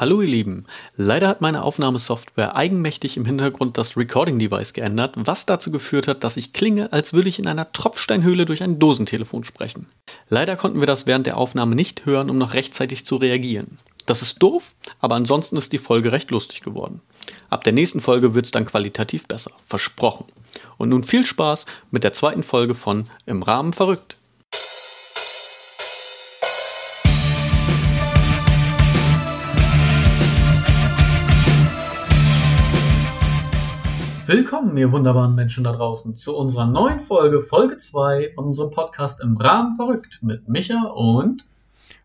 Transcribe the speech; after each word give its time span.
Hallo 0.00 0.22
ihr 0.22 0.28
Lieben, 0.28 0.64
leider 0.94 1.26
hat 1.26 1.40
meine 1.40 1.64
Aufnahmesoftware 1.64 2.56
eigenmächtig 2.56 3.16
im 3.16 3.24
Hintergrund 3.24 3.78
das 3.78 3.96
Recording-Device 3.96 4.72
geändert, 4.72 5.14
was 5.16 5.44
dazu 5.44 5.72
geführt 5.72 6.06
hat, 6.06 6.22
dass 6.22 6.36
ich 6.36 6.52
klinge, 6.52 6.92
als 6.92 7.14
würde 7.14 7.28
ich 7.28 7.40
in 7.40 7.48
einer 7.48 7.72
Tropfsteinhöhle 7.72 8.46
durch 8.46 8.62
ein 8.62 8.78
Dosentelefon 8.78 9.42
sprechen. 9.42 9.88
Leider 10.28 10.54
konnten 10.54 10.78
wir 10.78 10.86
das 10.86 11.06
während 11.06 11.26
der 11.26 11.36
Aufnahme 11.36 11.74
nicht 11.74 12.06
hören, 12.06 12.30
um 12.30 12.38
noch 12.38 12.54
rechtzeitig 12.54 13.06
zu 13.06 13.16
reagieren. 13.16 13.78
Das 14.06 14.22
ist 14.22 14.40
doof, 14.40 14.72
aber 15.00 15.16
ansonsten 15.16 15.56
ist 15.56 15.72
die 15.72 15.78
Folge 15.78 16.12
recht 16.12 16.30
lustig 16.30 16.60
geworden. 16.60 17.00
Ab 17.50 17.64
der 17.64 17.72
nächsten 17.72 18.00
Folge 18.00 18.36
wird 18.36 18.44
es 18.44 18.52
dann 18.52 18.66
qualitativ 18.66 19.26
besser, 19.26 19.50
versprochen. 19.66 20.26
Und 20.76 20.90
nun 20.90 21.02
viel 21.02 21.26
Spaß 21.26 21.66
mit 21.90 22.04
der 22.04 22.12
zweiten 22.12 22.44
Folge 22.44 22.76
von 22.76 23.06
Im 23.26 23.42
Rahmen 23.42 23.72
verrückt. 23.72 24.16
Willkommen, 34.28 34.76
ihr 34.76 34.92
wunderbaren 34.92 35.34
Menschen 35.34 35.64
da 35.64 35.72
draußen, 35.72 36.14
zu 36.14 36.36
unserer 36.36 36.66
neuen 36.66 37.00
Folge, 37.00 37.40
Folge 37.40 37.78
2 37.78 38.32
von 38.34 38.44
unserem 38.44 38.70
Podcast 38.70 39.22
Im 39.22 39.38
Rahmen 39.38 39.74
verrückt 39.74 40.18
mit 40.20 40.46
Micha 40.46 40.82
und 40.94 41.46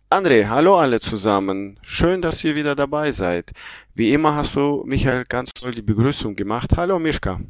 André, 0.09 0.47
hallo 0.47 0.77
alle 0.77 1.01
zusammen. 1.01 1.77
Schön, 1.81 2.21
dass 2.21 2.41
ihr 2.45 2.55
wieder 2.55 2.75
dabei 2.75 3.11
seid. 3.11 3.51
Wie 3.93 4.13
immer 4.13 4.35
hast 4.35 4.55
du, 4.55 4.85
Michael, 4.85 5.25
ganz 5.25 5.51
toll 5.53 5.71
die 5.71 5.81
Begrüßung 5.81 6.33
gemacht. 6.33 6.69
Hallo, 6.77 6.97
Mischka. 6.97 7.41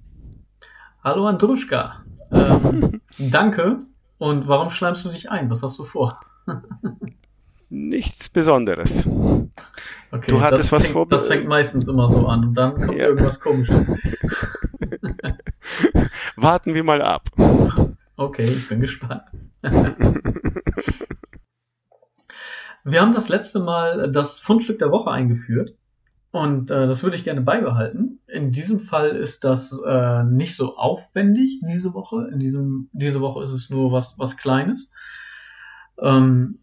Hallo, 1.04 1.28
Andruschka. 1.28 2.04
Ähm, 2.32 3.00
danke. 3.20 3.78
Und 4.18 4.48
warum 4.48 4.72
schleimst 4.72 5.06
du 5.06 5.10
dich 5.10 5.30
ein? 5.30 5.52
Was 5.52 5.62
hast 5.62 5.78
du 5.78 5.84
vor? 5.84 6.20
Nichts 7.70 8.28
Besonderes. 8.28 9.08
Okay, 10.14 10.30
du 10.30 10.42
hattest 10.42 10.72
was 10.72 10.86
vor. 10.86 11.08
Das 11.08 11.26
fängt 11.28 11.48
meistens 11.48 11.88
immer 11.88 12.08
so 12.08 12.28
an 12.28 12.46
und 12.46 12.54
dann 12.54 12.76
kommt 12.76 13.00
ja. 13.00 13.08
irgendwas 13.08 13.40
Komisches. 13.40 13.84
Warten 16.36 16.76
wir 16.76 16.84
mal 16.84 17.02
ab. 17.02 17.30
Okay, 18.16 18.44
ich 18.44 18.70
bin 18.70 18.80
gespannt. 18.80 19.24
wir 22.84 23.02
haben 23.02 23.16
das 23.16 23.30
letzte 23.30 23.60
Mal 23.60 24.12
das 24.12 24.38
Fundstück 24.38 24.78
der 24.78 24.92
Woche 24.92 25.10
eingeführt 25.10 25.74
und 26.30 26.70
äh, 26.70 26.86
das 26.86 27.02
würde 27.02 27.16
ich 27.16 27.24
gerne 27.24 27.42
beibehalten. 27.42 28.20
In 28.28 28.52
diesem 28.52 28.82
Fall 28.82 29.16
ist 29.16 29.44
das 29.44 29.76
äh, 29.84 30.24
nicht 30.26 30.56
so 30.56 30.78
aufwendig 30.78 31.60
diese 31.68 31.96
Woche. 31.96 32.30
In 32.32 32.38
diesem 32.40 32.88
diese 32.94 33.20
Woche 33.20 33.44
ist 33.44 33.52
es 33.52 33.72
nur 33.72 33.92
was 33.92 34.20
was 34.20 34.38
Kleines. 34.38 34.92
Ähm, 36.00 36.60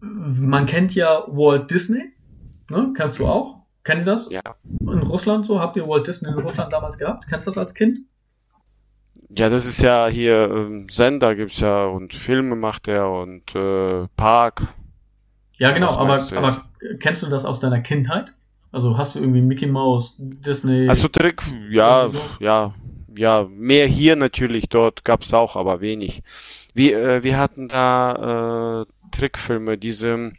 man 0.00 0.66
kennt 0.66 0.94
ja 0.94 1.24
Walt 1.28 1.70
Disney, 1.70 2.12
ne? 2.70 2.92
Kennst 2.96 3.18
du 3.18 3.26
auch? 3.26 3.62
Kennt 3.84 4.02
ihr 4.02 4.04
das? 4.04 4.28
Ja. 4.30 4.42
In 4.80 5.02
Russland 5.02 5.46
so? 5.46 5.60
Habt 5.60 5.76
ihr 5.76 5.88
Walt 5.88 6.06
Disney 6.06 6.28
in 6.30 6.38
Russland 6.38 6.72
damals 6.72 6.98
gehabt? 6.98 7.26
Kennst 7.28 7.46
du 7.46 7.50
das 7.50 7.58
als 7.58 7.74
Kind? 7.74 8.00
Ja, 9.30 9.48
das 9.50 9.66
ist 9.66 9.82
ja 9.82 10.08
hier 10.08 10.50
ähm, 10.50 10.88
Sender 10.90 11.34
gibt's 11.34 11.60
ja 11.60 11.84
und 11.84 12.14
Filme 12.14 12.56
macht 12.56 12.88
er 12.88 13.10
und 13.10 13.54
äh, 13.54 14.06
Park. 14.16 14.66
Ja, 15.58 15.72
genau, 15.72 15.88
aber, 15.96 16.20
aber 16.34 16.64
kennst 17.00 17.22
du 17.22 17.26
das 17.26 17.44
aus 17.44 17.60
deiner 17.60 17.80
Kindheit? 17.80 18.34
Also 18.70 18.96
hast 18.96 19.14
du 19.14 19.20
irgendwie 19.20 19.40
Mickey 19.42 19.66
Mouse, 19.66 20.14
Disney? 20.18 20.88
Also 20.88 21.08
Trick, 21.08 21.42
ja, 21.70 22.08
so? 22.08 22.20
ja, 22.40 22.74
ja, 23.16 23.46
mehr 23.50 23.86
hier 23.86 24.16
natürlich, 24.16 24.68
dort 24.68 25.04
gab's 25.04 25.34
auch, 25.34 25.56
aber 25.56 25.80
wenig. 25.80 26.22
Wir, 26.74 26.98
äh, 26.98 27.22
wir 27.22 27.38
hatten 27.38 27.68
da 27.68 28.82
äh, 28.82 28.86
Trickfilme, 29.10 29.78
diese, 29.78 30.32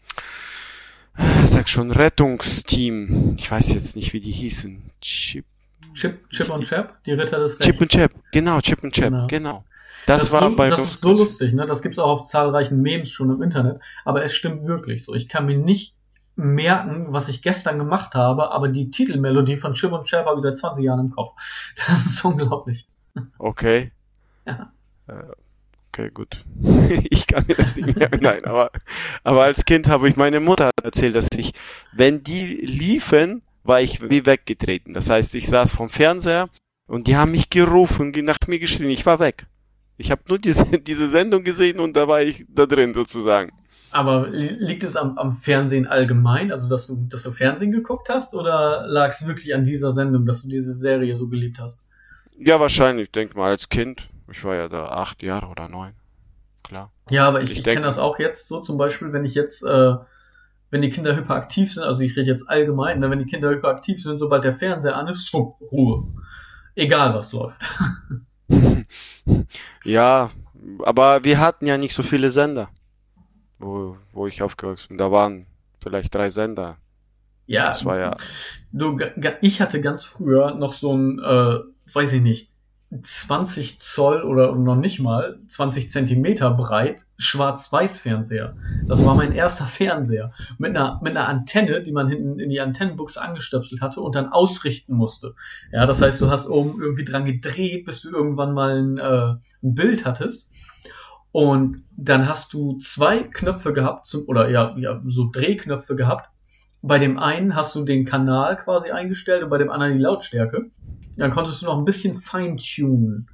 sag 1.46 1.70
schon, 1.70 1.92
Rettungsteam. 1.92 3.36
Ich 3.38 3.50
weiß 3.50 3.74
jetzt 3.74 3.96
nicht, 3.96 4.14
wie 4.14 4.22
die 4.22 4.32
hießen. 4.32 4.82
Chip. 5.02 5.46
Chip, 5.94 6.30
Chip 6.30 6.50
und 6.50 6.64
Chap, 6.64 7.04
die 7.04 7.12
Ritter 7.12 7.40
des 7.40 7.54
Rechts. 7.54 7.66
Chip 7.66 7.82
und 7.82 7.90
Chap, 7.90 8.12
genau, 8.32 8.62
Chip 8.62 8.84
und 8.84 8.94
Chap, 8.94 9.10
genau. 9.10 9.28
genau. 9.28 9.64
Das, 10.06 10.24
das 10.24 10.32
war 10.32 10.50
so, 10.50 10.56
bei 10.56 10.70
Das 10.70 10.82
ist 10.82 11.02
so 11.02 11.12
lustig, 11.12 11.54
ne? 11.54 11.66
Das 11.66 11.82
gibt's 11.82 12.00
auch 12.00 12.10
auf 12.10 12.24
zahlreichen 12.24 12.82
Memes 12.82 13.10
schon 13.10 13.30
im 13.30 13.42
Internet. 13.42 13.80
Aber 14.06 14.24
es 14.24 14.34
stimmt 14.34 14.66
wirklich 14.66 15.06
so. 15.06 15.14
Ich 15.14 15.28
kann 15.28 15.46
mir 15.46 15.58
nicht 15.58 15.96
merken, 16.36 17.08
was 17.10 17.28
ich 17.28 17.42
gestern 17.42 17.78
gemacht 17.78 18.16
habe, 18.16 18.52
aber 18.52 18.70
die 18.70 18.90
Titelmelodie 18.90 19.58
von 19.58 19.74
Chip 19.74 19.92
und 19.92 20.06
Chap 20.06 20.26
habe 20.26 20.38
ich 20.38 20.44
seit 20.44 20.58
20 20.58 20.84
Jahren 20.84 21.00
im 21.02 21.12
Kopf. 21.12 21.34
Das 21.88 22.06
ist 22.06 22.24
unglaublich. 22.24 22.88
Okay. 23.38 23.92
Ja. 24.46 24.72
Äh, 25.08 25.14
okay, 26.00 26.12
gut. 26.14 26.44
ich 27.10 27.28
kann 27.28 27.46
mir 27.48 27.56
das 27.56 27.76
nicht 27.76 27.98
mehr. 27.98 28.10
Nein, 28.22 28.44
aber, 28.46 28.72
aber 29.24 29.44
als 29.44 29.66
Kind 29.66 29.88
habe 29.88 30.10
ich 30.10 30.16
meine 30.16 30.40
Mutter 30.40 30.72
erzählt, 30.84 31.16
dass 31.16 31.28
ich, 31.36 31.54
wenn 31.94 32.24
die 32.24 32.56
liefen, 32.56 33.42
war 33.64 33.82
ich 33.82 34.02
wie 34.10 34.26
weggetreten. 34.26 34.94
Das 34.94 35.10
heißt, 35.10 35.36
ich 35.36 35.48
saß 35.48 35.74
vom 35.74 35.90
Fernseher 35.90 36.50
und 36.88 37.08
die 37.08 37.18
haben 37.18 37.32
mich 37.32 37.50
gerufen, 37.50 38.12
nach 38.24 38.40
mir 38.48 38.60
geschrien. 38.60 38.90
Ich 38.90 39.06
war 39.06 39.20
weg. 39.20 39.46
Ich 39.98 40.12
habe 40.12 40.22
nur 40.28 40.40
diese, 40.40 40.66
diese 40.80 41.10
Sendung 41.10 41.44
gesehen 41.44 41.80
und 41.80 41.96
da 41.96 42.08
war 42.08 42.22
ich 42.22 42.46
da 42.50 42.66
drin 42.66 42.94
sozusagen. 42.94 43.52
Aber 43.92 44.28
liegt 44.30 44.84
es 44.84 44.96
am, 44.96 45.18
am 45.18 45.34
Fernsehen 45.34 45.88
allgemein, 45.88 46.52
also 46.52 46.70
dass 46.70 46.86
du, 46.88 47.08
dass 47.10 47.24
du 47.24 47.32
Fernsehen 47.32 47.72
geguckt 47.72 48.08
hast, 48.10 48.36
oder 48.36 48.86
lag 48.86 49.10
es 49.10 49.28
wirklich 49.28 49.56
an 49.56 49.64
dieser 49.64 49.90
Sendung, 49.90 50.28
dass 50.28 50.44
du 50.44 50.48
diese 50.48 50.74
Serie 50.74 51.16
so 51.16 51.28
geliebt 51.28 51.58
hast? 51.60 51.82
Ja, 52.38 52.60
wahrscheinlich, 52.60 53.10
denk 53.10 53.36
mal, 53.36 53.50
als 53.50 53.68
Kind. 53.68 54.08
Ich 54.32 54.44
war 54.44 54.56
ja 54.56 54.68
da 54.68 54.88
acht 54.90 55.24
Jahre 55.24 55.48
oder 55.48 55.68
neun. 55.68 55.94
Klar. 56.64 56.92
Ja, 57.10 57.28
aber 57.28 57.42
ich, 57.42 57.52
ich, 57.52 57.60
ich 57.60 57.64
kenne 57.64 57.82
das 57.82 57.98
auch 57.98 58.20
jetzt 58.20 58.48
so 58.48 58.62
zum 58.62 58.78
Beispiel, 58.78 59.12
wenn 59.14 59.26
ich 59.26 59.34
jetzt, 59.34 59.64
äh, 59.64 59.96
wenn 60.70 60.82
die 60.82 60.90
Kinder 60.90 61.16
hyperaktiv 61.16 61.74
sind, 61.74 61.84
also 61.84 62.02
ich 62.02 62.16
rede 62.16 62.30
jetzt 62.30 62.50
allgemein, 62.50 63.00
ne, 63.00 63.10
wenn 63.10 63.20
die 63.20 63.26
Kinder 63.26 63.50
hyperaktiv 63.50 64.02
sind, 64.02 64.20
sobald 64.20 64.44
der 64.44 64.56
Fernseher 64.56 64.96
an 64.96 65.08
ist, 65.08 65.28
schwupp, 65.28 65.60
Ruhe. 65.72 66.08
Egal 66.76 67.14
was 67.14 67.32
läuft. 67.32 67.62
ja, 69.84 70.32
aber 70.84 71.24
wir 71.24 71.40
hatten 71.40 71.66
ja 71.66 71.78
nicht 71.78 71.94
so 71.94 72.04
viele 72.04 72.32
Sender, 72.32 72.70
wo, 73.58 73.98
wo 74.12 74.28
ich 74.28 74.42
aufgewachsen 74.42 74.90
bin. 74.90 74.98
Da 74.98 75.12
waren 75.12 75.46
vielleicht 75.82 76.14
drei 76.14 76.30
Sender. 76.30 76.78
Ja, 77.46 77.66
das 77.66 77.84
war 77.86 78.00
ja. 78.00 78.16
Du, 78.72 79.00
ich 79.42 79.62
hatte 79.62 79.82
ganz 79.82 80.04
früher 80.04 80.54
noch 80.54 80.74
so 80.74 80.96
ein, 80.96 81.20
äh, 81.20 81.60
weiß 81.94 82.14
ich 82.14 82.22
nicht, 82.22 82.52
20 83.02 83.80
Zoll 83.80 84.24
oder 84.24 84.56
noch 84.56 84.76
nicht 84.76 85.00
mal 85.00 85.40
20 85.48 85.92
Zentimeter 85.92 86.50
breit 86.50 87.06
Schwarz-Weiß-Fernseher. 87.18 88.56
Das 88.88 89.06
war 89.06 89.14
mein 89.14 89.34
erster 89.34 89.66
Fernseher 89.68 90.34
mit 90.58 90.76
einer 90.76 91.00
mit 91.04 91.16
einer 91.16 91.28
Antenne, 91.28 91.84
die 91.84 91.92
man 91.92 92.10
hinten 92.10 92.40
in 92.40 92.50
die 92.50 92.62
Antennenbuchse 92.62 93.22
angestöpselt 93.22 93.82
hatte 93.82 94.02
und 94.02 94.16
dann 94.16 94.32
ausrichten 94.32 94.96
musste. 94.96 95.36
Ja, 95.72 95.86
das 95.86 96.02
heißt, 96.02 96.20
du 96.20 96.30
hast 96.30 96.48
oben 96.48 96.82
irgendwie 96.82 97.06
dran 97.06 97.26
gedreht, 97.26 97.86
bis 97.86 98.02
du 98.02 98.10
irgendwann 98.10 98.54
mal 98.54 98.80
ein, 98.80 98.98
äh, 98.98 99.36
ein 99.62 99.76
Bild 99.76 100.06
hattest. 100.06 100.50
Und 101.32 101.84
dann 101.96 102.28
hast 102.28 102.54
du 102.54 102.78
zwei 102.80 103.20
Knöpfe 103.20 103.72
gehabt 103.72 104.08
zum, 104.08 104.24
oder 104.28 104.50
ja, 104.50 104.76
ja, 104.78 105.00
so 105.06 105.30
Drehknöpfe 105.32 105.96
gehabt. 105.96 106.30
Bei 106.82 107.00
dem 107.00 107.20
einen 107.20 107.56
hast 107.56 107.76
du 107.76 107.84
den 107.84 108.06
Kanal 108.06 108.56
quasi 108.58 108.92
eingestellt 108.92 109.44
und 109.44 109.50
bei 109.50 109.58
dem 109.58 109.70
anderen 109.70 109.96
die 109.96 110.02
Lautstärke 110.02 110.70
dann 111.20 111.32
konntest 111.32 111.62
du 111.62 111.68
noch 111.68 111.78
ein 111.78 111.86
bisschen 111.86 112.20
feintunen. 112.20 113.30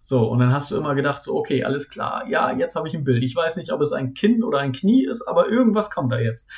So, 0.00 0.28
und 0.28 0.38
dann 0.38 0.52
hast 0.52 0.70
du 0.70 0.76
immer 0.76 0.94
gedacht, 0.94 1.22
so, 1.22 1.36
okay, 1.36 1.64
alles 1.64 1.88
klar, 1.88 2.26
ja, 2.28 2.52
jetzt 2.52 2.76
habe 2.76 2.88
ich 2.88 2.94
ein 2.94 3.04
Bild. 3.04 3.22
Ich 3.22 3.34
weiß 3.34 3.56
nicht, 3.56 3.72
ob 3.72 3.80
es 3.80 3.92
ein 3.92 4.14
Kinn 4.14 4.42
oder 4.42 4.58
ein 4.58 4.72
Knie 4.72 5.04
ist, 5.04 5.26
aber 5.26 5.48
irgendwas 5.48 5.90
kommt 5.90 6.12
da 6.12 6.18
jetzt. 6.18 6.48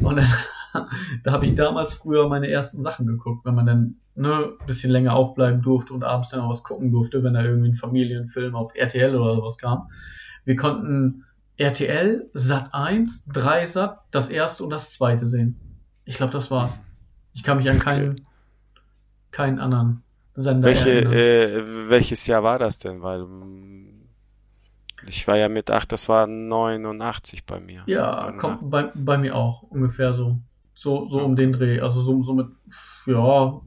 Und 0.00 0.16
dann, 0.16 0.28
da 1.24 1.32
habe 1.32 1.46
ich 1.46 1.54
damals 1.54 1.94
früher 1.94 2.28
meine 2.28 2.50
ersten 2.50 2.82
Sachen 2.82 3.06
geguckt, 3.06 3.44
wenn 3.44 3.54
man 3.54 3.66
dann 3.66 3.96
ne, 4.14 4.54
ein 4.58 4.66
bisschen 4.66 4.90
länger 4.90 5.14
aufbleiben 5.14 5.62
durfte 5.62 5.92
und 5.92 6.04
abends 6.04 6.30
dann 6.30 6.40
noch 6.40 6.50
was 6.50 6.64
gucken 6.64 6.90
durfte, 6.90 7.22
wenn 7.22 7.34
da 7.34 7.44
irgendwie 7.44 7.68
ein 7.68 7.76
Familienfilm 7.76 8.54
auf 8.56 8.74
RTL 8.74 9.14
oder 9.14 9.36
sowas 9.36 9.58
kam. 9.58 9.88
Wir 10.44 10.56
konnten 10.56 11.24
RTL, 11.58 12.28
Sat 12.32 12.74
1, 12.74 13.26
3 13.26 13.66
Sat, 13.66 14.00
das 14.10 14.28
erste 14.28 14.64
und 14.64 14.70
das 14.70 14.92
zweite 14.92 15.28
sehen. 15.28 15.65
Ich 16.06 16.16
glaube, 16.16 16.32
das 16.32 16.50
war's. 16.50 16.80
Ich 17.34 17.42
kann 17.42 17.58
mich 17.58 17.68
an 17.68 17.78
keinen, 17.78 18.26
keinen 19.30 19.58
anderen 19.58 20.02
Sender 20.36 20.68
Welche, 20.68 20.90
äh, 20.90 21.88
welches 21.88 22.26
Jahr 22.26 22.42
war 22.42 22.58
das 22.58 22.78
denn? 22.78 23.02
Weil 23.02 23.24
mm, 23.24 24.06
ich 25.08 25.26
war 25.26 25.36
ja 25.36 25.48
mit 25.48 25.70
8, 25.70 25.90
das 25.92 26.08
war 26.08 26.26
89 26.26 27.46
bei 27.46 27.58
mir. 27.58 27.82
Ja, 27.86 28.32
kommt 28.32 28.70
bei, 28.70 28.90
bei 28.94 29.16
mir 29.18 29.34
auch 29.34 29.62
ungefähr 29.62 30.14
so. 30.14 30.38
So, 30.74 31.08
so 31.08 31.20
um 31.22 31.36
den 31.36 31.52
Dreh. 31.52 31.80
Also 31.80 32.02
so, 32.02 32.22
so 32.22 32.34
mit 32.34 32.48
ja, 33.06 33.60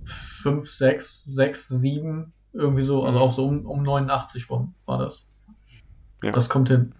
5, 0.43 0.69
6, 0.69 1.23
6, 1.27 1.67
7, 1.69 2.31
irgendwie 2.53 2.83
so, 2.83 3.03
also 3.03 3.17
mhm. 3.17 3.23
auch 3.23 3.31
so 3.31 3.45
um, 3.45 3.65
um 3.65 3.81
89 3.81 4.47
rum 4.51 4.75
war 4.85 4.99
das. 4.99 5.25
Ja. 6.21 6.31
Das 6.31 6.49
kommt 6.49 6.69
hin. 6.69 6.93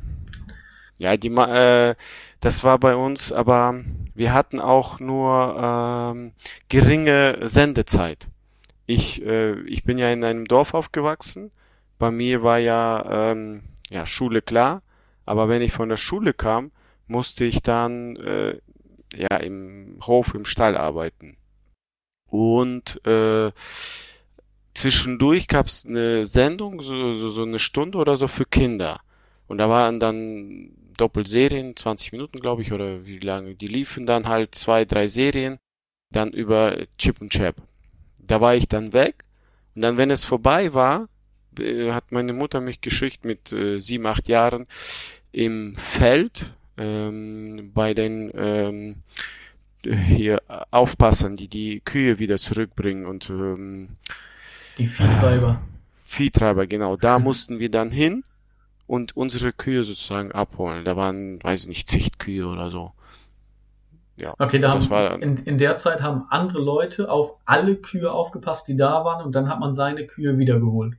Ja, 1.00 1.18
die 1.18 1.30
äh, 1.30 1.96
das 2.40 2.64
war 2.64 2.78
bei 2.78 2.96
uns, 2.96 3.32
aber 3.32 3.84
wir 4.14 4.34
hatten 4.34 4.60
auch 4.60 5.00
nur 5.00 5.56
ähm, 5.58 6.34
geringe 6.70 7.40
Sendezeit 7.42 8.28
ich, 8.90 9.24
äh, 9.24 9.60
ich 9.62 9.84
bin 9.84 10.00
ja 10.00 10.12
in 10.12 10.24
einem 10.24 10.46
Dorf 10.46 10.74
aufgewachsen. 10.74 11.52
Bei 12.00 12.10
mir 12.10 12.42
war 12.42 12.58
ja, 12.58 13.32
ähm, 13.32 13.62
ja 13.92 14.08
Schule 14.08 14.42
klar, 14.42 14.82
aber 15.28 15.48
wenn 15.48 15.62
ich 15.62 15.72
von 15.72 15.90
der 15.90 15.98
Schule 15.98 16.34
kam, 16.34 16.72
musste 17.06 17.46
ich 17.46 17.62
dann 17.62 18.16
äh, 18.16 18.58
ja, 19.16 19.38
im 19.38 20.00
Hof, 20.02 20.34
im 20.34 20.46
Stall 20.46 20.76
arbeiten. 20.76 21.38
Und 22.26 23.06
äh, 23.06 23.52
zwischendurch 24.74 25.48
gab 25.48 25.68
es 25.68 25.86
eine 25.86 26.26
Sendung, 26.26 26.82
so, 26.82 27.14
so, 27.14 27.30
so 27.30 27.44
eine 27.44 27.60
Stunde 27.60 28.00
oder 28.00 28.16
so 28.16 28.28
für 28.28 28.46
Kinder. 28.46 29.02
Und 29.48 29.60
da 29.60 29.70
waren 29.70 30.00
dann 30.00 30.72
Doppelserien, 31.00 31.76
20 31.76 32.12
Minuten, 32.12 32.40
glaube 32.40 32.62
ich, 32.62 32.72
oder 32.72 33.06
wie 33.06 33.20
lange. 33.20 33.56
Die 33.56 33.68
liefen 33.68 34.06
dann 34.06 34.28
halt 34.28 34.56
zwei, 34.56 34.86
drei 34.86 35.08
Serien, 35.08 35.58
dann 36.12 36.32
über 36.32 36.78
Chip 36.98 37.22
und 37.22 37.32
Chap. 37.32 37.56
Da 38.20 38.42
war 38.42 38.56
ich 38.56 38.68
dann 38.68 38.94
weg. 38.94 39.24
Und 39.76 39.82
dann, 39.82 39.98
wenn 39.98 40.12
es 40.12 40.26
vorbei 40.26 40.74
war, 40.74 41.08
äh, 41.60 41.92
hat 41.92 42.12
meine 42.12 42.34
Mutter 42.34 42.62
mich 42.62 42.82
geschickt 42.82 43.26
mit 43.26 43.52
äh, 43.52 43.80
sieben, 43.80 44.06
acht 44.06 44.28
Jahren 44.28 44.68
im 45.32 45.76
Feld 45.78 46.52
ähm, 46.78 47.72
bei 47.74 47.94
den 47.94 48.32
ähm, 48.36 48.96
hier 49.84 50.42
Aufpassern, 50.72 51.36
die 51.36 51.48
die 51.48 51.82
Kühe 51.82 52.20
wieder 52.20 52.38
zurückbringen 52.38 53.06
und 53.06 53.30
ähm, 53.30 53.90
die 54.78 54.88
Viehtreiber. 54.88 55.62
Viehtreiber, 56.06 56.68
genau. 56.68 56.98
Da 56.98 57.20
mussten 57.20 57.60
wir 57.60 57.70
dann 57.70 57.92
hin 57.92 58.24
und 58.90 59.16
unsere 59.16 59.54
Kühe 59.54 59.84
sozusagen 59.84 60.32
abholen. 60.32 60.84
Da 60.84 60.96
waren, 60.96 61.42
weiß 61.44 61.64
ich 61.64 61.70
nicht, 61.70 61.88
zig 61.88 62.18
Kühe 62.18 62.48
oder 62.48 62.72
so. 62.72 62.92
Ja, 64.20 64.34
okay, 64.40 64.58
da 64.58 64.72
haben, 64.72 64.90
war, 64.90 65.22
in, 65.22 65.38
in 65.38 65.60
der 65.60 65.78
Zeit 65.78 66.02
haben 66.02 66.26
andere 66.30 66.60
Leute 66.60 67.10
auf 67.10 67.36
alle 67.46 67.76
Kühe 67.76 68.12
aufgepasst, 68.12 68.68
die 68.68 68.76
da 68.76 69.06
waren, 69.06 69.24
und 69.24 69.34
dann 69.34 69.48
hat 69.48 69.60
man 69.60 69.76
seine 69.76 70.08
Kühe 70.08 70.40
wiedergeholt. 70.40 70.96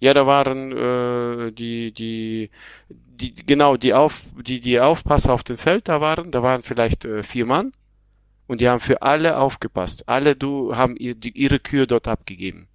Ja, 0.00 0.14
da 0.14 0.26
waren 0.26 0.72
äh, 0.72 1.52
die, 1.52 1.92
die, 1.92 2.50
die, 2.88 3.34
genau, 3.34 3.76
die 3.76 3.92
auf, 3.92 4.22
die, 4.42 4.60
die 4.60 4.80
Aufpasser 4.80 5.32
auf 5.32 5.44
dem 5.44 5.58
Feld 5.58 5.88
da 5.88 6.00
waren, 6.00 6.30
da 6.30 6.42
waren 6.42 6.62
vielleicht 6.62 7.04
äh, 7.04 7.22
vier 7.22 7.44
Mann 7.44 7.72
und 8.46 8.62
die 8.62 8.68
haben 8.68 8.80
für 8.80 9.02
alle 9.02 9.38
aufgepasst. 9.38 10.08
Alle 10.08 10.34
du 10.36 10.74
haben 10.74 10.96
ihr, 10.96 11.14
die, 11.14 11.30
ihre 11.30 11.60
Kühe 11.60 11.86
dort 11.86 12.08
abgegeben. 12.08 12.66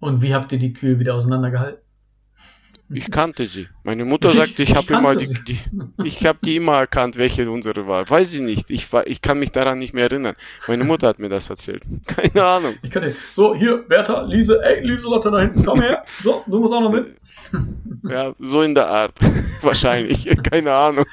Und 0.00 0.20
wie 0.20 0.34
habt 0.34 0.52
ihr 0.52 0.58
die 0.58 0.72
Kühe 0.72 0.98
wieder 0.98 1.14
auseinandergehalten? 1.14 1.83
Ich 2.90 3.10
kannte 3.10 3.46
sie. 3.46 3.68
Meine 3.82 4.04
Mutter 4.04 4.30
ich, 4.30 4.36
sagte, 4.36 4.62
ich, 4.62 4.70
ich 4.70 4.76
habe 4.76 4.92
immer 4.94 5.16
die, 5.16 5.32
die, 5.44 5.58
ich 6.04 6.26
habe 6.26 6.38
die 6.44 6.56
immer 6.56 6.76
erkannt, 6.76 7.16
welche 7.16 7.50
unsere 7.50 7.86
war. 7.86 8.08
Weiß 8.08 8.34
ich 8.34 8.40
nicht. 8.40 8.68
Ich 8.68 8.92
war, 8.92 9.06
ich 9.06 9.22
kann 9.22 9.38
mich 9.38 9.52
daran 9.52 9.78
nicht 9.78 9.94
mehr 9.94 10.04
erinnern. 10.04 10.36
Meine 10.68 10.84
Mutter 10.84 11.08
hat 11.08 11.18
mir 11.18 11.30
das 11.30 11.48
erzählt. 11.48 11.82
Keine 12.06 12.44
Ahnung. 12.44 12.74
Ich 12.82 12.90
kann 12.90 13.04
nicht. 13.04 13.16
So, 13.34 13.54
hier, 13.54 13.78
Bertha, 13.78 14.22
Lise, 14.22 14.62
ey, 14.62 14.86
Lieselotte 14.86 15.30
da 15.30 15.40
hinten, 15.40 15.64
komm 15.64 15.80
her. 15.80 16.04
So, 16.22 16.44
du 16.46 16.60
musst 16.60 16.74
auch 16.74 16.80
noch 16.80 16.92
mit. 16.92 17.16
Ja, 18.06 18.34
so 18.38 18.60
in 18.60 18.74
der 18.74 18.86
Art. 18.86 19.12
Wahrscheinlich. 19.62 20.28
Keine 20.42 20.74
Ahnung. 20.74 21.06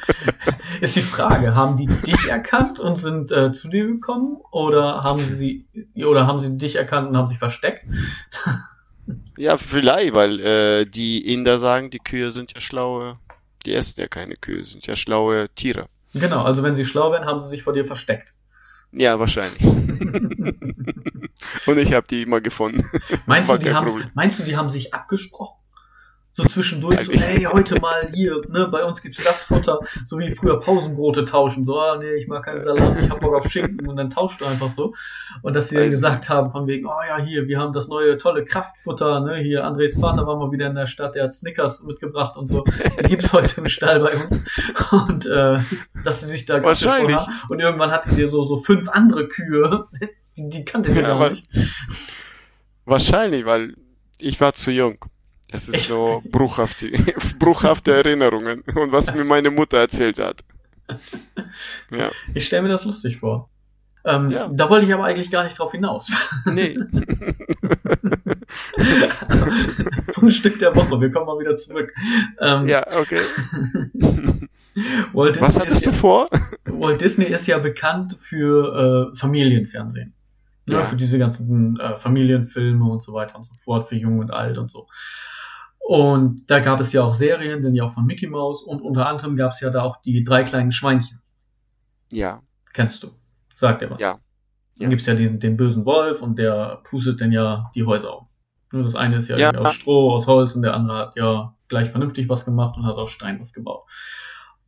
Ist 0.82 0.98
die 0.98 1.02
Frage, 1.02 1.56
haben 1.56 1.78
die 1.78 1.88
dich 1.88 2.28
erkannt 2.28 2.82
und 2.82 2.98
sind 2.98 3.32
äh, 3.32 3.54
zu 3.54 3.70
dir 3.70 3.88
gekommen? 3.88 4.40
Oder 4.52 5.02
haben 5.02 5.22
sie, 5.22 5.66
oder 5.96 6.28
haben 6.28 6.42
sie 6.42 6.58
dich 6.58 6.76
erkannt 6.76 7.08
und 7.08 7.16
haben 7.16 7.30
sich 7.30 7.40
versteckt? 7.40 7.86
Ja, 9.38 9.58
vielleicht, 9.58 10.14
weil 10.14 10.40
äh, 10.40 10.86
die 10.86 11.34
Inder 11.34 11.60
sagen, 11.60 11.90
die 11.90 12.00
Kühe 12.00 12.32
sind 12.32 12.54
ja 12.54 12.62
schlaue, 12.62 13.18
die 13.66 13.74
essen 13.74 14.02
ja 14.02 14.08
keine 14.08 14.36
Kühe, 14.36 14.64
sind 14.64 14.86
ja 14.88 14.96
schlaue 14.96 15.50
Tiere. 15.56 15.88
Genau, 16.14 16.44
also 16.44 16.64
wenn 16.64 16.76
sie 16.76 16.86
schlau 16.86 17.12
wären, 17.12 17.26
haben 17.26 17.40
sie 17.40 17.50
sich 17.50 17.64
vor 17.64 17.74
dir 17.74 17.86
versteckt. 17.86 18.34
Ja, 18.92 19.20
wahrscheinlich. 19.20 19.64
Und 21.66 21.78
ich 21.78 21.94
habe 21.94 22.06
die 22.08 22.24
immer 22.24 22.42
gefunden. 22.42 22.84
Meinst 23.26 23.50
du, 23.50 23.58
die 23.58 23.74
haben, 23.74 24.12
meinst 24.14 24.40
du, 24.40 24.44
die 24.44 24.58
haben 24.58 24.70
sich 24.70 24.94
abgesprochen? 24.94 25.61
So 26.34 26.46
zwischendurch, 26.46 27.06
so, 27.06 27.12
hey, 27.12 27.44
heute 27.44 27.80
mal 27.82 28.10
hier, 28.14 28.42
ne, 28.48 28.66
bei 28.72 28.86
uns 28.86 29.02
gibt's 29.02 29.22
das 29.22 29.44
Futter, 29.44 29.80
so 30.06 30.18
wie 30.18 30.34
früher 30.34 30.62
Pausenbrote 30.62 31.26
tauschen, 31.26 31.66
so, 31.66 31.78
ah, 31.78 31.98
nee, 31.98 32.14
ich 32.14 32.28
mag 32.30 32.46
keinen 32.46 32.62
Salat, 32.62 33.02
ich 33.02 33.10
hab 33.10 33.20
Bock 33.20 33.36
auf 33.36 33.52
Schinken 33.52 33.86
und 33.86 33.98
dann 33.98 34.10
tauscht 34.10 34.40
du 34.40 34.46
einfach 34.46 34.70
so. 34.72 34.94
Und 35.42 35.58
dass 35.58 35.68
sie 35.68 35.76
dann 35.76 35.90
gesagt 35.90 36.30
haben, 36.30 36.50
von 36.50 36.68
wegen, 36.68 36.86
oh 36.86 37.02
ja, 37.06 37.22
hier, 37.22 37.50
wir 37.50 37.60
haben 37.60 37.74
das 37.74 37.90
neue 37.90 38.18
tolle 38.18 38.46
Kraftfutter, 38.46 39.20
ne, 39.20 39.40
hier, 39.40 39.66
Andres 39.66 39.96
Vater 40.00 40.26
war 40.26 40.38
mal 40.38 40.54
wieder 40.54 40.68
in 40.68 40.76
der 40.76 40.86
Stadt, 40.86 41.16
der 41.16 41.26
hat 41.26 41.34
Snickers 41.34 41.84
mitgebracht 41.84 42.38
und 42.38 42.48
so, 42.48 42.64
den 42.64 43.10
gibt's 43.10 43.34
heute 43.34 43.60
im 43.60 43.68
Stall 43.68 44.00
bei 44.00 44.14
uns. 44.16 44.42
Und, 44.92 45.26
äh, 45.26 45.60
dass 46.06 46.22
sie 46.22 46.28
sich 46.28 46.46
da 46.46 46.64
Wahrscheinlich. 46.64 47.18
haben. 47.18 47.34
Und 47.50 47.60
irgendwann 47.60 47.92
hattet 47.92 48.18
ihr 48.18 48.30
so, 48.30 48.46
so 48.46 48.56
fünf 48.58 48.88
andere 48.88 49.28
Kühe, 49.28 49.88
die, 50.38 50.50
die 50.50 50.64
kannte 50.64 50.92
ihr 50.92 51.02
ja, 51.02 51.18
gar 51.18 51.30
nicht. 51.30 51.46
Wahrscheinlich, 52.86 53.46
weil 53.46 53.76
ich 54.18 54.40
war 54.40 54.54
zu 54.54 54.72
jung. 54.72 54.98
Es 55.52 55.68
ist 55.68 55.88
so 55.88 56.24
bruchhafte, 56.30 56.92
bruchhafte 57.40 57.94
Erinnerungen 57.94 58.62
und 58.62 58.92
was 58.92 59.14
mir 59.14 59.26
meine 59.26 59.52
Mutter 59.52 59.78
erzählt 59.78 60.20
hat. 60.20 60.42
Ja. 61.92 62.10
Ich 62.34 62.48
stelle 62.48 62.64
mir 62.64 62.70
das 62.70 62.86
lustig 62.86 63.18
vor. 63.18 63.50
Ähm, 64.04 64.32
ja. 64.32 64.50
Da 64.52 64.68
wollte 64.70 64.88
ich 64.88 64.94
aber 64.94 65.06
eigentlich 65.06 65.30
gar 65.30 65.44
nicht 65.44 65.60
drauf 65.60 65.72
hinaus. 65.72 66.12
Nee. 66.46 66.76
Frühstück 70.14 70.58
der 70.60 70.76
Woche, 70.76 71.00
wir 71.00 71.12
kommen 71.12 71.28
mal 71.28 71.40
wieder 71.40 71.56
zurück. 71.56 71.94
Ähm, 72.40 72.68
ja, 72.68 72.84
okay. 73.00 73.20
Was 75.14 75.60
hattest 75.60 75.86
du 75.86 75.92
ja, 75.92 75.96
vor? 75.96 76.30
Walt 76.66 77.02
Disney 77.02 77.26
ist 77.26 77.46
ja 77.46 77.60
bekannt 77.60 78.18
für 78.22 79.12
äh, 79.12 79.18
Familienfernsehen. 79.18 80.14
Ne, 80.66 80.76
ja. 80.76 80.86
Für 80.86 80.96
diese 80.96 81.20
ganzen 81.20 81.78
äh, 81.80 81.98
Familienfilme 81.98 82.86
und 82.86 83.04
so 83.04 83.14
weiter 83.14 83.36
und 83.36 83.44
so 83.44 83.54
fort, 83.56 83.90
für 83.90 83.96
Jung 83.96 84.20
und 84.20 84.32
Alt 84.32 84.58
und 84.58 84.72
so. 84.72 84.88
Und 85.88 86.50
da 86.50 86.60
gab 86.60 86.80
es 86.80 86.94
ja 86.94 87.04
auch 87.04 87.14
Serien, 87.14 87.62
denn 87.62 87.76
ja 87.76 87.86
auch 87.86 87.94
von 87.94 88.06
Mickey 88.06 88.28
Mouse 88.28 88.64
und 88.64 88.82
unter 88.82 89.08
anderem 89.08 89.36
gab 89.36 89.52
es 89.52 89.60
ja 89.60 89.70
da 89.70 89.82
auch 89.82 89.98
die 89.98 90.24
drei 90.24 90.44
kleinen 90.44 90.72
Schweinchen. 90.72 91.20
Ja. 92.12 92.42
Kennst 92.74 93.04
du? 93.04 93.10
Sagt 93.54 93.82
dir 93.82 93.90
was? 93.90 94.00
Ja. 94.00 94.20
Dann 94.80 94.90
gibt's 94.90 95.06
ja 95.06 95.14
diesen, 95.14 95.40
den 95.40 95.58
bösen 95.58 95.86
Wolf 95.86 96.22
und 96.22 96.40
der 96.40 96.82
pustet 96.84 97.22
dann 97.22 97.32
ja 97.32 97.70
die 97.76 97.86
Häuser 97.86 98.20
um. 98.20 98.28
Das 98.72 98.96
eine 98.96 99.18
ist 99.18 99.28
ja, 99.28 99.38
ja. 99.38 99.52
aus 99.54 99.76
Stroh, 99.76 100.14
aus 100.14 100.28
Holz 100.28 100.56
und 100.56 100.62
der 100.62 100.74
andere 100.74 100.98
hat 100.98 101.16
ja 101.18 101.54
gleich 101.68 101.90
vernünftig 101.90 102.30
was 102.30 102.46
gemacht 102.46 102.78
und 102.78 102.86
hat 102.86 102.96
aus 102.96 103.10
Stein 103.10 103.40
was 103.42 103.52
gebaut. 103.52 103.84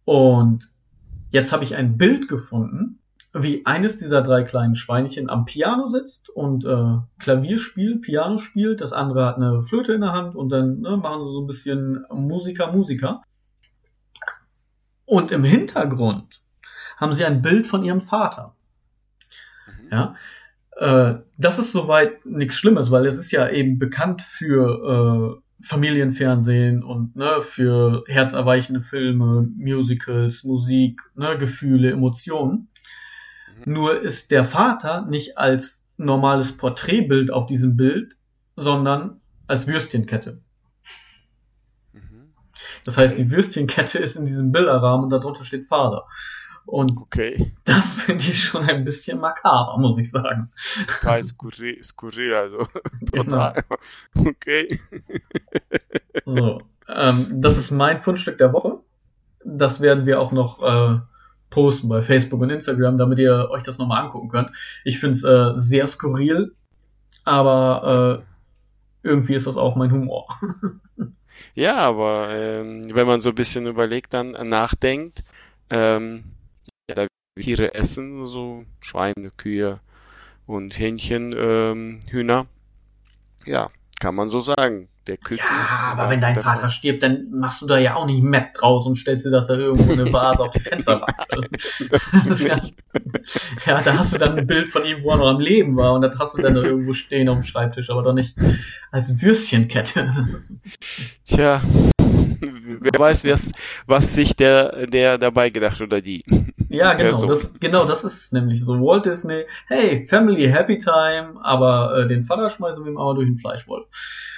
Und 0.04 0.70
jetzt 1.32 1.54
habe 1.54 1.64
ich 1.64 1.76
ein 1.76 1.98
Bild 1.98 2.28
gefunden, 2.28 3.00
wie 3.34 3.66
eines 3.66 3.98
dieser 3.98 4.22
drei 4.22 4.44
kleinen 4.44 4.76
Schweinchen 4.76 5.30
am 5.30 5.46
Piano 5.46 5.88
sitzt 5.88 6.30
und 6.30 6.66
äh, 6.66 6.98
Klavier 7.18 7.58
spielt, 7.58 8.04
Piano 8.04 8.38
spielt, 8.38 8.80
das 8.80 8.94
andere 8.94 9.26
hat 9.26 9.38
eine 9.38 9.64
Flöte 9.64 9.94
in 9.94 10.02
der 10.02 10.12
Hand 10.12 10.36
und 10.36 10.52
dann 10.52 10.82
ne, 10.82 10.98
machen 10.98 11.24
sie 11.24 11.32
so 11.32 11.42
ein 11.42 11.48
bisschen 11.48 12.06
Musiker, 12.12 12.72
Musiker. 12.72 13.24
Und 15.06 15.32
im 15.32 15.44
Hintergrund 15.44 16.42
haben 16.98 17.14
sie 17.14 17.26
ein 17.26 17.42
Bild 17.42 17.66
von 17.66 17.84
ihrem 17.84 18.02
Vater. 18.02 18.56
Mhm. 19.68 19.90
Ja, 19.92 20.16
äh, 20.78 21.16
das 21.38 21.58
ist 21.58 21.72
soweit 21.72 22.26
nichts 22.26 22.56
Schlimmes, 22.56 22.92
weil 22.92 23.08
es 23.08 23.18
ist 23.18 23.32
ja 23.32 23.50
eben 23.50 23.80
bekannt 23.80 24.22
für 24.22 25.40
äh, 25.40 25.66
Familienfernsehen 25.66 26.84
und 26.84 27.16
ne, 27.16 27.42
für 27.42 28.04
herzerweichende 28.08 28.82
Filme, 28.82 29.50
Musicals, 29.56 30.44
Musik, 30.44 31.02
ne, 31.16 31.36
Gefühle, 31.38 31.92
Emotionen. 31.92 32.70
Nur 33.66 34.02
ist 34.02 34.32
der 34.32 34.46
Vater 34.46 35.06
nicht 35.06 35.38
als 35.38 35.88
normales 35.98 36.56
Porträtbild 36.58 37.32
auf 37.32 37.46
diesem 37.46 37.78
Bild, 37.78 38.18
sondern 38.56 39.22
als 39.48 39.68
Würstchenkette. 39.68 40.42
Mhm. 41.94 42.34
Das 42.86 42.98
heißt, 42.98 43.18
die 43.18 43.32
Würstchenkette 43.32 44.00
ist 44.00 44.16
in 44.16 44.26
diesem 44.26 44.52
Bilderrahmen 44.52 45.06
und 45.06 45.10
darunter 45.10 45.44
steht 45.44 45.68
Vater. 45.68 46.06
Und 46.66 46.98
okay. 46.98 47.54
das 47.66 47.94
finde 47.94 48.24
ich 48.24 48.44
schon 48.44 48.64
ein 48.64 48.86
bisschen 48.86 49.20
makaber, 49.20 49.78
muss 49.80 49.98
ich 49.98 50.10
sagen. 50.10 50.50
Total 50.88 51.24
skurril, 51.24 51.84
skurril 51.84 52.34
also. 52.34 52.68
Total. 53.14 53.64
Genau. 54.14 54.30
Okay. 54.30 54.80
So, 56.26 56.62
ähm, 56.88 57.42
das 57.42 57.58
ist 57.58 57.72
mein 57.72 58.00
Fundstück 58.00 58.38
der 58.38 58.54
Woche. 58.54 58.80
Das 59.44 59.82
werden 59.82 60.06
wir 60.06 60.22
auch 60.22 60.32
noch 60.32 60.62
äh, 60.64 61.00
posten 61.54 61.88
bei 61.88 62.02
Facebook 62.02 62.42
und 62.42 62.50
Instagram, 62.50 62.98
damit 62.98 63.20
ihr 63.20 63.50
euch 63.52 63.62
das 63.62 63.78
nochmal 63.78 64.04
angucken 64.04 64.28
könnt. 64.28 64.50
Ich 64.84 65.00
finde 65.00 65.14
es 65.14 65.24
äh, 65.24 65.52
sehr 65.56 65.86
skurril, 65.86 66.56
aber 67.24 68.24
äh, 69.04 69.08
irgendwie 69.08 69.36
ist 69.36 69.46
das 69.46 69.56
auch 69.56 69.76
mein 69.76 69.92
Humor. 69.92 70.28
ja, 71.54 71.78
aber 71.78 72.30
ähm, 72.32 72.90
wenn 72.92 73.06
man 73.06 73.22
so 73.22 73.30
ein 73.30 73.36
bisschen 73.36 73.68
überlegt, 73.68 74.14
dann 74.16 74.34
äh, 74.34 74.44
nachdenkt, 74.44 75.24
ähm, 75.70 76.24
ja, 76.90 76.96
da 76.96 77.08
Tiere 77.40 77.76
essen, 77.76 78.26
so 78.26 78.66
Schweine, 78.80 79.32
Kühe 79.38 79.80
und 80.48 80.80
Hähnchen, 80.80 81.36
ähm, 81.38 82.00
Hühner. 82.10 82.48
Ja, 83.46 83.70
kann 84.00 84.16
man 84.16 84.28
so 84.28 84.40
sagen 84.40 84.90
der 85.08 85.18
Küken. 85.18 85.38
Ja, 85.38 85.94
aber 85.94 86.10
wenn 86.10 86.22
dein 86.22 86.36
Vater 86.36 86.70
stirbt, 86.70 87.04
dann 87.04 87.30
machst 87.32 87.62
du 87.62 87.66
da 87.66 87.78
ja 87.78 87.96
auch 87.96 88.06
nicht 88.06 88.24
Matt 88.24 88.50
draus 88.56 88.86
und 88.86 88.98
stellst 88.98 89.26
dir 89.26 89.32
das 89.32 89.48
da 89.48 89.56
irgendwo 89.56 89.92
in 89.92 90.00
eine 90.00 90.14
Vase 90.14 90.44
auf 90.44 90.52
die 90.52 90.60
Fensterbank. 90.62 91.14
ja, 92.40 92.62
ja, 93.66 93.82
da 93.82 93.98
hast 93.98 94.14
du 94.14 94.18
dann 94.18 94.38
ein 94.38 94.48
Bild 94.48 94.70
von 94.70 94.86
ihm, 94.86 95.04
wo 95.04 95.12
er 95.12 95.18
noch 95.18 95.28
am 95.28 95.40
Leben 95.40 95.76
war 95.76 95.94
und 95.94 96.02
das 96.02 96.18
hast 96.18 96.38
du 96.38 96.42
dann 96.42 96.56
da 96.56 96.62
irgendwo 96.62 96.94
stehen 96.94 97.30
auf 97.30 97.40
dem 97.40 97.44
Schreibtisch, 97.44 97.90
aber 97.90 98.04
doch 98.04 98.14
nicht 98.14 98.36
als 98.92 99.22
Würstchenkette. 99.22 100.40
Tja, 101.24 101.62
wer 102.52 103.00
weiß, 103.00 103.26
was, 103.88 104.14
sich 104.14 104.36
der, 104.36 104.88
der 104.88 105.18
dabei 105.18 105.50
gedacht 105.50 105.82
oder 105.82 106.02
die. 106.02 106.24
Ja, 106.70 106.94
genau, 106.94 107.26
das, 107.28 107.54
genau, 107.60 107.86
das 107.86 108.04
ist 108.04 108.34
nämlich 108.34 108.64
so. 108.64 108.74
Walt 108.80 109.06
Disney, 109.06 109.44
hey, 109.68 110.08
Family 110.08 110.48
Happy 110.48 110.78
Time, 110.78 111.36
aber 111.42 111.98
äh, 111.98 112.08
den 112.08 112.24
Vater 112.24 112.50
schmeißen 112.50 112.84
wir 112.84 112.92
ihm 112.92 112.98
aber 112.98 113.14
durch 113.16 113.28
den 113.28 113.38
Fleischwolf. 113.38 113.86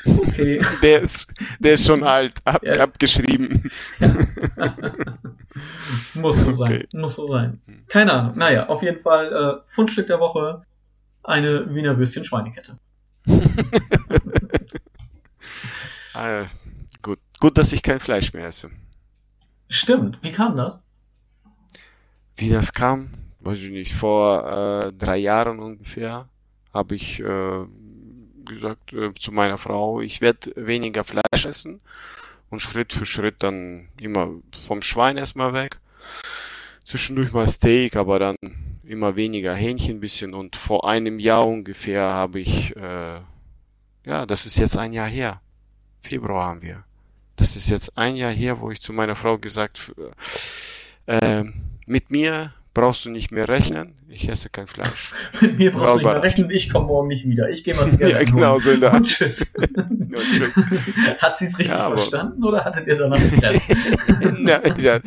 Okay. 0.06 0.62
der 0.82 1.02
ist, 1.02 1.28
der 1.60 1.74
ist 1.74 1.86
schon 1.86 2.04
alt, 2.04 2.34
ab, 2.44 2.62
ja. 2.64 2.74
abgeschrieben. 2.74 3.72
Ja. 4.00 4.16
muss 6.14 6.42
so 6.42 6.52
sein, 6.52 6.74
okay. 6.74 6.88
muss 6.94 7.16
so 7.16 7.28
sein. 7.28 7.62
Keine 7.88 8.14
Ahnung. 8.14 8.38
Naja, 8.38 8.68
auf 8.68 8.84
jeden 8.84 9.00
Fall 9.00 9.32
äh, 9.32 9.62
Fundstück 9.68 10.08
der 10.08 10.20
Woche, 10.20 10.62
eine 11.24 11.74
Wiener 11.74 11.98
Würstchen 11.98 12.26
Schweinekette. 12.26 12.78
ah, 16.14 16.46
gut. 17.40 17.58
dass 17.58 17.74
ich 17.74 17.82
kein 17.82 18.00
Fleisch 18.00 18.34
mehr 18.34 18.48
esse. 18.48 18.72
Stimmt, 19.70 20.20
wie 20.22 20.32
kam 20.32 20.56
das? 20.56 20.82
Wie 22.36 22.50
das 22.50 22.74
kam, 22.74 23.10
weiß 23.40 23.62
ich 23.62 23.72
nicht. 23.72 23.94
Vor 23.94 24.88
äh, 24.88 24.94
drei 24.94 25.18
Jahren 25.18 25.60
ungefähr 25.60 26.28
habe 26.74 26.96
ich 26.96 27.20
äh, 27.22 27.66
gesagt 28.46 28.94
äh, 28.94 29.14
zu 29.14 29.32
meiner 29.32 29.58
Frau, 29.58 30.02
ich 30.02 30.22
werde 30.22 30.52
weniger 30.56 31.04
Fleisch 31.04 31.46
essen 31.46 31.82
und 32.50 32.62
Schritt 32.62 32.94
für 32.94 33.06
Schritt 33.06 33.36
dann 33.40 33.90
immer 34.00 34.30
vom 34.66 34.82
Schwein 34.82 35.18
erstmal 35.18 35.54
weg. 35.54 35.80
Zwischendurch 36.86 37.32
mal 37.32 37.48
Steak, 37.48 37.96
aber 37.96 38.20
dann 38.20 38.36
immer 38.84 39.16
weniger 39.16 39.56
Hähnchen 39.56 40.00
bisschen 40.00 40.34
und 40.34 40.56
vor 40.56 40.88
einem 40.88 41.20
Jahr 41.20 41.48
ungefähr 41.48 42.04
habe 42.04 42.40
ich, 42.40 42.76
äh, 42.76 43.22
ja, 44.06 44.26
das 44.28 44.46
ist 44.46 44.58
jetzt 44.60 44.78
ein 44.78 44.94
Jahr 44.94 45.08
her. 45.08 45.42
Februar 46.00 46.50
haben 46.50 46.62
wir. 46.62 46.84
Das 47.36 47.56
ist 47.56 47.70
jetzt 47.70 47.98
ein 47.98 48.16
Jahr 48.16 48.32
her, 48.32 48.62
wo 48.62 48.72
ich 48.72 48.82
zu 48.82 48.94
meiner 48.94 49.16
Frau 49.16 49.38
gesagt, 49.38 49.92
äh, 51.06 51.44
mit 51.86 52.10
mir 52.10 52.54
brauchst 52.76 53.06
du 53.06 53.10
nicht 53.10 53.32
mehr 53.32 53.48
rechnen, 53.48 53.96
ich 54.10 54.30
esse 54.30 54.50
kein 54.50 54.68
Fleisch. 54.68 55.14
Mit 55.42 55.58
mir 55.58 55.72
brauchst 55.72 55.88
du 55.88 55.96
nicht 55.96 56.06
mehr 56.06 56.22
rechnen, 56.22 56.50
ich 56.52 56.72
komme 56.72 56.88
morgen 56.88 57.08
nicht 57.08 57.28
wieder. 57.28 57.50
Ich 57.50 57.64
gehe 57.64 57.74
mal 57.74 57.90
Zigaretten 57.90 58.18
Ja, 58.28 58.32
genau 58.32 58.60
so 58.60 58.72
in 58.72 58.82
der 58.82 58.94
Und 58.94 59.04
tschüss. 59.08 59.54
und 59.56 60.16
tschüss. 60.16 60.54
Hat 61.20 61.38
sie 61.38 61.46
es 61.46 61.58
richtig 61.58 61.76
ja, 61.76 61.90
verstanden 61.90 62.44
oder 62.44 62.64
hattet 62.64 62.86
ihr 62.88 62.98
danach 62.98 63.20
Stress? 63.20 63.62
ja, 64.46 64.62
ja, 64.78 65.00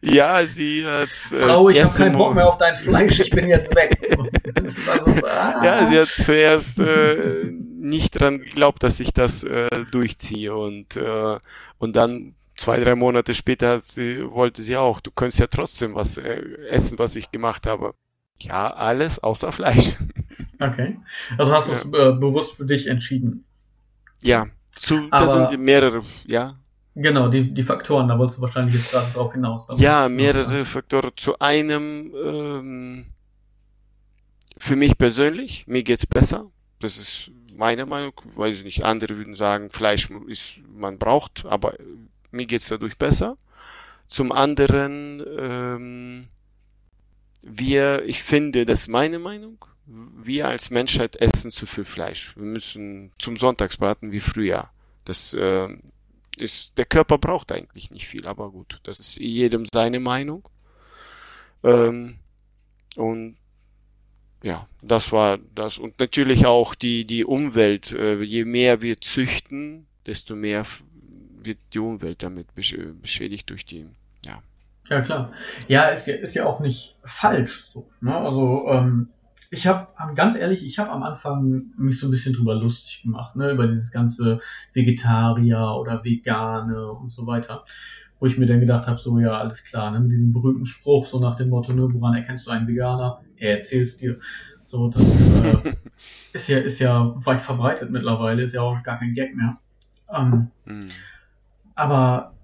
ja, 0.00 0.46
sie 0.46 0.86
hat 0.86 1.08
äh, 1.08 1.36
Frau, 1.36 1.68
ich 1.68 1.82
habe 1.82 1.98
keinen 1.98 2.16
Bock 2.16 2.34
mehr 2.34 2.48
auf 2.48 2.56
dein 2.56 2.76
Fleisch, 2.76 3.18
ich 3.18 3.30
bin 3.30 3.48
jetzt 3.48 3.74
weg. 3.74 3.98
also 4.16 5.20
so, 5.20 5.26
ah. 5.26 5.64
Ja, 5.64 5.86
sie 5.86 5.98
hat 5.98 6.06
zuerst 6.06 6.78
äh, 6.78 7.52
nicht 7.78 8.18
dran 8.20 8.38
geglaubt, 8.38 8.82
dass 8.82 9.00
ich 9.00 9.12
das 9.12 9.44
äh, 9.44 9.68
durchziehe 9.90 10.54
und 10.54 10.96
äh, 10.96 11.38
und 11.78 11.96
dann 11.96 12.34
zwei, 12.56 12.80
drei 12.80 12.94
Monate 12.94 13.32
später 13.32 13.80
sie, 13.80 14.28
wollte 14.30 14.60
sie 14.60 14.76
auch, 14.76 15.00
du 15.00 15.10
könntest 15.10 15.40
ja 15.40 15.46
trotzdem 15.46 15.94
was 15.94 16.18
äh, 16.18 16.42
essen, 16.68 16.98
was 16.98 17.16
ich 17.16 17.30
gemacht 17.30 17.66
habe. 17.66 17.94
Ja, 18.40 18.70
alles 18.70 19.18
außer 19.20 19.52
Fleisch. 19.52 19.92
Okay. 20.60 20.98
Also 21.36 21.52
hast 21.52 21.68
du 21.68 21.72
es 21.72 21.84
äh, 21.84 22.12
bewusst 22.18 22.56
für 22.56 22.64
dich 22.64 22.88
entschieden. 22.88 23.44
Ja, 24.24 24.48
zu, 24.74 25.08
das 25.08 25.32
sind 25.32 25.60
mehrere, 25.62 26.02
ja. 26.26 26.58
Genau, 26.96 27.28
die, 27.28 27.54
die 27.54 27.62
Faktoren, 27.62 28.08
da 28.08 28.18
wolltest 28.18 28.38
du 28.38 28.42
wahrscheinlich 28.42 28.74
jetzt 28.74 28.90
gerade 28.90 29.06
drauf 29.12 29.32
hinaus. 29.34 29.68
Ja, 29.78 30.08
mehrere 30.08 30.64
Faktoren. 30.64 31.12
Zu 31.14 31.38
einem, 31.38 32.12
ähm, 32.12 33.06
für 34.58 34.74
mich 34.74 34.98
persönlich, 34.98 35.64
mir 35.68 35.84
geht's 35.84 36.06
besser. 36.06 36.50
Das 36.80 36.96
ist 36.96 37.30
meine 37.58 37.86
Meinung. 37.86 38.12
Weiß 38.36 38.56
ich 38.56 38.64
nicht, 38.64 38.84
andere 38.84 39.16
würden 39.16 39.34
sagen, 39.34 39.70
Fleisch 39.70 40.08
ist, 40.28 40.54
man 40.74 40.98
braucht, 40.98 41.44
aber 41.44 41.74
mir 42.30 42.46
geht's 42.46 42.68
dadurch 42.68 42.96
besser. 42.96 43.36
Zum 44.06 44.32
anderen, 44.32 45.22
ähm, 45.38 46.28
wir, 47.42 48.04
ich 48.06 48.22
finde, 48.22 48.64
das 48.64 48.82
ist 48.82 48.88
meine 48.88 49.18
Meinung, 49.18 49.64
wir 49.86 50.48
als 50.48 50.70
Menschheit 50.70 51.16
essen 51.16 51.50
zu 51.50 51.66
viel 51.66 51.84
Fleisch. 51.84 52.36
Wir 52.36 52.44
müssen 52.44 53.12
zum 53.18 53.36
Sonntagsbraten 53.36 54.12
wie 54.12 54.20
früher. 54.20 54.70
Das 55.04 55.34
äh, 55.34 55.68
ist, 56.36 56.78
der 56.78 56.84
Körper 56.84 57.18
braucht 57.18 57.50
eigentlich 57.52 57.90
nicht 57.90 58.06
viel, 58.06 58.26
aber 58.26 58.50
gut, 58.50 58.80
das 58.84 58.98
ist 58.98 59.16
jedem 59.16 59.64
seine 59.72 59.98
Meinung. 59.98 60.48
Ähm, 61.64 62.18
und 62.96 63.37
ja, 64.42 64.66
das 64.82 65.12
war 65.12 65.38
das. 65.54 65.78
Und 65.78 65.98
natürlich 65.98 66.46
auch 66.46 66.74
die, 66.74 67.04
die 67.04 67.24
Umwelt. 67.24 67.92
Äh, 67.92 68.22
je 68.22 68.44
mehr 68.44 68.80
wir 68.80 69.00
züchten, 69.00 69.86
desto 70.06 70.36
mehr 70.36 70.64
wird 71.42 71.58
die 71.72 71.78
Umwelt 71.78 72.22
damit 72.22 72.48
beschädigt 72.54 73.50
durch 73.50 73.64
die, 73.64 73.86
ja. 74.24 74.42
Ja, 74.88 75.00
klar. 75.00 75.32
Ja, 75.66 75.84
ist 75.88 76.06
ja, 76.06 76.14
ist 76.16 76.34
ja 76.34 76.46
auch 76.46 76.60
nicht 76.60 76.96
falsch 77.04 77.60
so. 77.64 77.88
Ne? 78.00 78.14
Also, 78.16 78.68
ähm, 78.70 79.08
ich 79.50 79.66
habe, 79.66 79.88
ganz 80.14 80.34
ehrlich, 80.34 80.64
ich 80.64 80.78
habe 80.78 80.90
am 80.90 81.02
Anfang 81.02 81.72
mich 81.76 81.98
so 81.98 82.06
ein 82.06 82.10
bisschen 82.10 82.34
drüber 82.34 82.54
lustig 82.54 83.02
gemacht, 83.02 83.34
ne, 83.34 83.50
über 83.52 83.66
dieses 83.66 83.90
ganze 83.90 84.40
Vegetarier 84.74 85.74
oder 85.78 86.04
Vegane 86.04 86.92
und 86.92 87.10
so 87.10 87.26
weiter. 87.26 87.64
Wo 88.20 88.26
ich 88.26 88.36
mir 88.36 88.46
dann 88.46 88.60
gedacht 88.60 88.86
habe, 88.86 88.98
so, 88.98 89.18
ja, 89.18 89.38
alles 89.38 89.62
klar, 89.64 89.90
ne, 89.90 90.00
mit 90.00 90.10
diesem 90.10 90.32
berühmten 90.32 90.66
Spruch, 90.66 91.06
so 91.06 91.20
nach 91.20 91.36
dem 91.36 91.50
Motto, 91.50 91.72
ne, 91.72 91.88
woran 91.92 92.14
erkennst 92.14 92.46
du 92.46 92.50
einen 92.50 92.66
Veganer? 92.66 93.20
Er 93.36 93.56
erzählt's 93.56 93.96
dir. 93.96 94.18
So, 94.62 94.88
das 94.88 95.02
äh, 95.30 95.74
ist 96.32 96.48
ja, 96.48 96.58
ist 96.58 96.78
ja 96.78 97.14
weit 97.16 97.40
verbreitet 97.40 97.90
mittlerweile, 97.90 98.42
ist 98.42 98.54
ja 98.54 98.62
auch 98.62 98.82
gar 98.82 98.98
kein 98.98 99.14
Gag 99.14 99.36
mehr. 99.36 99.58
Ähm, 100.12 100.50
mhm. 100.64 100.88
Aber 101.74 102.34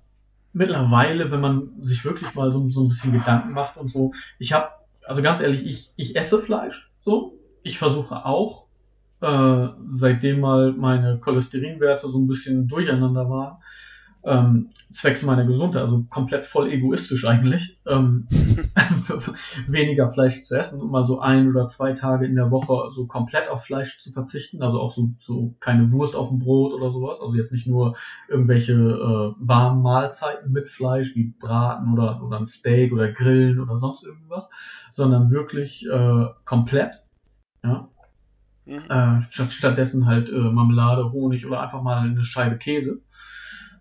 mittlerweile, 0.53 1.31
wenn 1.31 1.41
man 1.41 1.71
sich 1.81 2.05
wirklich 2.05 2.35
mal 2.35 2.51
so, 2.53 2.69
so 2.69 2.85
ein 2.85 2.89
bisschen 2.89 3.13
Gedanken 3.13 3.53
macht 3.53 3.77
und 3.77 3.91
so, 3.91 4.13
ich 4.39 4.53
habe, 4.53 4.69
also 5.07 5.21
ganz 5.21 5.41
ehrlich, 5.41 5.67
ich, 5.67 5.93
ich 5.97 6.17
esse 6.17 6.39
Fleisch, 6.39 6.91
so. 6.97 7.39
Ich 7.67 7.79
versuche 7.79 8.25
auch, 8.27 8.67
äh, 9.21 9.69
seitdem 9.87 10.41
mal 10.41 10.73
meine 10.73 11.19
Cholesterinwerte 11.19 12.09
so 12.09 12.19
ein 12.19 12.27
bisschen 12.27 12.69
durcheinander 12.69 13.29
waren, 13.29 13.57
ähm, 14.27 14.71
zwecks 14.91 15.23
meiner 15.23 15.45
Gesundheit, 15.45 15.83
also 15.83 16.05
komplett 16.09 16.47
voll 16.47 16.73
egoistisch 16.73 17.25
eigentlich, 17.27 17.79
ähm, 17.87 18.27
weniger 19.69 20.09
Fleisch 20.09 20.43
zu 20.43 20.57
essen 20.57 20.81
und 20.81 20.91
mal 20.91 21.05
so 21.05 21.21
ein 21.21 21.49
oder 21.49 21.69
zwei 21.69 21.93
Tage 21.93 22.27
in 22.27 22.35
der 22.35 22.51
Woche 22.51 22.89
so 22.91 23.07
komplett 23.07 23.49
auf 23.51 23.65
Fleisch 23.65 23.99
zu 23.99 24.13
verzichten, 24.13 24.63
also 24.63 24.81
auch 24.81 24.91
so, 24.91 25.11
so 25.21 25.55
keine 25.61 25.93
Wurst 25.93 26.17
auf 26.17 26.29
dem 26.29 26.39
Brot 26.39 26.73
oder 26.73 26.91
sowas, 26.91 27.21
also 27.21 27.35
jetzt 27.35 27.53
nicht 27.53 27.67
nur 27.67 27.97
irgendwelche 28.29 28.73
äh, 28.73 29.47
warmen 29.47 29.83
Mahlzeiten 29.83 30.53
mit 30.53 30.69
Fleisch 30.69 31.15
wie 31.15 31.35
Braten 31.39 31.93
oder, 31.93 32.23
oder 32.23 32.39
ein 32.39 32.47
Steak 32.47 32.93
oder 32.93 33.13
Grillen 33.13 33.61
oder 33.61 33.77
sonst 33.77 34.05
irgendwas, 34.05 34.49
sondern 34.93 35.31
wirklich 35.31 35.87
äh, 35.87 36.27
komplett, 36.45 37.03
ja, 37.63 37.89
mhm. 38.65 38.83
äh, 38.89 39.21
statt, 39.31 39.53
stattdessen 39.53 40.07
halt 40.07 40.31
äh, 40.31 40.39
Marmelade, 40.39 41.13
Honig 41.13 41.47
oder 41.47 41.61
einfach 41.61 41.83
mal 41.83 42.09
eine 42.09 42.25
Scheibe 42.25 42.57
Käse. 42.57 43.03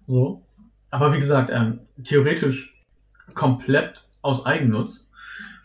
So. 0.08 0.44
Aber 0.92 1.14
wie 1.14 1.20
gesagt, 1.20 1.50
ähm, 1.52 1.80
theoretisch 2.04 2.82
komplett 3.34 4.04
aus 4.22 4.46
Eigennutz. 4.46 5.10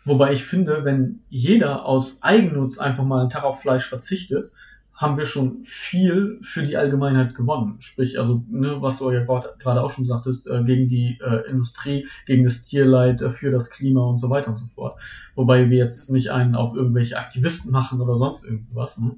Wobei 0.04 0.32
ich 0.32 0.44
finde, 0.44 0.84
wenn 0.84 1.20
jeder 1.28 1.84
aus 1.84 2.22
Eigennutz 2.22 2.78
einfach 2.78 3.04
mal 3.04 3.20
einen 3.20 3.30
Tag 3.30 3.44
auf 3.44 3.60
Fleisch 3.60 3.86
verzichtet, 3.88 4.50
haben 4.98 5.16
wir 5.16 5.26
schon 5.26 5.62
viel 5.62 6.40
für 6.42 6.64
die 6.64 6.76
Allgemeinheit 6.76 7.36
gewonnen. 7.36 7.76
Sprich, 7.78 8.18
also, 8.18 8.42
ne, 8.48 8.82
was 8.82 8.98
du 8.98 9.12
ja 9.12 9.22
gerade 9.22 9.82
auch 9.82 9.90
schon 9.90 10.04
sagtest, 10.04 10.48
äh, 10.48 10.64
gegen 10.64 10.88
die 10.88 11.20
äh, 11.24 11.48
Industrie, 11.48 12.08
gegen 12.26 12.42
das 12.42 12.62
Tierleid, 12.62 13.22
äh, 13.22 13.30
für 13.30 13.50
das 13.50 13.70
Klima 13.70 14.00
und 14.00 14.18
so 14.18 14.28
weiter 14.28 14.48
und 14.48 14.58
so 14.58 14.66
fort. 14.66 15.00
Wobei 15.36 15.70
wir 15.70 15.78
jetzt 15.78 16.10
nicht 16.10 16.32
einen 16.32 16.56
auf 16.56 16.74
irgendwelche 16.74 17.16
Aktivisten 17.16 17.70
machen 17.70 18.00
oder 18.00 18.16
sonst 18.16 18.44
irgendwas. 18.44 18.98
Ne? 18.98 19.16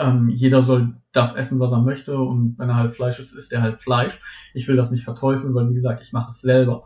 Ähm, 0.00 0.30
jeder 0.30 0.62
soll 0.62 0.94
das 1.12 1.34
essen, 1.34 1.60
was 1.60 1.72
er 1.72 1.80
möchte 1.80 2.18
und 2.18 2.58
wenn 2.58 2.70
er 2.70 2.76
halt 2.76 2.96
Fleisch 2.96 3.20
ist, 3.20 3.32
isst 3.32 3.52
er 3.52 3.62
halt 3.62 3.82
Fleisch. 3.82 4.20
Ich 4.54 4.66
will 4.66 4.76
das 4.76 4.90
nicht 4.90 5.04
verteufeln, 5.04 5.54
weil 5.54 5.68
wie 5.68 5.74
gesagt, 5.74 6.00
ich 6.00 6.12
mache 6.12 6.30
es 6.30 6.40
selber. 6.40 6.84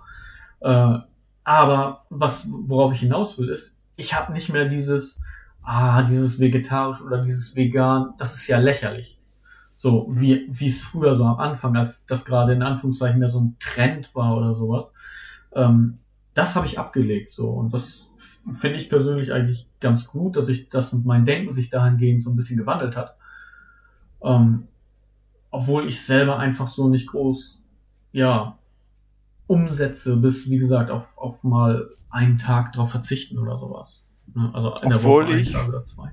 Äh, 0.61 0.99
aber 1.45 2.07
was, 2.11 2.49
worauf 2.51 2.93
ich 2.93 3.01
hinaus 3.01 3.39
will, 3.39 3.51
ist, 3.51 3.79
ich 3.97 4.15
habe 4.15 4.33
nicht 4.33 4.53
mehr 4.53 4.65
dieses, 4.65 5.21
ah, 5.63 6.03
dieses 6.03 6.41
vegetarisch 6.41 7.01
oder 7.03 7.23
dieses 7.23 7.55
vegan, 7.55 8.15
das 8.19 8.35
ist 8.35 8.49
ja 8.49 8.59
lächerlich. 8.59 9.21
So, 9.75 10.09
wie, 10.11 10.49
wie 10.51 10.67
es 10.67 10.83
früher 10.83 11.15
so 11.15 11.25
am 11.25 11.39
Anfang, 11.39 11.77
als 11.77 12.07
das 12.07 12.25
gerade 12.25 12.53
in 12.53 12.63
Anführungszeichen 12.63 13.19
mehr 13.19 13.29
so 13.29 13.41
ein 13.41 13.57
Trend 13.61 14.15
war 14.15 14.37
oder 14.37 14.55
sowas. 14.55 14.93
Ähm, 15.55 15.99
das 16.33 16.57
habe 16.57 16.67
ich 16.67 16.79
abgelegt, 16.79 17.33
so. 17.33 17.49
Und 17.51 17.73
das 17.73 18.09
finde 18.53 18.77
ich 18.77 18.89
persönlich 18.89 19.33
eigentlich 19.33 19.69
ganz 19.81 20.07
gut, 20.07 20.37
dass 20.37 20.49
ich 20.49 20.69
das 20.69 20.93
und 20.93 21.07
mein 21.07 21.25
Denken 21.25 21.51
sich 21.51 21.71
dahingehend 21.71 22.23
so 22.23 22.31
ein 22.31 22.37
bisschen 22.37 22.57
gewandelt 22.57 22.97
hat. 22.97 23.17
Ähm, 24.23 24.69
obwohl 25.51 25.87
ich 25.89 26.05
selber 26.05 26.39
einfach 26.39 26.69
so 26.69 26.89
nicht 26.89 27.07
groß, 27.07 27.63
ja, 28.13 28.59
umsetze, 29.47 30.17
bis, 30.17 30.49
wie 30.51 30.59
gesagt, 30.59 30.91
auf, 30.91 31.17
auf 31.19 31.45
mal 31.45 31.91
einen 32.11 32.39
Tag 32.39 32.73
drauf 32.73 32.91
verzichten 32.91 33.39
oder 33.39 33.57
sowas. 33.57 34.03
Ne? 34.35 34.51
Also 34.53 34.75
in 34.83 34.95
obwohl 34.95 35.27
der 35.27 35.35
Woche 35.35 35.41
ich, 35.41 35.53
Tag 35.53 35.69
oder 35.69 35.85
zwei. 35.85 36.13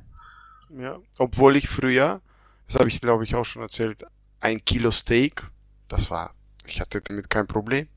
Ja, 0.77 0.97
obwohl 1.17 1.55
ich 1.55 1.67
früher, 1.69 2.21
das 2.67 2.75
habe 2.75 2.88
ich 2.88 3.01
glaube 3.01 3.23
ich 3.23 3.35
auch 3.35 3.45
schon 3.45 3.61
erzählt, 3.61 4.05
ein 4.39 4.63
Kilo 4.63 4.91
Steak, 4.91 5.43
das 5.88 6.09
war, 6.09 6.33
ich 6.65 6.81
hatte 6.81 7.01
damit 7.01 7.29
kein 7.29 7.47
Problem. 7.47 7.88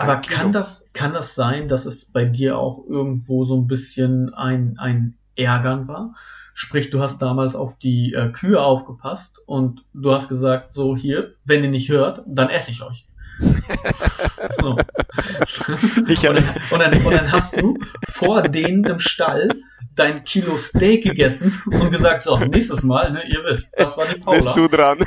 Aber 0.00 0.16
kann 0.16 0.50
das, 0.50 0.86
kann 0.94 1.12
das 1.12 1.34
sein, 1.34 1.68
dass 1.68 1.84
es 1.84 2.06
bei 2.06 2.24
dir 2.24 2.58
auch 2.58 2.84
irgendwo 2.88 3.44
so 3.44 3.54
ein 3.56 3.66
bisschen 3.66 4.32
ein, 4.32 4.76
ein 4.78 5.18
Ärgern 5.36 5.88
war? 5.88 6.14
Sprich, 6.54 6.88
du 6.90 7.00
hast 7.00 7.20
damals 7.20 7.54
auf 7.54 7.78
die 7.78 8.14
äh, 8.14 8.30
Kühe 8.30 8.60
aufgepasst 8.60 9.40
und 9.44 9.84
du 9.92 10.12
hast 10.12 10.28
gesagt, 10.28 10.72
so 10.72 10.96
hier, 10.96 11.34
wenn 11.44 11.62
ihr 11.62 11.70
nicht 11.70 11.90
hört, 11.90 12.22
dann 12.26 12.48
esse 12.48 12.70
ich 12.70 12.82
euch. 12.82 13.06
so. 14.60 14.70
und, 14.70 16.24
dann, 16.24 16.44
und, 16.70 16.80
dann, 16.80 17.06
und 17.06 17.14
dann 17.14 17.32
hast 17.32 17.60
du 17.60 17.78
vor 18.08 18.42
denen 18.42 18.84
im 18.84 18.98
Stall 18.98 19.48
dein 19.94 20.24
Kilo 20.24 20.56
Steak 20.56 21.04
gegessen 21.04 21.58
und 21.66 21.90
gesagt, 21.90 22.24
so, 22.24 22.38
nächstes 22.38 22.82
Mal, 22.82 23.12
ne, 23.12 23.22
ihr 23.28 23.44
wisst, 23.44 23.72
das 23.76 23.96
war 23.96 24.06
die 24.06 24.18
Paula. 24.18 24.38
Bist 24.38 24.56
du 24.56 24.66
dran? 24.66 24.98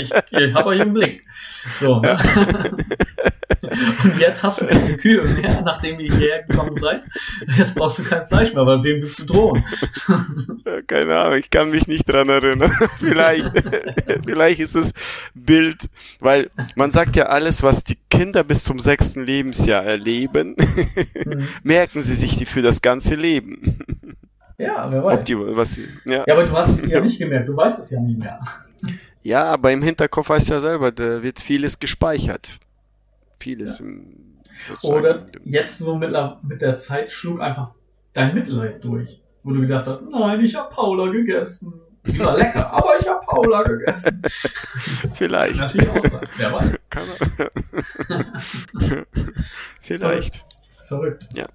ich, 0.00 0.10
ich 0.30 0.54
habe 0.54 0.66
euch 0.66 0.80
im 0.80 0.94
Blick. 0.94 1.22
So, 1.78 2.00
ne? 2.00 2.16
Und 3.62 4.18
jetzt 4.18 4.42
hast 4.42 4.60
du 4.60 4.66
keine 4.66 4.96
Kühe 4.96 5.22
mehr, 5.22 5.62
nachdem 5.62 6.00
ihr 6.00 6.14
hierher 6.14 6.42
gekommen 6.42 6.76
seid. 6.76 7.02
Jetzt 7.56 7.74
brauchst 7.74 7.98
du 7.98 8.04
kein 8.04 8.26
Fleisch 8.26 8.52
mehr, 8.54 8.66
weil 8.66 8.82
wem 8.82 9.02
willst 9.02 9.20
du 9.20 9.24
drohen? 9.24 9.64
Keine 10.86 11.18
Ahnung, 11.18 11.38
ich 11.38 11.50
kann 11.50 11.70
mich 11.70 11.86
nicht 11.86 12.08
dran 12.08 12.28
erinnern. 12.28 12.72
vielleicht, 12.98 13.50
vielleicht 14.24 14.60
ist 14.60 14.76
es 14.76 14.92
Bild, 15.34 15.88
weil 16.20 16.50
man 16.74 16.90
sagt 16.90 17.16
ja 17.16 17.26
alles, 17.26 17.62
was 17.62 17.84
die 17.84 17.98
Kinder 18.10 18.44
bis 18.44 18.64
zum 18.64 18.78
sechsten 18.78 19.24
Lebensjahr 19.24 19.84
erleben, 19.84 20.56
mhm. 20.56 21.48
merken 21.62 22.02
sie 22.02 22.14
sich 22.14 22.36
die 22.36 22.46
für 22.46 22.62
das 22.62 22.82
ganze 22.82 23.14
Leben. 23.14 23.78
Ja, 24.58 24.90
wer 24.90 25.02
weiß. 25.02 25.24
Die, 25.24 25.36
was, 25.36 25.78
ja. 26.04 26.24
ja, 26.26 26.34
aber 26.34 26.44
du 26.44 26.52
hast 26.52 26.70
es 26.82 26.90
ja 26.90 27.00
nicht 27.00 27.18
gemerkt, 27.18 27.48
du 27.48 27.56
weißt 27.56 27.78
es 27.78 27.90
ja 27.90 28.00
nie 28.00 28.16
mehr. 28.16 28.40
Ja, 29.22 29.44
aber 29.44 29.72
im 29.72 29.82
Hinterkopf 29.82 30.28
weißt 30.28 30.50
du 30.50 30.54
ja 30.54 30.60
selber, 30.60 30.92
da 30.92 31.22
wird 31.22 31.40
vieles 31.40 31.78
gespeichert 31.78 32.58
vieles 33.42 33.80
ja. 33.80 33.86
im 33.86 34.38
Oder 34.82 35.26
jetzt 35.44 35.78
so 35.78 35.96
mit 35.96 36.12
der, 36.12 36.40
mit 36.42 36.62
der 36.62 36.76
Zeit 36.76 37.10
schlug 37.10 37.40
einfach 37.40 37.72
dein 38.12 38.34
Mitleid 38.34 38.82
durch, 38.84 39.20
wo 39.42 39.52
du 39.52 39.60
gedacht 39.60 39.86
hast, 39.86 40.02
nein, 40.08 40.40
ich 40.40 40.54
habe 40.54 40.72
Paula 40.72 41.10
gegessen. 41.10 41.74
Sie 42.04 42.18
war 42.18 42.36
lecker, 42.36 42.68
aber 42.72 42.98
ich 43.00 43.06
habe 43.06 43.24
Paula 43.24 43.62
gegessen. 43.62 44.22
Vielleicht. 45.14 45.60
Natürlich 45.60 45.88
auch 45.88 46.06
sein, 46.06 46.28
wer 46.36 46.52
weiß. 46.52 46.80
Kann 46.90 47.04
er. 48.08 49.06
Vielleicht. 49.80 50.44
Verrückt. 50.84 51.28
Ja. 51.34 51.46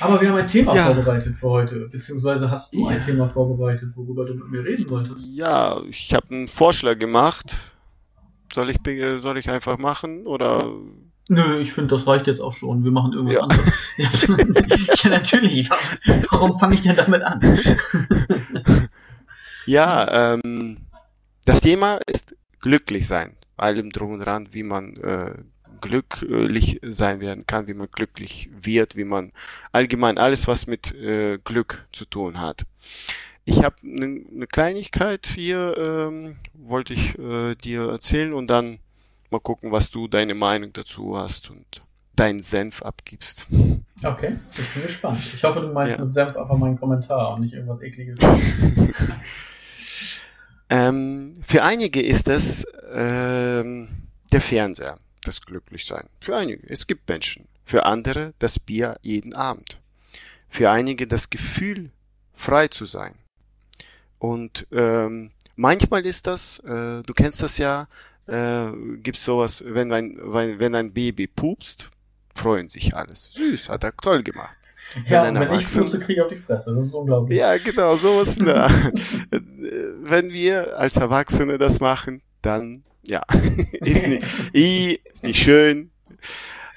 Aber 0.00 0.20
wir 0.20 0.28
haben 0.28 0.36
ein 0.36 0.46
Thema 0.46 0.74
ja. 0.74 0.92
vorbereitet 0.92 1.36
für 1.36 1.48
heute, 1.48 1.88
beziehungsweise 1.88 2.50
hast 2.50 2.74
du 2.74 2.86
ein 2.88 3.02
Thema 3.02 3.28
vorbereitet, 3.28 3.90
worüber 3.94 4.26
du 4.26 4.34
mit 4.34 4.50
mir 4.50 4.64
reden 4.64 4.90
wolltest? 4.90 5.34
Ja, 5.34 5.80
ich 5.88 6.12
habe 6.12 6.26
einen 6.30 6.48
Vorschlag 6.48 6.98
gemacht 6.98 7.75
soll 8.56 8.70
ich, 8.70 8.78
soll 9.20 9.38
ich 9.38 9.48
einfach 9.48 9.78
machen 9.78 10.26
oder? 10.26 10.72
Nö, 11.28 11.58
ich 11.60 11.72
finde, 11.72 11.94
das 11.94 12.06
reicht 12.06 12.26
jetzt 12.26 12.40
auch 12.40 12.52
schon. 12.52 12.84
Wir 12.84 12.90
machen 12.90 13.12
irgendwas 13.12 13.34
ja. 13.34 13.42
anderes. 13.42 15.02
ja, 15.04 15.10
natürlich. 15.10 15.68
Warum 16.30 16.58
fange 16.58 16.74
ich 16.74 16.80
denn 16.80 16.96
damit 16.96 17.22
an? 17.22 17.40
ja, 19.66 20.34
ähm, 20.34 20.78
das 21.44 21.60
Thema 21.60 22.00
ist 22.06 22.34
glücklich 22.60 23.06
sein. 23.06 23.36
Allem 23.56 23.90
drum 23.90 24.12
und 24.12 24.20
dran, 24.20 24.48
wie 24.52 24.62
man 24.62 24.96
äh, 24.96 25.34
glücklich 25.80 26.80
sein 26.82 27.20
werden 27.20 27.46
kann, 27.46 27.66
wie 27.66 27.74
man 27.74 27.88
glücklich 27.90 28.50
wird, 28.52 28.96
wie 28.96 29.04
man 29.04 29.32
allgemein 29.72 30.18
alles, 30.18 30.46
was 30.46 30.66
mit 30.66 30.94
äh, 30.94 31.38
Glück 31.38 31.86
zu 31.92 32.04
tun 32.04 32.40
hat. 32.40 32.64
Ich 33.48 33.62
habe 33.62 33.76
eine 33.84 34.08
ne 34.08 34.46
Kleinigkeit 34.48 35.24
hier, 35.24 35.78
ähm, 35.78 36.36
wollte 36.52 36.94
ich 36.94 37.16
äh, 37.16 37.54
dir 37.54 37.88
erzählen 37.88 38.34
und 38.34 38.48
dann 38.48 38.80
mal 39.30 39.38
gucken, 39.38 39.70
was 39.70 39.88
du 39.88 40.08
deine 40.08 40.34
Meinung 40.34 40.72
dazu 40.72 41.16
hast 41.16 41.50
und 41.50 41.80
deinen 42.16 42.40
Senf 42.40 42.82
abgibst. 42.82 43.46
Okay, 44.02 44.36
ich 44.50 44.74
bin 44.74 44.82
gespannt. 44.82 45.20
Ich 45.32 45.44
hoffe, 45.44 45.60
du 45.60 45.68
meinst 45.68 45.96
ja. 45.96 46.04
mit 46.04 46.12
Senf 46.12 46.36
einfach 46.36 46.56
meinen 46.56 46.78
Kommentar 46.78 47.34
und 47.34 47.42
nicht 47.42 47.54
irgendwas 47.54 47.80
ekliges. 47.82 48.18
ähm, 50.68 51.34
für 51.42 51.62
einige 51.62 52.02
ist 52.02 52.26
es 52.26 52.66
ähm, 52.92 54.08
der 54.32 54.40
Fernseher, 54.40 54.98
das 55.24 55.40
Glücklichsein. 55.40 56.08
Für 56.20 56.36
einige. 56.36 56.68
Es 56.68 56.88
gibt 56.88 57.08
Menschen. 57.08 57.46
Für 57.64 57.86
andere 57.86 58.34
das 58.40 58.58
Bier 58.58 58.96
jeden 59.02 59.34
Abend. 59.34 59.80
Für 60.48 60.72
einige 60.72 61.06
das 61.06 61.30
Gefühl, 61.30 61.90
frei 62.34 62.66
zu 62.68 62.86
sein. 62.86 63.14
Und 64.18 64.66
ähm, 64.72 65.30
manchmal 65.56 66.06
ist 66.06 66.26
das, 66.26 66.58
äh, 66.60 67.02
du 67.02 67.12
kennst 67.14 67.42
das 67.42 67.58
ja, 67.58 67.88
äh, 68.26 68.68
gibt 68.98 69.18
sowas, 69.18 69.62
wenn 69.66 69.92
ein, 69.92 70.18
wenn 70.20 70.74
ein 70.74 70.92
Baby 70.92 71.26
pupst, 71.26 71.90
freuen 72.34 72.68
sich 72.68 72.94
alles. 72.94 73.30
Süß, 73.32 73.68
hat 73.68 73.84
er 73.84 73.96
toll 73.96 74.22
gemacht. 74.22 74.56
Ja, 75.08 75.24
wenn, 75.24 75.34
wenn 75.34 75.58
ich 75.58 75.66
pupse, 75.66 75.98
kriege 75.98 76.24
auf 76.24 76.30
die 76.30 76.36
Fresse. 76.36 76.74
Das 76.74 76.86
ist 76.86 76.94
unglaublich. 76.94 77.38
Ja, 77.38 77.56
genau, 77.58 77.96
sowas. 77.96 78.36
da. 78.36 78.70
wenn 79.30 80.30
wir 80.30 80.78
als 80.78 80.96
Erwachsene 80.96 81.58
das 81.58 81.80
machen, 81.80 82.22
dann, 82.42 82.84
ja, 83.02 83.22
ist 83.80 84.06
nicht, 84.06 85.00
ist 85.12 85.22
nicht 85.22 85.42
schön. 85.42 85.90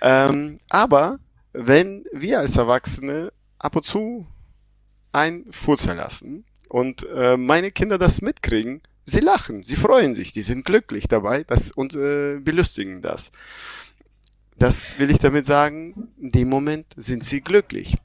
Ähm, 0.02 0.60
aber 0.70 1.20
wenn 1.54 2.04
wir 2.14 2.40
als 2.40 2.58
Erwachsene 2.58 3.32
ab 3.58 3.76
und 3.76 3.86
zu 3.86 4.26
ein 5.12 5.46
Furzer 5.52 5.96
lassen, 5.96 6.46
und 6.70 7.06
äh, 7.14 7.36
meine 7.36 7.72
Kinder 7.72 7.98
das 7.98 8.22
mitkriegen, 8.22 8.82
sie 9.04 9.20
lachen, 9.20 9.64
sie 9.64 9.76
freuen 9.76 10.14
sich, 10.14 10.32
die 10.32 10.44
sind 10.44 10.64
glücklich 10.64 11.08
dabei 11.08 11.44
das, 11.44 11.72
und 11.72 11.96
äh, 11.96 12.40
belustigen 12.40 13.02
das. 13.02 13.32
Das 14.58 15.00
will 15.00 15.10
ich 15.10 15.20
damit 15.20 15.46
sagen, 15.46 16.10
in 16.20 16.30
dem 16.30 16.50
Moment 16.50 16.88
sind 16.96 17.24
sie 17.24 17.42
glücklich. 17.42 17.98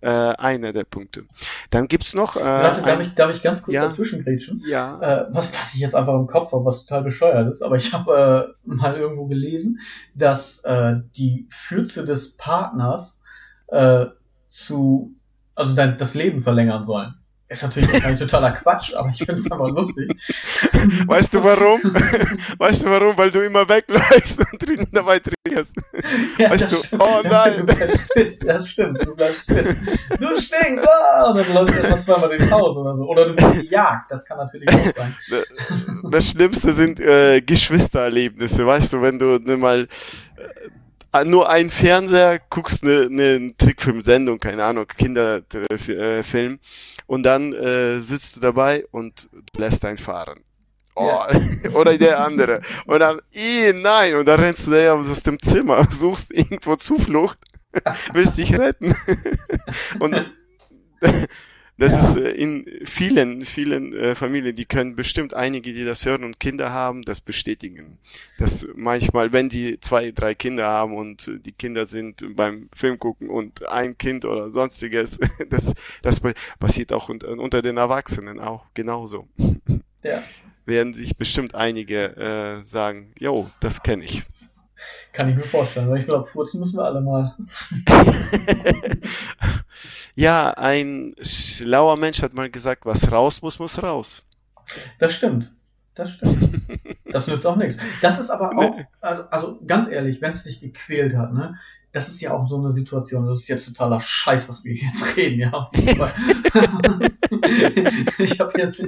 Äh, 0.00 0.08
einer 0.08 0.72
der 0.72 0.82
Punkte. 0.82 1.26
Dann 1.70 1.86
gibt's 1.86 2.12
noch. 2.12 2.34
Äh, 2.34 2.40
Warte, 2.40 2.82
darf, 2.82 3.00
ich, 3.00 3.14
darf 3.14 3.36
ich 3.36 3.40
ganz 3.40 3.62
kurz 3.62 3.76
ja, 3.76 3.84
dazwischen 3.84 4.24
grätschen? 4.24 4.60
Ja. 4.66 5.00
Äh, 5.00 5.26
was, 5.30 5.56
was 5.56 5.74
ich 5.74 5.80
jetzt 5.80 5.94
einfach 5.94 6.14
im 6.14 6.26
Kopf 6.26 6.50
habe, 6.50 6.64
was 6.64 6.84
total 6.84 7.04
bescheuert 7.04 7.48
ist, 7.48 7.62
aber 7.62 7.76
ich 7.76 7.92
habe 7.92 8.56
äh, 8.64 8.68
mal 8.68 8.96
irgendwo 8.96 9.26
gelesen, 9.26 9.78
dass 10.16 10.58
äh, 10.64 10.94
die 11.16 11.46
Fürze 11.50 12.04
des 12.04 12.36
Partners 12.36 13.22
äh, 13.68 14.06
zu, 14.48 15.14
also 15.54 15.76
dein, 15.76 15.96
das 15.98 16.14
Leben 16.14 16.42
verlängern 16.42 16.84
sollen. 16.84 17.14
Ist 17.52 17.62
natürlich 17.62 17.92
wahrscheinlich 17.92 18.20
totaler 18.20 18.52
Quatsch, 18.52 18.94
aber 18.94 19.10
ich 19.10 19.18
finde 19.18 19.34
es 19.34 19.50
aber 19.50 19.70
lustig. 19.70 20.10
Weißt 21.06 21.34
du 21.34 21.44
warum? 21.44 21.82
Weißt 22.58 22.82
du 22.82 22.90
warum? 22.90 23.16
Weil 23.18 23.30
du 23.30 23.40
immer 23.40 23.68
wegläufst 23.68 24.40
und 24.40 24.88
dabei 24.90 25.20
trainierst. 25.20 25.76
Ja, 26.38 26.50
weißt 26.50 26.72
du, 26.72 26.82
stimmt. 26.82 27.02
oh 27.02 27.20
nein. 27.22 27.66
Das 27.66 28.04
stimmt, 28.04 28.48
das 28.48 28.68
stimmt, 28.68 29.06
du 29.06 29.14
bleibst 29.14 29.52
fit. 29.52 29.76
Du 30.18 30.40
stinkst, 30.40 30.86
ah! 30.86 31.30
Und 31.30 31.38
dann 31.38 31.52
läufst 31.52 31.74
du 31.74 31.78
erstmal 31.78 32.00
zweimal 32.00 32.28
durchs 32.30 32.50
Haus 32.50 32.76
oder 32.76 32.94
so. 32.94 33.06
Oder 33.06 33.26
du 33.26 33.34
bist 33.34 33.52
gejagt, 33.52 34.10
das 34.10 34.24
kann 34.24 34.38
natürlich 34.38 34.68
auch 34.68 34.92
sein. 34.92 35.14
Das 36.10 36.30
Schlimmste 36.30 36.72
sind 36.72 37.00
äh, 37.00 37.42
Geschwistererlebnisse, 37.42 38.66
weißt 38.66 38.94
du, 38.94 39.02
wenn 39.02 39.18
du 39.18 39.38
ne, 39.38 39.58
mal 39.58 39.88
äh, 41.12 41.24
nur 41.24 41.50
ein 41.50 41.68
Fernseher, 41.68 42.40
guckst 42.48 42.82
eine, 42.82 43.02
eine 43.02 43.54
Trickfilm-Sendung, 43.56 44.38
keine 44.38 44.64
Ahnung, 44.64 44.86
Kinderfilm, 44.86 46.58
und 47.12 47.24
dann 47.24 47.52
äh, 47.52 48.00
sitzt 48.00 48.36
du 48.36 48.40
dabei 48.40 48.86
und 48.90 49.28
lässt 49.54 49.84
einen 49.84 49.98
fahren. 49.98 50.44
Oh, 50.94 51.08
ja. 51.08 51.28
oder 51.74 51.98
der 51.98 52.24
andere. 52.24 52.62
Und 52.86 53.00
dann, 53.00 53.20
ih, 53.34 53.74
nein, 53.74 54.16
und 54.16 54.24
dann 54.24 54.40
rennst 54.40 54.66
du 54.66 54.70
da 54.70 54.94
aus 54.94 55.22
dem 55.22 55.38
Zimmer, 55.38 55.86
suchst 55.90 56.32
irgendwo 56.32 56.74
Zuflucht, 56.76 57.38
willst 58.14 58.38
dich 58.38 58.58
retten. 58.58 58.96
und 59.98 60.32
das 61.82 61.94
ja. 61.94 62.00
ist 62.00 62.16
äh, 62.16 62.30
in 62.30 62.64
vielen, 62.84 63.44
vielen 63.44 63.92
äh, 63.92 64.14
Familien, 64.14 64.54
die 64.54 64.66
können 64.66 64.94
bestimmt 64.94 65.34
einige, 65.34 65.74
die 65.74 65.84
das 65.84 66.06
hören 66.06 66.22
und 66.22 66.38
Kinder 66.38 66.70
haben, 66.70 67.02
das 67.02 67.20
bestätigen. 67.20 67.98
Dass 68.38 68.68
manchmal, 68.76 69.32
wenn 69.32 69.48
die 69.48 69.80
zwei, 69.80 70.12
drei 70.12 70.36
Kinder 70.36 70.66
haben 70.66 70.94
und 70.96 71.28
die 71.44 71.50
Kinder 71.50 71.86
sind 71.86 72.36
beim 72.36 72.68
Film 72.72 73.00
gucken 73.00 73.30
und 73.30 73.66
ein 73.66 73.98
Kind 73.98 74.24
oder 74.24 74.48
sonstiges, 74.50 75.18
das, 75.50 75.74
das 76.02 76.20
passiert 76.60 76.92
auch 76.92 77.08
unter, 77.08 77.36
unter 77.36 77.62
den 77.62 77.76
Erwachsenen 77.76 78.38
auch 78.38 78.66
genauso. 78.74 79.26
Ja. 80.04 80.22
Werden 80.64 80.94
sich 80.94 81.16
bestimmt 81.16 81.56
einige 81.56 82.16
äh, 82.16 82.64
sagen, 82.64 83.12
jo, 83.18 83.50
das 83.58 83.82
kenne 83.82 84.04
ich. 84.04 84.22
Kann 85.12 85.30
ich 85.30 85.36
mir 85.36 85.42
vorstellen, 85.42 85.90
weil 85.90 86.00
ich 86.00 86.06
glaube, 86.06 86.26
furzen 86.26 86.60
müssen 86.60 86.78
wir 86.78 86.84
alle 86.84 87.00
mal. 87.00 87.34
ja, 90.14 90.50
ein 90.50 91.14
schlauer 91.20 91.96
Mensch 91.96 92.22
hat 92.22 92.34
mal 92.34 92.50
gesagt, 92.50 92.86
was 92.86 93.10
raus 93.10 93.42
muss, 93.42 93.58
muss 93.58 93.82
raus. 93.82 94.26
Das 94.98 95.12
stimmt. 95.12 95.52
Das 95.94 96.10
stimmt. 96.10 96.62
Das 97.04 97.26
nützt 97.26 97.46
auch 97.46 97.56
nichts. 97.56 97.76
Das 98.00 98.18
ist 98.18 98.30
aber 98.30 98.56
auch, 98.56 98.78
also, 99.00 99.22
also 99.24 99.60
ganz 99.66 99.88
ehrlich, 99.88 100.22
wenn 100.22 100.30
es 100.32 100.44
dich 100.44 100.60
gequält 100.60 101.14
hat, 101.14 101.34
ne, 101.34 101.56
das 101.92 102.08
ist 102.08 102.20
ja 102.22 102.32
auch 102.32 102.48
so 102.48 102.58
eine 102.58 102.70
Situation, 102.70 103.26
das 103.26 103.40
ist 103.40 103.48
jetzt 103.48 103.66
totaler 103.66 104.00
Scheiß, 104.00 104.48
was 104.48 104.64
wir 104.64 104.74
jetzt 104.74 105.14
reden, 105.16 105.40
ja. 105.40 105.70
ich 108.18 108.40
habe 108.40 108.58
jetzt, 108.58 108.82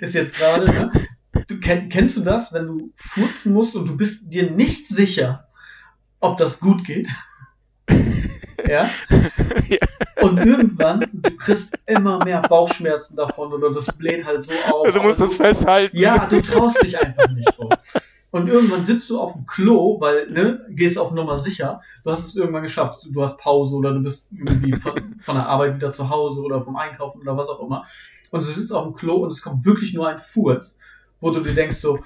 ist 0.00 0.14
jetzt 0.14 0.34
gerade, 0.34 0.64
ne, 0.66 0.90
Du, 1.48 1.58
kenn, 1.60 1.88
kennst 1.88 2.16
du 2.16 2.20
das, 2.20 2.52
wenn 2.52 2.66
du 2.66 2.92
furzen 2.96 3.52
musst 3.52 3.74
und 3.74 3.88
du 3.88 3.96
bist 3.96 4.32
dir 4.32 4.50
nicht 4.50 4.86
sicher, 4.86 5.48
ob 6.20 6.36
das 6.36 6.60
gut 6.60 6.84
geht. 6.84 7.08
ja? 8.68 8.88
ja? 9.68 9.78
Und 10.20 10.38
irgendwann, 10.38 11.06
du 11.12 11.36
kriegst 11.36 11.76
immer 11.86 12.22
mehr 12.24 12.42
Bauchschmerzen 12.42 13.16
davon 13.16 13.52
oder 13.52 13.72
das 13.72 13.86
bläht 13.86 14.24
halt 14.24 14.42
so 14.42 14.52
auf. 14.70 14.92
Du 14.92 15.02
musst 15.02 15.20
das 15.20 15.36
du, 15.36 15.42
festhalten. 15.42 15.96
Ja, 15.96 16.26
du 16.28 16.40
traust 16.40 16.82
dich 16.82 16.98
einfach 16.98 17.28
nicht 17.32 17.54
so. 17.54 17.68
Und 18.30 18.48
irgendwann 18.48 18.84
sitzt 18.84 19.10
du 19.10 19.20
auf 19.20 19.34
dem 19.34 19.44
Klo, 19.44 20.00
weil, 20.00 20.30
ne, 20.30 20.64
gehst 20.70 20.96
auf 20.96 21.12
Nummer 21.12 21.38
sicher. 21.38 21.82
Du 22.02 22.10
hast 22.10 22.26
es 22.26 22.34
irgendwann 22.34 22.62
geschafft. 22.62 23.06
Du 23.10 23.22
hast 23.22 23.38
Pause 23.38 23.76
oder 23.76 23.92
du 23.92 24.00
bist 24.00 24.28
irgendwie 24.32 24.72
von, 24.72 24.94
von 25.20 25.34
der 25.34 25.46
Arbeit 25.46 25.76
wieder 25.76 25.92
zu 25.92 26.08
Hause 26.08 26.40
oder 26.40 26.62
vom 26.62 26.76
Einkaufen 26.76 27.20
oder 27.20 27.36
was 27.36 27.48
auch 27.48 27.60
immer. 27.60 27.84
Und 28.30 28.40
du 28.40 28.46
sitzt 28.46 28.72
auf 28.72 28.84
dem 28.84 28.94
Klo 28.94 29.16
und 29.16 29.30
es 29.30 29.42
kommt 29.42 29.66
wirklich 29.66 29.92
nur 29.92 30.08
ein 30.08 30.18
Furz, 30.18 30.78
wo 31.22 31.30
du 31.30 31.40
dir 31.40 31.54
denkst 31.54 31.76
so, 31.76 31.98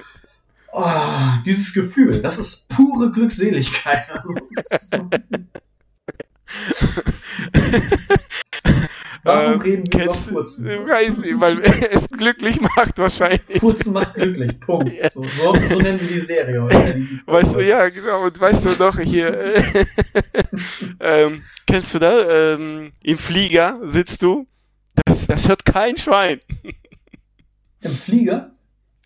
oh, 0.73 0.85
dieses 1.45 1.73
Gefühl, 1.73 2.21
das 2.23 2.39
ist 2.39 2.69
pure 2.69 3.11
Glückseligkeit. 3.11 4.05
Warum 9.25 9.55
ähm, 9.55 9.61
reden 9.61 9.85
wir 9.91 10.05
über 10.05 10.13
Furzen? 10.13 10.67
Weiß 10.67 11.19
nicht, 11.19 11.41
weil 11.41 11.59
es 11.91 12.09
glücklich 12.09 12.61
macht 12.61 12.97
wahrscheinlich. 12.99 13.59
Furzen 13.59 13.93
macht 13.93 14.15
glücklich, 14.15 14.61
Punkt. 14.61 14.93
Ja. 14.93 15.11
So, 15.13 15.23
so, 15.23 15.55
so, 15.55 15.81
nennen 15.81 15.99
wir 16.01 16.21
die 16.21 16.21
Serie 16.21 16.63
heute. 16.63 17.09
Weißt 17.27 17.55
du, 17.55 17.61
ja, 17.61 17.89
genau. 17.89 18.27
Und 18.27 18.39
weißt 18.39 18.67
du 18.67 18.71
noch 18.79 18.99
hier, 19.01 19.35
äh, 19.35 19.63
ähm, 21.01 21.43
kennst 21.67 21.95
du 21.95 21.99
da, 21.99 22.55
ähm, 22.55 22.93
im 23.03 23.19
Flieger 23.19 23.81
sitzt 23.83 24.23
du, 24.23 24.47
das, 25.05 25.27
das 25.27 25.49
hört 25.49 25.65
kein 25.65 25.97
Schwein. 25.97 26.41
Im 27.81 27.93
Flieger? 27.93 28.56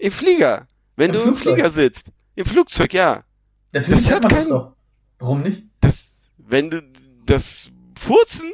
Im 0.00 0.12
Flieger. 0.12 0.66
Wenn 0.96 1.10
Im 1.10 1.14
du 1.14 1.20
Flugzeug. 1.20 1.46
im 1.46 1.54
Flieger 1.54 1.70
sitzt. 1.70 2.10
Im 2.34 2.46
Flugzeug, 2.46 2.94
ja. 2.94 3.22
Natürlich 3.72 4.02
das 4.02 4.10
hört 4.10 4.28
kein, 4.28 4.38
das 4.38 4.48
doch. 4.48 4.76
Warum 5.18 5.42
nicht? 5.42 5.64
Das, 5.80 6.32
wenn 6.38 6.70
du 6.70 6.82
das 7.26 7.70
Furzen 7.98 8.50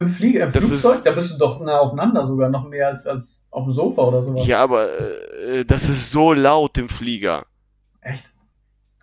im 0.00 0.08
Flieger, 0.08 0.44
im 0.44 0.52
Flugzeug, 0.52 0.96
ist, 0.96 1.06
da 1.06 1.12
bist 1.12 1.32
du 1.32 1.38
doch 1.38 1.60
nah 1.60 1.78
aufeinander 1.78 2.26
sogar, 2.26 2.50
noch 2.50 2.68
mehr 2.68 2.88
als, 2.88 3.06
als 3.06 3.42
auf 3.50 3.64
dem 3.64 3.72
Sofa 3.72 4.02
oder 4.02 4.22
sowas. 4.22 4.46
Ja, 4.46 4.62
aber 4.62 4.90
äh, 5.48 5.64
das 5.64 5.88
ist 5.88 6.10
so 6.10 6.34
laut 6.34 6.76
im 6.76 6.88
Flieger. 6.88 7.46
Echt? 8.02 8.24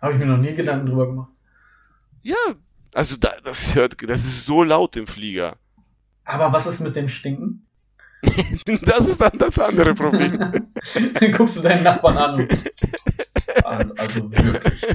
Habe 0.00 0.12
ich 0.12 0.18
mir 0.20 0.26
noch 0.26 0.38
nie 0.38 0.54
Gedanken 0.54 0.86
drüber 0.86 1.06
gemacht. 1.06 1.30
Ja, 2.22 2.36
also 2.94 3.16
da, 3.16 3.32
das 3.42 3.74
hört, 3.74 3.96
das 4.08 4.24
ist 4.24 4.46
so 4.46 4.62
laut 4.62 4.96
im 4.96 5.06
Flieger. 5.06 5.56
Aber 6.24 6.52
was 6.52 6.66
ist 6.66 6.80
mit 6.80 6.94
dem 6.94 7.08
Stinken? 7.08 7.59
das 8.82 9.08
ist 9.08 9.20
dann 9.20 9.32
das 9.38 9.58
andere 9.58 9.94
Problem. 9.94 10.38
dann 11.14 11.32
guckst 11.32 11.56
du 11.56 11.60
deinen 11.60 11.82
Nachbarn 11.82 12.16
an 12.16 12.34
und 12.34 12.50
also 13.98 14.30
wirklich. 14.30 14.86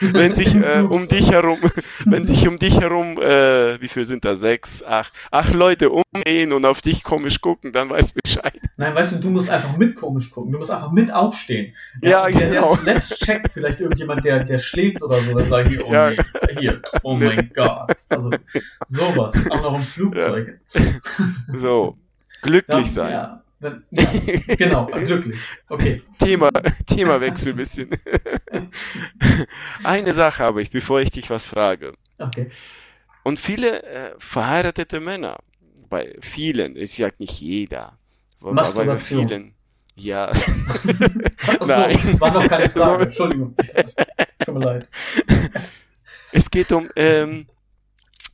wenn 0.00 0.34
sich 0.34 0.54
äh, 0.54 0.80
um 0.88 1.08
dich 1.08 1.30
herum, 1.30 1.58
wenn 2.04 2.26
sich 2.26 2.46
um 2.48 2.58
dich 2.58 2.80
herum, 2.80 3.18
äh, 3.20 3.80
wie 3.80 3.88
viel 3.88 4.04
sind 4.04 4.24
da? 4.24 4.36
Sechs, 4.36 4.82
acht, 4.82 5.12
acht 5.30 5.54
Leute 5.54 5.90
umgehen 5.90 6.52
und 6.52 6.64
auf 6.64 6.82
dich 6.82 7.04
komisch 7.04 7.40
gucken, 7.40 7.72
dann 7.72 7.90
weißt 7.90 8.16
du 8.16 8.20
Bescheid. 8.22 8.60
Nein, 8.76 8.94
weißt 8.94 9.12
du, 9.12 9.16
du 9.16 9.30
musst 9.30 9.50
einfach 9.50 9.76
mit 9.76 9.94
komisch 9.94 10.30
gucken. 10.30 10.52
Du 10.52 10.58
musst 10.58 10.70
einfach 10.70 10.92
mit 10.92 11.12
aufstehen. 11.12 11.74
Ja, 12.02 12.28
ja 12.28 12.38
genau. 12.38 12.76
Der, 12.76 12.94
der 12.94 13.00
checkt 13.00 13.52
vielleicht 13.52 13.80
irgendjemand, 13.80 14.24
der, 14.24 14.44
der 14.44 14.58
schläft 14.58 15.02
oder 15.02 15.20
so, 15.20 15.34
dann 15.34 15.48
sag 15.48 15.70
ich, 15.70 15.82
oh 15.84 15.92
ja. 15.92 16.10
nee, 16.10 16.16
hier, 16.58 16.82
oh 17.02 17.14
mein 17.14 17.50
Gott. 17.54 17.96
Also, 18.08 18.30
sowas. 18.88 19.34
Auch 19.50 19.62
noch 19.62 19.76
im 19.76 19.82
Flugzeug. 19.82 20.60
Ja. 20.74 20.80
So. 21.54 21.96
Glücklich 22.44 22.92
sein. 22.92 23.10
Ja. 23.10 23.44
Ja, 23.60 24.06
genau, 24.58 24.86
glücklich. 24.92 25.38
Okay. 25.68 26.02
Thema, 26.18 26.50
Themawechsel 26.86 27.52
ein 27.52 27.56
bisschen. 27.56 27.88
Eine 29.84 30.12
Sache 30.12 30.44
habe 30.44 30.60
ich, 30.60 30.70
bevor 30.70 31.00
ich 31.00 31.10
dich 31.10 31.30
was 31.30 31.46
frage. 31.46 31.94
Okay. 32.18 32.50
Und 33.22 33.40
viele 33.40 33.82
äh, 33.82 34.14
verheiratete 34.18 35.00
Männer, 35.00 35.38
bei 35.88 36.14
vielen, 36.20 36.76
ich 36.76 36.92
sage 36.92 37.14
nicht 37.20 37.40
jeder, 37.40 37.98
aber 38.40 38.52
bei 38.52 38.98
vielen, 38.98 39.54
ja. 39.94 40.26
Achso, 40.26 41.66
Nein. 41.66 42.20
War 42.20 42.32
noch 42.34 42.46
keine 42.46 42.68
Frage, 42.70 43.04
Entschuldigung. 43.04 43.54
Tut 44.44 44.54
mir 44.54 44.60
leid. 44.60 44.88
Es 46.32 46.50
geht 46.50 46.70
um, 46.72 46.90
ähm, 46.96 47.46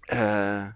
äh, 0.08 0.70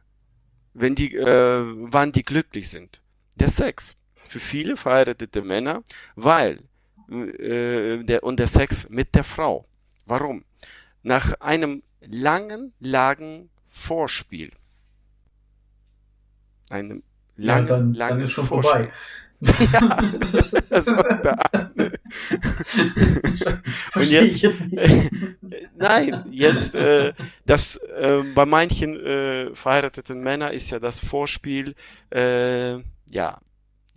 wenn 0.75 0.95
die, 0.95 1.17
äh, 1.17 1.65
wann 1.91 2.13
die 2.13 2.23
glücklich 2.23 2.69
sind. 2.69 3.01
Der 3.37 3.49
Sex 3.49 3.97
für 4.29 4.41
viele 4.41 4.77
verheiratete 4.77 5.43
Männer, 5.43 5.83
weil 6.17 6.61
äh, 7.11 8.03
der, 8.05 8.23
und 8.23 8.39
der 8.39 8.49
Sex 8.49 8.89
mit 8.89 9.15
der 9.15 9.25
Frau. 9.25 9.67
Warum? 10.07 10.45
Nach 11.03 11.35
einem 11.41 11.83
langen, 12.01 12.73
langen 12.81 13.51
Vorspiel. 13.69 14.51
Einem 16.71 17.03
langen, 17.37 17.67
ja, 17.67 17.77
dann, 17.77 17.95
langen 17.95 18.19
dann 18.19 18.25
ist 18.25 18.31
schon 18.31 18.47
Vorspiel. 18.47 18.73
vorbei. 18.73 18.93
ja, 19.45 20.01
da. 21.23 21.37
und 23.95 24.11
jetzt, 24.11 24.41
jetzt 24.41 24.65
nein, 25.77 26.25
jetzt 26.31 26.75
äh, 26.75 27.13
das 27.45 27.77
äh, 27.77 28.23
bei 28.35 28.47
manchen 28.47 28.97
äh, 28.97 29.55
verheirateten 29.55 30.23
Männern 30.23 30.53
ist 30.53 30.71
ja 30.71 30.79
das 30.79 31.01
Vorspiel 31.01 31.75
äh, 32.11 32.79
ja 33.07 33.39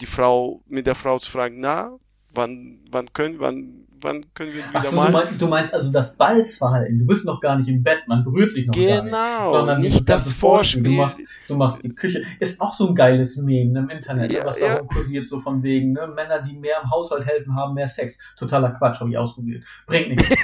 die 0.02 0.06
Frau, 0.06 0.62
mit 0.68 0.86
der 0.86 0.96
Frau 0.96 1.20
zu 1.20 1.32
fragen, 1.32 1.60
na, 1.60 1.98
wann, 2.34 2.80
wann 2.92 3.12
können, 3.14 3.40
wann, 3.40 3.88
wann 4.00 4.26
können 4.34 4.54
wir 4.54 4.60
wieder 4.60 4.72
Ach 4.74 4.86
so, 4.86 4.96
mal? 4.96 5.08
Du 5.08 5.12
meinst, 5.12 5.42
du 5.42 5.48
meinst 5.48 5.74
also 5.74 5.92
das 5.92 6.16
Balzverhalten. 6.18 7.00
Du 7.00 7.08
bist 7.08 7.26
noch 7.26 7.42
gar 7.42 7.58
nicht 7.58 7.68
im 7.68 7.82
Bett, 7.82 8.04
man 8.08 8.24
berührt 8.24 8.52
sich 8.52 8.68
noch 8.68 8.76
genau, 8.76 8.88
gar 8.88 9.04
nicht. 9.04 9.12
Genau, 9.12 9.52
sondern 9.52 9.82
nicht 9.82 10.08
das 10.10 10.32
Vorspiel. 10.32 10.84
Du 10.84 10.92
machst, 10.92 11.20
du 11.48 11.56
machst 11.56 11.84
die 11.84 11.96
Küche. 11.96 12.24
Ist 12.40 12.62
auch 12.62 12.74
so 12.74 12.90
ein 12.90 12.96
geiles 12.96 13.38
Meme 13.38 13.80
im 13.80 13.90
Internet, 13.90 14.32
ja, 14.32 14.46
was 14.46 14.60
ja. 14.60 14.76
da 14.76 14.82
kursiert, 14.84 15.28
so 15.28 15.40
von 15.40 15.64
wegen, 15.64 15.94
ne? 15.94 16.08
Männer, 16.08 16.42
die 16.42 16.56
mehr 16.56 16.78
im 16.84 16.92
Haushalt 16.92 17.26
helfen, 17.26 17.56
haben 17.56 17.74
mehr 17.74 17.88
Sex. 17.88 18.18
Totaler 18.38 18.72
Quatsch, 18.72 19.00
habe 19.00 19.10
ich 19.10 19.18
ausprobiert. 19.18 19.66
Bringt 19.88 20.10
nichts. 20.10 20.30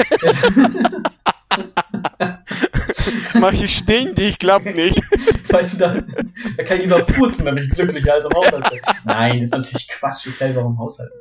Mach 3.36 3.54
ich 3.54 3.78
ständig, 3.78 4.40
klappt 4.40 4.74
nicht. 4.74 4.98
Weißt 5.52 5.74
du, 5.74 5.78
da, 5.78 5.94
da 6.58 6.64
kann 6.64 6.78
ich 6.78 6.84
lieber 6.84 7.06
furzen, 7.06 7.46
wenn 7.46 7.58
ich 7.58 7.70
glücklicher 7.70 8.16
als 8.16 8.26
im 8.26 8.32
Haushalt 8.34 8.70
bin. 8.70 8.80
Nein, 9.04 9.42
ist 9.42 9.52
natürlich 9.52 9.88
Quatsch, 9.88 10.28
ich 10.28 10.40
helfe 10.40 10.62
auch 10.62 10.70
im 10.70 10.78
Haushalt. 10.78 11.12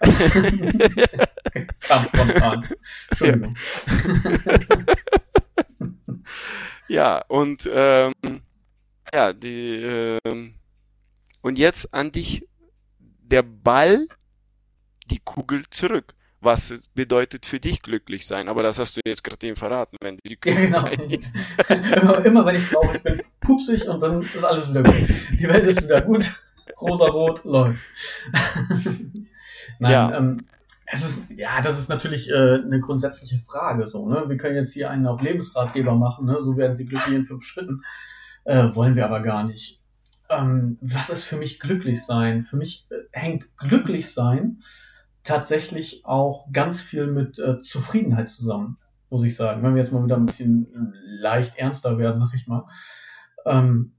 Kam 1.80 2.06
spontan. 2.06 2.68
Entschuldigung. 3.10 3.54
Ja, 6.88 7.18
und 7.28 7.68
ähm, 7.72 8.12
ja, 9.12 9.32
die 9.32 10.18
ähm, 10.24 10.54
und 11.42 11.58
jetzt 11.58 11.92
an 11.92 12.10
dich 12.12 12.46
der 13.00 13.42
Ball, 13.42 14.06
die 15.10 15.20
Kugel 15.20 15.64
zurück 15.70 16.14
was 16.44 16.88
bedeutet 16.94 17.46
für 17.46 17.60
dich 17.60 17.82
glücklich 17.82 18.26
sein. 18.26 18.48
Aber 18.48 18.62
das 18.62 18.78
hast 18.78 18.96
du 18.96 19.00
jetzt 19.04 19.24
gerade 19.24 19.46
eben 19.46 19.56
verraten, 19.56 19.96
wenn 20.00 20.16
du 20.16 20.28
die 20.28 20.38
ja, 20.44 20.54
genau. 20.54 20.86
immer, 20.86 22.24
immer 22.24 22.46
wenn 22.46 22.56
ich 22.56 22.68
traurig 22.68 23.02
bin, 23.02 23.20
pupsig 23.40 23.88
und 23.88 24.00
dann 24.00 24.20
ist 24.20 24.44
alles 24.44 24.68
wieder 24.70 24.82
gut. 24.82 24.94
Die 25.38 25.48
Welt 25.48 25.64
ist 25.64 25.82
wieder 25.82 26.00
gut. 26.00 26.30
Rosa-rot 26.80 27.44
läuft. 27.44 27.80
Nein, 29.78 29.92
ja. 29.92 30.16
ähm, 30.16 30.46
es 30.86 31.04
ist, 31.04 31.30
ja, 31.30 31.60
das 31.62 31.78
ist 31.78 31.88
natürlich 31.88 32.30
äh, 32.30 32.60
eine 32.62 32.80
grundsätzliche 32.80 33.38
Frage. 33.40 33.88
So, 33.88 34.08
ne? 34.08 34.24
Wir 34.28 34.36
können 34.36 34.56
jetzt 34.56 34.72
hier 34.72 34.90
einen 34.90 35.06
auf 35.06 35.20
Lebensratgeber 35.20 35.94
machen, 35.94 36.26
ne? 36.26 36.38
so 36.40 36.56
werden 36.56 36.76
sie 36.76 36.84
glücklich 36.84 37.14
in 37.14 37.26
fünf 37.26 37.44
Schritten. 37.44 37.82
Äh, 38.44 38.74
wollen 38.74 38.94
wir 38.94 39.06
aber 39.06 39.20
gar 39.20 39.44
nicht. 39.44 39.80
Ähm, 40.28 40.78
was 40.80 41.10
ist 41.10 41.24
für 41.24 41.36
mich 41.36 41.60
glücklich 41.60 42.04
sein? 42.04 42.44
Für 42.44 42.56
mich 42.56 42.86
äh, 42.90 42.96
hängt 43.12 43.56
glücklich 43.56 44.12
sein 44.12 44.62
tatsächlich 45.24 46.04
auch 46.04 46.50
ganz 46.52 46.80
viel 46.80 47.06
mit 47.06 47.38
äh, 47.38 47.58
Zufriedenheit 47.60 48.30
zusammen, 48.30 48.78
muss 49.10 49.24
ich 49.24 49.34
sagen. 49.34 49.62
Wenn 49.62 49.74
wir 49.74 49.82
jetzt 49.82 49.92
mal 49.92 50.04
wieder 50.04 50.16
ein 50.16 50.26
bisschen 50.26 50.94
leicht 51.20 51.56
ernster 51.56 51.98
werden, 51.98 52.18
sag 52.18 52.34
ich 52.34 52.46
mal. 52.46 52.66
Ähm, 53.46 53.94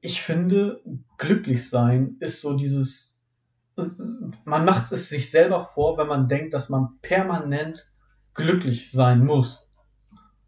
ich 0.00 0.22
finde, 0.22 0.80
glücklich 1.18 1.68
sein 1.68 2.16
ist 2.20 2.40
so 2.40 2.54
dieses, 2.54 3.14
man 4.44 4.64
macht 4.64 4.92
es 4.92 5.08
sich 5.08 5.30
selber 5.30 5.64
vor, 5.64 5.98
wenn 5.98 6.06
man 6.06 6.28
denkt, 6.28 6.54
dass 6.54 6.68
man 6.68 6.98
permanent 7.02 7.90
glücklich 8.34 8.90
sein 8.90 9.24
muss. 9.24 9.68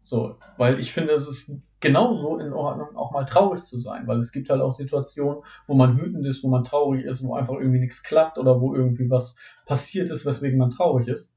So, 0.01 0.37
weil 0.57 0.79
ich 0.79 0.91
finde, 0.91 1.13
es 1.13 1.27
ist 1.27 1.51
genauso 1.83 2.39
in 2.39 2.53
Ordnung, 2.53 2.95
auch 2.95 3.11
mal 3.11 3.25
traurig 3.25 3.63
zu 3.65 3.77
sein, 3.77 4.07
weil 4.07 4.17
es 4.19 4.31
gibt 4.31 4.49
halt 4.49 4.61
auch 4.61 4.71
Situationen, 4.71 5.43
wo 5.67 5.75
man 5.75 5.99
wütend 5.99 6.25
ist, 6.25 6.43
wo 6.43 6.47
man 6.47 6.63
traurig 6.63 7.03
ist, 7.03 7.23
wo 7.23 7.35
einfach 7.35 7.55
irgendwie 7.55 7.81
nichts 7.81 8.03
klappt 8.03 8.37
oder 8.37 8.61
wo 8.61 8.73
irgendwie 8.73 9.09
was 9.09 9.35
passiert 9.65 10.09
ist, 10.09 10.25
weswegen 10.25 10.57
man 10.57 10.69
traurig 10.69 11.09
ist. 11.09 11.31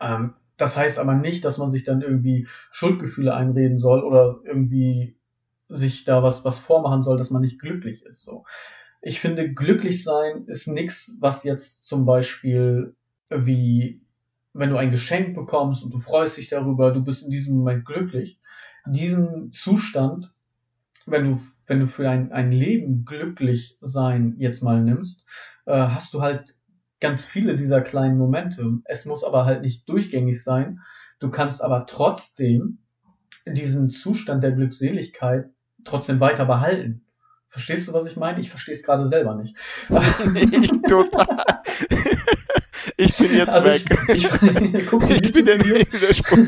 Ähm, 0.00 0.32
das 0.56 0.76
heißt 0.76 0.98
aber 0.98 1.14
nicht, 1.14 1.44
dass 1.44 1.58
man 1.58 1.70
sich 1.70 1.84
dann 1.84 2.00
irgendwie 2.00 2.48
Schuldgefühle 2.70 3.34
einreden 3.34 3.78
soll 3.78 4.02
oder 4.02 4.40
irgendwie 4.44 5.16
sich 5.68 6.04
da 6.04 6.22
was, 6.22 6.44
was 6.44 6.58
vormachen 6.58 7.02
soll, 7.02 7.18
dass 7.18 7.30
man 7.30 7.42
nicht 7.42 7.60
glücklich 7.60 8.02
ist. 8.04 8.22
So. 8.22 8.44
Ich 9.02 9.20
finde, 9.20 9.52
glücklich 9.52 10.02
sein 10.02 10.44
ist 10.46 10.68
nichts, 10.68 11.16
was 11.20 11.44
jetzt 11.44 11.86
zum 11.86 12.06
Beispiel 12.06 12.96
wie 13.28 14.00
wenn 14.54 14.70
du 14.70 14.76
ein 14.76 14.92
Geschenk 14.92 15.34
bekommst 15.34 15.82
und 15.82 15.92
du 15.92 15.98
freust 15.98 16.36
dich 16.36 16.48
darüber, 16.48 16.92
du 16.92 17.02
bist 17.02 17.24
in 17.24 17.30
diesem 17.30 17.58
Moment 17.58 17.84
glücklich. 17.84 18.38
Diesen 18.86 19.52
Zustand, 19.52 20.32
wenn 21.06 21.24
du, 21.24 21.40
wenn 21.66 21.80
du 21.80 21.86
für 21.86 22.08
ein, 22.08 22.32
ein 22.32 22.52
Leben 22.52 23.04
glücklich 23.04 23.78
sein 23.80 24.34
jetzt 24.38 24.62
mal 24.62 24.82
nimmst, 24.82 25.24
äh, 25.66 25.72
hast 25.72 26.12
du 26.14 26.22
halt 26.22 26.56
ganz 27.00 27.24
viele 27.24 27.56
dieser 27.56 27.80
kleinen 27.80 28.18
Momente. 28.18 28.78
Es 28.84 29.04
muss 29.04 29.24
aber 29.24 29.44
halt 29.44 29.62
nicht 29.62 29.88
durchgängig 29.88 30.42
sein. 30.42 30.80
Du 31.18 31.30
kannst 31.30 31.62
aber 31.62 31.86
trotzdem 31.86 32.78
diesen 33.46 33.90
Zustand 33.90 34.42
der 34.42 34.52
Glückseligkeit 34.52 35.50
trotzdem 35.84 36.20
weiter 36.20 36.46
behalten. 36.46 37.04
Verstehst 37.48 37.86
du, 37.86 37.92
was 37.92 38.06
ich 38.06 38.16
meine? 38.16 38.40
Ich 38.40 38.50
verstehe 38.50 38.74
es 38.74 38.82
gerade 38.82 39.06
selber 39.06 39.34
nicht. 39.36 39.56
ich, 40.34 40.70
total. 40.88 41.53
Ich 43.24 43.30
bin 43.30 43.38
jetzt 43.38 43.54
also 43.54 43.68
weg. 43.68 43.82
Ich, 44.08 44.24
ich, 44.24 45.22
ich 45.22 45.32
bin 45.32 45.44
der, 45.46 45.58
der 45.58 46.14
Sprung. 46.14 46.46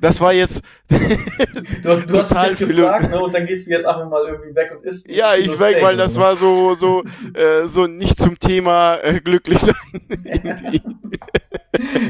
Das 0.00 0.20
war 0.20 0.32
jetzt 0.32 0.62
du, 0.88 2.00
du 2.06 2.18
hast 2.18 2.32
mich 2.32 2.60
jetzt 2.60 2.76
gefragt, 2.76 3.10
ne, 3.10 3.20
und 3.20 3.34
dann 3.34 3.46
gehst 3.46 3.66
du 3.66 3.70
jetzt 3.70 3.86
einfach 3.86 4.08
mal 4.08 4.26
irgendwie 4.26 4.54
weg 4.54 4.72
und 4.76 4.84
isst. 4.84 5.08
Ja, 5.08 5.34
ich 5.34 5.48
weg, 5.60 5.78
weil 5.80 5.96
das 5.96 6.16
war 6.16 6.36
so 6.36 6.74
so 6.74 7.04
äh, 7.34 7.66
so 7.66 7.86
nicht 7.86 8.18
zum 8.18 8.38
Thema 8.38 8.96
äh, 9.02 9.20
glücklich 9.20 9.58
sein. 9.58 9.74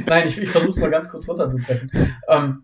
Nein, 0.06 0.28
ich, 0.28 0.38
ich 0.38 0.50
versuche 0.50 0.80
mal 0.80 0.90
ganz 0.90 1.08
kurz 1.10 1.28
runterzubrechen. 1.28 1.90
Ähm, 2.28 2.62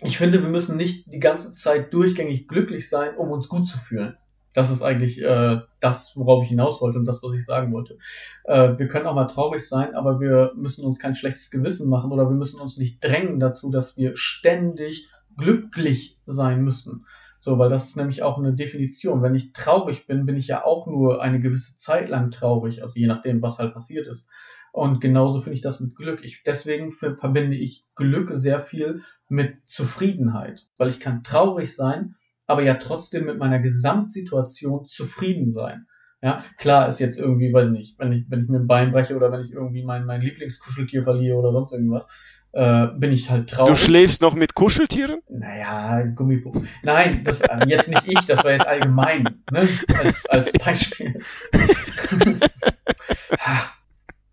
ich 0.00 0.18
finde, 0.18 0.42
wir 0.42 0.50
müssen 0.50 0.76
nicht 0.76 1.10
die 1.12 1.18
ganze 1.18 1.50
Zeit 1.50 1.92
durchgängig 1.94 2.46
glücklich 2.48 2.88
sein, 2.88 3.16
um 3.16 3.30
uns 3.30 3.48
gut 3.48 3.68
zu 3.68 3.78
fühlen. 3.78 4.16
Das 4.56 4.70
ist 4.70 4.80
eigentlich 4.80 5.20
äh, 5.20 5.60
das, 5.80 6.16
worauf 6.16 6.42
ich 6.42 6.48
hinaus 6.48 6.80
wollte 6.80 6.98
und 6.98 7.04
das, 7.04 7.22
was 7.22 7.34
ich 7.34 7.44
sagen 7.44 7.74
wollte. 7.74 7.98
Äh, 8.44 8.78
wir 8.78 8.88
können 8.88 9.06
auch 9.06 9.14
mal 9.14 9.26
traurig 9.26 9.68
sein, 9.68 9.94
aber 9.94 10.18
wir 10.18 10.52
müssen 10.56 10.82
uns 10.82 10.98
kein 10.98 11.14
schlechtes 11.14 11.50
Gewissen 11.50 11.90
machen 11.90 12.10
oder 12.10 12.26
wir 12.30 12.36
müssen 12.36 12.58
uns 12.58 12.78
nicht 12.78 13.04
drängen 13.04 13.38
dazu, 13.38 13.70
dass 13.70 13.98
wir 13.98 14.16
ständig 14.16 15.10
glücklich 15.36 16.18
sein 16.24 16.64
müssen. 16.64 17.04
So, 17.38 17.58
weil 17.58 17.68
das 17.68 17.88
ist 17.88 17.98
nämlich 17.98 18.22
auch 18.22 18.38
eine 18.38 18.54
Definition. 18.54 19.20
Wenn 19.20 19.34
ich 19.34 19.52
traurig 19.52 20.06
bin, 20.06 20.24
bin 20.24 20.38
ich 20.38 20.46
ja 20.46 20.64
auch 20.64 20.86
nur 20.86 21.20
eine 21.20 21.38
gewisse 21.38 21.76
Zeit 21.76 22.08
lang 22.08 22.30
traurig, 22.30 22.82
also 22.82 22.98
je 22.98 23.08
nachdem, 23.08 23.42
was 23.42 23.58
halt 23.58 23.74
passiert 23.74 24.08
ist. 24.08 24.30
Und 24.72 25.02
genauso 25.02 25.42
finde 25.42 25.56
ich 25.56 25.62
das 25.62 25.80
mit 25.80 25.96
Glück. 25.96 26.24
Ich, 26.24 26.44
deswegen 26.46 26.92
verbinde 26.92 27.56
ich 27.56 27.84
Glück 27.94 28.30
sehr 28.32 28.60
viel 28.60 29.02
mit 29.28 29.56
Zufriedenheit, 29.66 30.66
weil 30.78 30.88
ich 30.88 30.98
kann 30.98 31.22
traurig 31.22 31.76
sein, 31.76 32.14
aber 32.46 32.62
ja 32.62 32.74
trotzdem 32.74 33.26
mit 33.26 33.38
meiner 33.38 33.58
Gesamtsituation 33.58 34.84
zufrieden 34.84 35.52
sein. 35.52 35.86
Ja, 36.22 36.44
klar 36.56 36.88
ist 36.88 36.98
jetzt 36.98 37.18
irgendwie, 37.18 37.52
weiß 37.52 37.68
nicht, 37.68 37.98
wenn 37.98 38.12
ich, 38.12 38.24
wenn 38.28 38.42
ich 38.42 38.48
mir 38.48 38.58
ein 38.58 38.66
Bein 38.66 38.90
breche 38.90 39.14
oder 39.14 39.30
wenn 39.30 39.42
ich 39.42 39.52
irgendwie 39.52 39.84
mein, 39.84 40.06
mein 40.06 40.22
Lieblingskuscheltier 40.22 41.02
verliere 41.02 41.36
oder 41.36 41.52
sonst 41.52 41.72
irgendwas, 41.72 42.08
äh, 42.52 42.86
bin 42.96 43.12
ich 43.12 43.30
halt 43.30 43.50
traurig. 43.50 43.74
Du 43.74 43.76
schläfst 43.78 44.22
noch 44.22 44.34
mit 44.34 44.54
Kuscheltieren? 44.54 45.20
Naja, 45.28 46.02
Gummipuppen. 46.14 46.66
Nein, 46.82 47.22
das, 47.22 47.42
äh, 47.42 47.58
jetzt 47.66 47.88
nicht 47.88 48.06
ich, 48.06 48.20
das 48.26 48.42
war 48.42 48.52
jetzt 48.52 48.66
allgemein, 48.66 49.24
ne, 49.52 49.68
als, 50.02 50.26
als 50.26 50.52
Beispiel. 50.64 51.20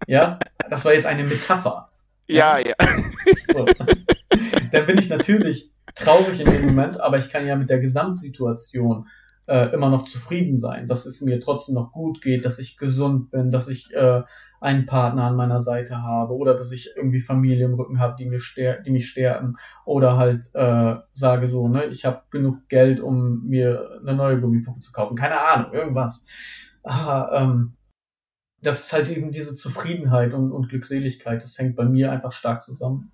ja, 0.08 0.40
das 0.70 0.86
war 0.86 0.94
jetzt 0.94 1.06
eine 1.06 1.24
Metapher. 1.24 1.90
Ja, 2.28 2.60
ja. 2.60 2.76
So. 3.54 3.66
Dann 4.72 4.86
bin 4.86 4.98
ich 4.98 5.10
natürlich 5.10 5.73
traurig 5.96 6.40
in 6.40 6.52
dem 6.52 6.66
Moment, 6.66 7.00
aber 7.00 7.18
ich 7.18 7.30
kann 7.30 7.48
ja 7.48 7.56
mit 7.56 7.70
der 7.70 7.80
Gesamtsituation 7.80 9.08
äh, 9.48 9.74
immer 9.74 9.90
noch 9.90 10.06
zufrieden 10.06 10.58
sein, 10.58 10.88
dass 10.88 11.06
es 11.06 11.22
mir 11.22 11.40
trotzdem 11.40 11.76
noch 11.76 11.92
gut 11.92 12.22
geht, 12.22 12.46
dass 12.46 12.60
ich 12.60 12.78
gesund 12.78 13.32
bin, 13.32 13.52
dass 13.52 13.68
ich 13.68 13.94
äh, 13.94 14.22
einen 14.62 14.86
Partner 14.86 15.24
an 15.26 15.36
meiner 15.36 15.60
Seite 15.60 16.02
habe 16.02 16.34
oder 16.34 16.56
dass 16.56 16.72
ich 16.72 16.92
irgendwie 16.96 17.20
Familie 17.20 17.66
im 17.66 17.74
Rücken 17.74 18.00
habe, 18.00 18.16
die 18.18 18.24
die 18.24 18.92
mich 18.92 19.08
stärken 19.08 19.58
oder 19.86 20.18
halt 20.18 20.50
äh, 20.54 20.96
sage 21.12 21.50
so, 21.50 21.68
ne, 21.68 21.86
ich 21.86 22.06
habe 22.06 22.22
genug 22.30 22.70
Geld, 22.70 23.02
um 23.02 23.44
mir 23.46 24.00
eine 24.02 24.16
neue 24.16 24.40
Gummipuppe 24.40 24.80
zu 24.80 24.94
kaufen, 24.94 25.18
keine 25.18 25.42
Ahnung, 25.42 25.74
irgendwas. 25.74 26.24
Aber 26.84 27.38
ähm, 27.38 27.74
das 28.62 28.86
ist 28.86 28.94
halt 28.94 29.10
eben 29.10 29.32
diese 29.32 29.58
Zufriedenheit 29.58 30.34
und, 30.34 30.54
und 30.54 30.70
Glückseligkeit, 30.70 31.44
das 31.44 31.58
hängt 31.60 31.76
bei 31.76 31.84
mir 31.84 32.14
einfach 32.14 32.32
stark 32.32 32.64
zusammen. 32.64 33.12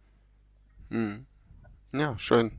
Hm. 0.92 1.26
Ja, 1.92 2.16
schön. 2.20 2.52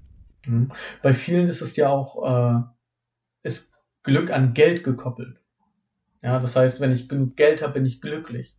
Mhm. 0.47 0.73
Bei 1.03 1.13
vielen 1.13 1.49
ist 1.49 1.61
es 1.61 1.77
ja 1.77 1.89
auch, 1.89 2.25
äh, 2.25 2.63
ist 3.43 3.73
Glück 4.03 4.31
an 4.31 4.55
Geld 4.55 4.85
gekoppelt. 4.85 5.41
Ja, 6.23 6.39
das 6.39 6.57
heißt, 6.57 6.81
wenn 6.81 6.93
ich 6.93 7.09
genug 7.09 7.37
Geld 7.37 7.63
habe, 7.63 7.75
bin 7.75 7.87
ich 7.87 8.01
glücklich. 8.01 8.57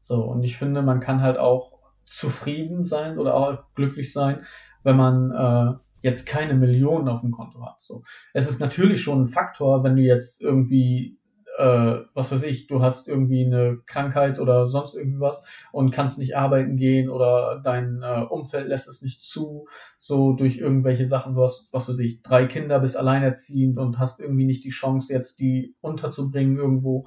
So, 0.00 0.22
und 0.22 0.42
ich 0.44 0.56
finde, 0.56 0.82
man 0.82 1.00
kann 1.00 1.22
halt 1.22 1.38
auch 1.38 1.78
zufrieden 2.06 2.84
sein 2.84 3.18
oder 3.18 3.34
auch 3.34 3.74
glücklich 3.74 4.12
sein, 4.12 4.44
wenn 4.82 4.96
man 4.96 5.30
äh, 5.30 5.78
jetzt 6.02 6.26
keine 6.26 6.54
Millionen 6.54 7.08
auf 7.08 7.20
dem 7.20 7.30
Konto 7.30 7.64
hat. 7.64 7.82
So, 7.82 8.02
es 8.32 8.48
ist 8.48 8.60
natürlich 8.60 9.02
schon 9.02 9.22
ein 9.22 9.28
Faktor, 9.28 9.84
wenn 9.84 9.96
du 9.96 10.02
jetzt 10.02 10.40
irgendwie 10.40 11.19
äh, 11.60 12.06
was 12.14 12.32
weiß 12.32 12.42
ich, 12.44 12.66
du 12.66 12.82
hast 12.82 13.06
irgendwie 13.06 13.44
eine 13.44 13.78
Krankheit 13.86 14.38
oder 14.38 14.66
sonst 14.66 14.94
irgendwas 14.94 15.42
und 15.72 15.90
kannst 15.90 16.18
nicht 16.18 16.36
arbeiten 16.36 16.76
gehen 16.76 17.10
oder 17.10 17.60
dein 17.62 18.00
äh, 18.02 18.22
Umfeld 18.28 18.68
lässt 18.68 18.88
es 18.88 19.02
nicht 19.02 19.22
zu, 19.22 19.68
so 19.98 20.32
durch 20.32 20.56
irgendwelche 20.56 21.06
Sachen, 21.06 21.34
du 21.34 21.42
hast, 21.42 21.70
was 21.72 21.88
weiß 21.88 21.98
ich, 21.98 22.22
drei 22.22 22.46
Kinder, 22.46 22.80
bist 22.80 22.96
alleinerziehend 22.96 23.78
und 23.78 23.98
hast 23.98 24.20
irgendwie 24.20 24.46
nicht 24.46 24.64
die 24.64 24.70
Chance, 24.70 25.12
jetzt 25.12 25.40
die 25.40 25.76
unterzubringen 25.82 26.56
irgendwo. 26.56 27.06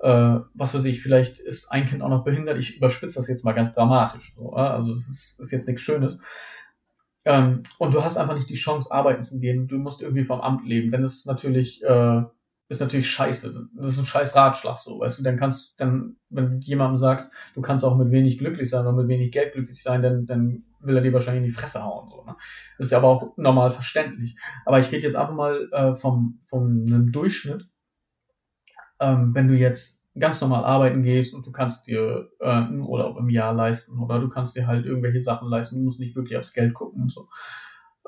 Äh, 0.00 0.40
was 0.54 0.74
weiß 0.74 0.84
ich, 0.86 1.00
vielleicht 1.00 1.38
ist 1.38 1.70
ein 1.70 1.86
Kind 1.86 2.02
auch 2.02 2.08
noch 2.08 2.24
behindert. 2.24 2.58
Ich 2.58 2.76
überspitze 2.76 3.20
das 3.20 3.28
jetzt 3.28 3.44
mal 3.44 3.52
ganz 3.52 3.72
dramatisch. 3.72 4.34
So, 4.34 4.52
äh? 4.56 4.60
Also 4.60 4.92
es 4.92 5.08
ist, 5.08 5.40
ist 5.40 5.52
jetzt 5.52 5.68
nichts 5.68 5.82
Schönes. 5.82 6.18
Ähm, 7.24 7.62
und 7.78 7.94
du 7.94 8.02
hast 8.02 8.16
einfach 8.16 8.34
nicht 8.34 8.50
die 8.50 8.56
Chance, 8.56 8.90
arbeiten 8.90 9.22
zu 9.22 9.38
gehen. 9.38 9.68
Du 9.68 9.78
musst 9.78 10.02
irgendwie 10.02 10.24
vom 10.24 10.40
Amt 10.40 10.66
leben. 10.66 10.90
Denn 10.90 11.04
es 11.04 11.18
ist 11.18 11.26
natürlich 11.26 11.84
äh, 11.84 12.22
ist 12.72 12.80
natürlich 12.80 13.10
scheiße. 13.10 13.68
Das 13.74 13.92
ist 13.92 13.98
ein 13.98 14.06
scheiß 14.06 14.34
Ratschlag 14.34 14.78
so, 14.78 15.00
weißt 15.00 15.18
du, 15.18 15.22
dann 15.22 15.36
kannst, 15.36 15.78
dann, 15.80 16.16
wenn 16.30 16.60
du 16.60 16.66
jemandem 16.66 16.96
sagst, 16.96 17.32
du 17.54 17.60
kannst 17.60 17.84
auch 17.84 17.96
mit 17.96 18.10
wenig 18.10 18.38
glücklich 18.38 18.70
sein 18.70 18.86
oder 18.86 18.96
mit 18.96 19.08
wenig 19.08 19.32
Geld 19.32 19.52
glücklich 19.54 19.82
sein, 19.82 20.02
dann, 20.02 20.26
dann 20.26 20.64
will 20.80 20.96
er 20.96 21.02
dir 21.02 21.12
wahrscheinlich 21.12 21.44
in 21.44 21.48
die 21.48 21.54
Fresse 21.54 21.82
hauen. 21.82 22.08
So, 22.10 22.24
ne? 22.24 22.36
Das 22.78 22.88
ist 22.88 22.92
aber 22.92 23.08
auch 23.08 23.36
normal 23.36 23.70
verständlich. 23.70 24.36
Aber 24.64 24.78
ich 24.80 24.90
rede 24.90 25.04
jetzt 25.04 25.16
einfach 25.16 25.34
mal 25.34 25.68
äh, 25.72 25.94
vom, 25.94 26.38
vom 26.48 26.84
einem 26.86 27.12
Durchschnitt. 27.12 27.68
Ähm, 29.00 29.34
wenn 29.34 29.48
du 29.48 29.54
jetzt 29.54 30.02
ganz 30.18 30.40
normal 30.40 30.64
arbeiten 30.64 31.02
gehst 31.02 31.34
und 31.34 31.46
du 31.46 31.52
kannst 31.52 31.86
dir 31.86 32.30
äh, 32.40 32.48
einen 32.48 32.82
Urlaub 32.82 33.18
im 33.18 33.30
Jahr 33.30 33.54
leisten 33.54 33.98
oder 33.98 34.20
du 34.20 34.28
kannst 34.28 34.56
dir 34.56 34.66
halt 34.66 34.84
irgendwelche 34.84 35.22
Sachen 35.22 35.48
leisten, 35.48 35.76
du 35.76 35.82
musst 35.82 36.00
nicht 36.00 36.14
wirklich 36.14 36.38
aufs 36.38 36.52
Geld 36.52 36.74
gucken 36.74 37.02
und 37.02 37.12
so, 37.12 37.28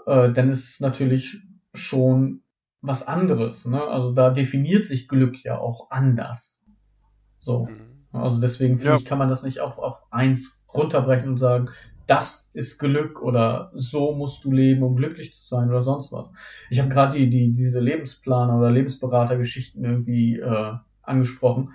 äh, 0.07 0.31
dann 0.33 0.49
ist 0.51 0.69
es 0.69 0.81
natürlich 0.81 1.41
schon 1.73 2.44
was 2.87 3.07
anderes. 3.07 3.65
Ne? 3.65 3.83
Also 3.83 4.13
da 4.13 4.31
definiert 4.31 4.85
sich 4.85 5.09
Glück 5.09 5.43
ja 5.43 5.59
auch 5.59 5.91
anders. 5.91 6.65
So. 7.41 7.67
Mhm. 7.67 8.05
Also 8.13 8.41
deswegen 8.41 8.79
finde 8.79 8.91
ja. 8.91 8.97
ich, 8.97 9.05
kann 9.05 9.19
man 9.19 9.29
das 9.29 9.43
nicht 9.43 9.61
auf, 9.61 9.79
auf 9.79 10.03
eins 10.11 10.61
runterbrechen 10.73 11.31
und 11.31 11.39
sagen, 11.39 11.71
das 12.07 12.51
ist 12.53 12.79
Glück 12.79 13.23
oder 13.23 13.71
so 13.75 14.13
musst 14.13 14.45
du 14.45 14.53
leben, 14.53 14.83
um 14.83 14.97
glücklich 14.97 15.35
zu 15.35 15.49
sein 15.49 15.71
oder 15.71 15.83
sonst 15.83 16.13
was. 16.13 16.35
Ich 16.69 16.79
habe 16.79 16.91
gerade 16.91 17.19
die, 17.19 17.31
die, 17.31 17.55
diese 17.55 17.81
Lebensplaner 17.81 18.59
oder 18.59 18.71
Lebensberatergeschichten 18.71 19.83
irgendwie 19.83 20.39
äh, 20.39 20.75
angesprochen 21.03 21.73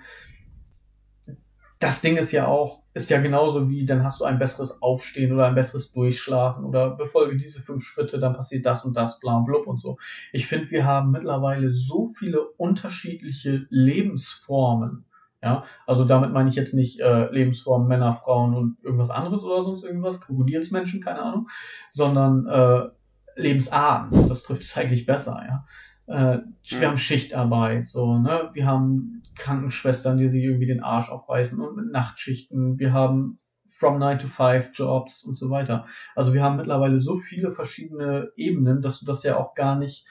das 1.80 2.02
Ding 2.02 2.18
ist 2.18 2.30
ja 2.30 2.46
auch, 2.46 2.82
ist 2.92 3.08
ja 3.08 3.20
genauso 3.20 3.70
wie, 3.70 3.86
dann 3.86 4.04
hast 4.04 4.20
du 4.20 4.24
ein 4.24 4.38
besseres 4.38 4.82
Aufstehen 4.82 5.32
oder 5.32 5.46
ein 5.46 5.54
besseres 5.54 5.92
Durchschlafen 5.92 6.64
oder 6.64 6.90
befolge 6.90 7.36
diese 7.36 7.62
fünf 7.62 7.82
Schritte, 7.84 8.18
dann 8.18 8.34
passiert 8.34 8.66
das 8.66 8.84
und 8.84 8.96
das, 8.96 9.18
bla 9.18 9.40
blub 9.40 9.66
und 9.66 9.80
so. 9.80 9.96
Ich 10.32 10.46
finde, 10.46 10.70
wir 10.70 10.84
haben 10.84 11.10
mittlerweile 11.10 11.70
so 11.70 12.04
viele 12.04 12.42
unterschiedliche 12.58 13.66
Lebensformen. 13.70 15.06
Ja, 15.42 15.64
also 15.86 16.04
damit 16.04 16.32
meine 16.32 16.50
ich 16.50 16.54
jetzt 16.54 16.74
nicht 16.74 17.00
äh, 17.00 17.32
Lebensformen 17.32 17.88
Männer, 17.88 18.12
Frauen 18.12 18.54
und 18.54 18.76
irgendwas 18.82 19.08
anderes 19.08 19.42
oder 19.42 19.62
sonst 19.62 19.82
irgendwas, 19.84 20.20
Krokodilsmenschen, 20.20 21.00
keine 21.00 21.22
Ahnung, 21.22 21.48
sondern 21.90 22.46
äh, 22.46 22.88
Lebensarten. 23.36 24.28
Das 24.28 24.42
trifft 24.42 24.64
es 24.64 24.76
eigentlich 24.76 25.06
besser, 25.06 25.42
ja. 25.48 25.64
Äh, 26.10 26.40
wir 26.64 26.88
haben 26.88 26.96
Schichtarbeit, 26.96 27.86
so, 27.86 28.18
ne? 28.18 28.50
Wir 28.52 28.66
haben 28.66 29.22
Krankenschwestern, 29.36 30.18
die 30.18 30.28
sich 30.28 30.42
irgendwie 30.42 30.66
den 30.66 30.82
Arsch 30.82 31.08
aufreißen 31.08 31.60
und 31.60 31.76
mit 31.76 31.92
Nachtschichten. 31.92 32.80
Wir 32.80 32.92
haben 32.92 33.38
from 33.68 33.98
9 33.98 34.18
to 34.18 34.26
5 34.26 34.70
Jobs 34.74 35.22
und 35.22 35.38
so 35.38 35.50
weiter. 35.50 35.86
Also 36.16 36.34
wir 36.34 36.42
haben 36.42 36.56
mittlerweile 36.56 36.98
so 36.98 37.14
viele 37.14 37.52
verschiedene 37.52 38.32
Ebenen, 38.34 38.82
dass 38.82 38.98
du 38.98 39.06
das 39.06 39.22
ja 39.22 39.36
auch 39.36 39.54
gar 39.54 39.76
nicht 39.76 40.04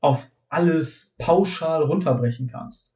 auf 0.00 0.30
alles 0.50 1.14
pauschal 1.18 1.82
runterbrechen 1.82 2.48
kannst. 2.48 2.90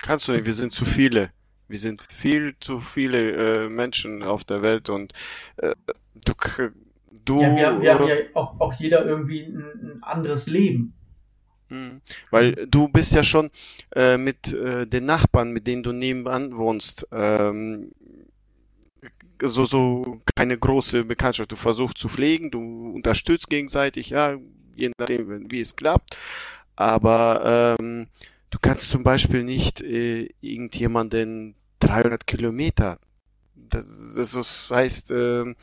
Kannst 0.00 0.28
du 0.28 0.32
nicht, 0.32 0.46
wir 0.46 0.54
sind 0.54 0.72
zu 0.72 0.84
viele. 0.84 1.30
Wir 1.66 1.78
sind 1.78 2.02
viel 2.02 2.54
zu 2.60 2.78
viele 2.78 3.64
äh, 3.64 3.68
Menschen 3.68 4.22
auf 4.22 4.44
der 4.44 4.62
Welt 4.62 4.88
und 4.88 5.12
äh, 5.56 5.74
du, 6.14 6.34
du. 7.24 7.40
Ja, 7.40 7.56
wir, 7.56 7.82
wir 7.82 7.94
haben 7.94 8.06
ja 8.06 8.14
auch, 8.34 8.60
auch 8.60 8.74
jeder 8.74 9.04
irgendwie 9.04 9.42
ein, 9.42 9.56
ein 9.56 10.02
anderes 10.02 10.46
Leben. 10.46 10.94
Mhm. 11.70 12.00
Weil 12.30 12.66
du 12.66 12.88
bist 12.88 13.14
ja 13.14 13.22
schon 13.24 13.50
äh, 13.94 14.16
mit 14.16 14.52
äh, 14.52 14.86
den 14.86 15.06
Nachbarn, 15.06 15.52
mit 15.52 15.66
denen 15.66 15.82
du 15.82 15.92
nebenan 15.92 16.56
wohnst, 16.56 17.06
ähm, 17.12 17.92
so, 19.42 19.64
so 19.64 20.20
keine 20.34 20.58
große 20.58 21.04
Bekanntschaft. 21.04 21.52
Du 21.52 21.56
versuchst 21.56 21.98
zu 21.98 22.08
pflegen, 22.08 22.50
du 22.50 22.92
unterstützt 22.94 23.48
gegenseitig, 23.48 24.10
ja, 24.10 24.36
je 24.76 24.90
nachdem, 24.98 25.50
wie 25.50 25.60
es 25.60 25.74
klappt. 25.76 26.16
Aber 26.76 27.76
ähm, 27.78 28.08
du 28.50 28.58
kannst 28.60 28.90
zum 28.90 29.02
Beispiel 29.02 29.42
nicht 29.42 29.80
äh, 29.80 30.28
irgendjemanden 30.40 31.54
300 31.80 32.26
Kilometer. 32.26 32.98
Das, 33.54 34.14
das 34.14 34.70
heißt, 34.70 35.10
äh, 35.12 35.54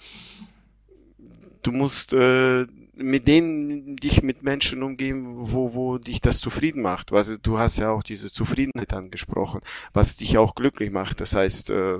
du 1.61 1.71
musst 1.71 2.13
äh, 2.13 2.65
mit 2.97 3.27
denen 3.27 3.95
dich 3.95 4.23
mit 4.23 4.43
Menschen 4.43 4.83
umgeben, 4.83 5.51
wo, 5.51 5.73
wo 5.73 5.97
dich 5.97 6.21
das 6.21 6.39
zufrieden 6.39 6.81
macht. 6.81 7.11
Weil 7.11 7.37
du 7.37 7.59
hast 7.59 7.77
ja 7.77 7.91
auch 7.91 8.03
diese 8.03 8.31
Zufriedenheit 8.31 8.93
angesprochen, 8.93 9.61
was 9.93 10.17
dich 10.17 10.37
auch 10.37 10.55
glücklich 10.55 10.91
macht. 10.91 11.21
Das 11.21 11.35
heißt, 11.35 11.69
äh, 11.69 11.99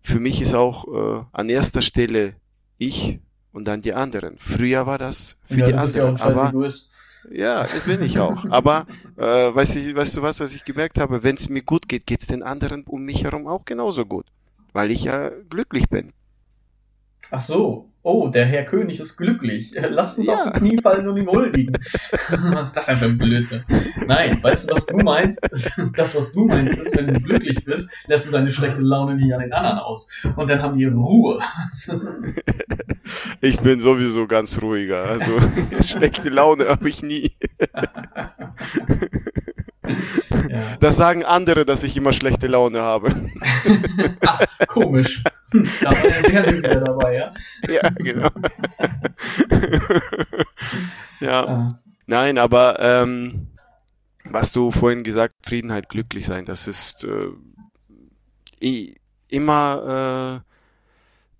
für 0.00 0.20
mich 0.20 0.40
ist 0.40 0.54
auch 0.54 0.86
äh, 0.88 1.24
an 1.32 1.48
erster 1.48 1.82
Stelle 1.82 2.36
ich 2.78 3.18
und 3.52 3.66
dann 3.66 3.80
die 3.80 3.94
anderen. 3.94 4.36
Früher 4.38 4.86
war 4.86 4.98
das 4.98 5.36
für 5.44 5.58
ja, 5.58 5.66
die 5.66 5.74
anderen. 5.74 6.16
Ja 6.16 6.24
aber 6.24 6.52
ja, 7.30 7.62
das 7.62 7.80
bin 7.80 8.02
ich 8.02 8.18
auch. 8.18 8.44
Aber 8.48 8.86
äh, 9.16 9.22
weißt, 9.22 9.76
du, 9.76 9.94
weißt 9.94 10.16
du 10.16 10.22
was, 10.22 10.40
was 10.40 10.54
ich 10.54 10.64
gemerkt 10.64 10.98
habe? 10.98 11.22
Wenn 11.22 11.36
es 11.36 11.48
mir 11.48 11.62
gut 11.62 11.88
geht, 11.88 12.06
geht 12.06 12.20
es 12.20 12.26
den 12.26 12.42
anderen 12.42 12.84
um 12.84 13.04
mich 13.04 13.24
herum 13.24 13.46
auch 13.46 13.64
genauso 13.64 14.06
gut. 14.06 14.26
Weil 14.72 14.92
ich 14.92 15.04
ja 15.04 15.30
glücklich 15.50 15.88
bin. 15.88 16.12
Ach 17.30 17.40
so. 17.40 17.84
Oh, 18.02 18.28
der 18.28 18.46
Herr 18.46 18.64
König 18.64 19.00
ist 19.00 19.16
glücklich. 19.16 19.74
Lasst 19.90 20.18
uns 20.18 20.28
ja. 20.28 20.44
auf 20.44 20.52
die 20.52 20.58
Knie 20.58 20.78
fallen 20.80 21.06
und 21.08 21.18
ihm 21.18 21.28
huldigen. 21.28 21.74
was 22.54 22.68
ist 22.68 22.76
das 22.76 22.86
denn 22.86 22.96
für 22.96 23.04
ein 23.06 23.18
Blödsinn? 23.18 23.64
Nein, 24.06 24.42
weißt 24.42 24.70
du, 24.70 24.74
was 24.74 24.86
du 24.86 24.96
meinst? 24.98 25.40
Das, 25.94 26.14
was 26.14 26.32
du 26.32 26.44
meinst, 26.44 26.78
ist, 26.78 26.96
wenn 26.96 27.12
du 27.12 27.20
glücklich 27.20 27.64
bist, 27.64 27.90
lässt 28.06 28.26
du 28.26 28.30
deine 28.30 28.50
schlechte 28.50 28.80
Laune 28.80 29.16
nicht 29.16 29.32
an 29.32 29.40
den 29.40 29.52
anderen 29.52 29.78
aus. 29.78 30.08
Und 30.36 30.48
dann 30.48 30.62
haben 30.62 30.78
die 30.78 30.84
Ruhe. 30.86 31.40
ich 33.40 33.60
bin 33.60 33.80
sowieso 33.80 34.26
ganz 34.26 34.60
ruhiger. 34.62 35.04
Also, 35.04 35.38
schlechte 35.80 36.28
Laune 36.28 36.68
habe 36.68 36.88
ich 36.88 37.02
nie. 37.02 37.32
Ja. 40.48 40.76
Das 40.80 40.96
sagen 40.96 41.24
andere, 41.24 41.66
dass 41.66 41.82
ich 41.82 41.94
immer 41.96 42.14
schlechte 42.14 42.46
Laune 42.46 42.80
habe. 42.80 43.12
Ach, 44.24 44.40
komisch. 44.66 45.22
Da 45.82 45.90
war 45.90 46.30
der 46.30 46.52
Lügner 46.52 46.80
dabei, 46.80 47.16
ja? 47.16 47.34
Ja, 47.68 47.88
genau. 47.96 48.28
ja. 51.20 51.46
Ah. 51.46 51.80
Nein, 52.06 52.38
aber 52.38 52.78
ähm, 52.80 53.48
was 54.24 54.52
du 54.52 54.70
vorhin 54.70 55.04
gesagt, 55.04 55.34
Zufriedenheit, 55.42 55.88
glücklich 55.88 56.26
sein, 56.26 56.44
das 56.44 56.68
ist 56.68 57.06
äh, 58.60 58.92
immer 59.28 60.42
äh, 60.44 60.48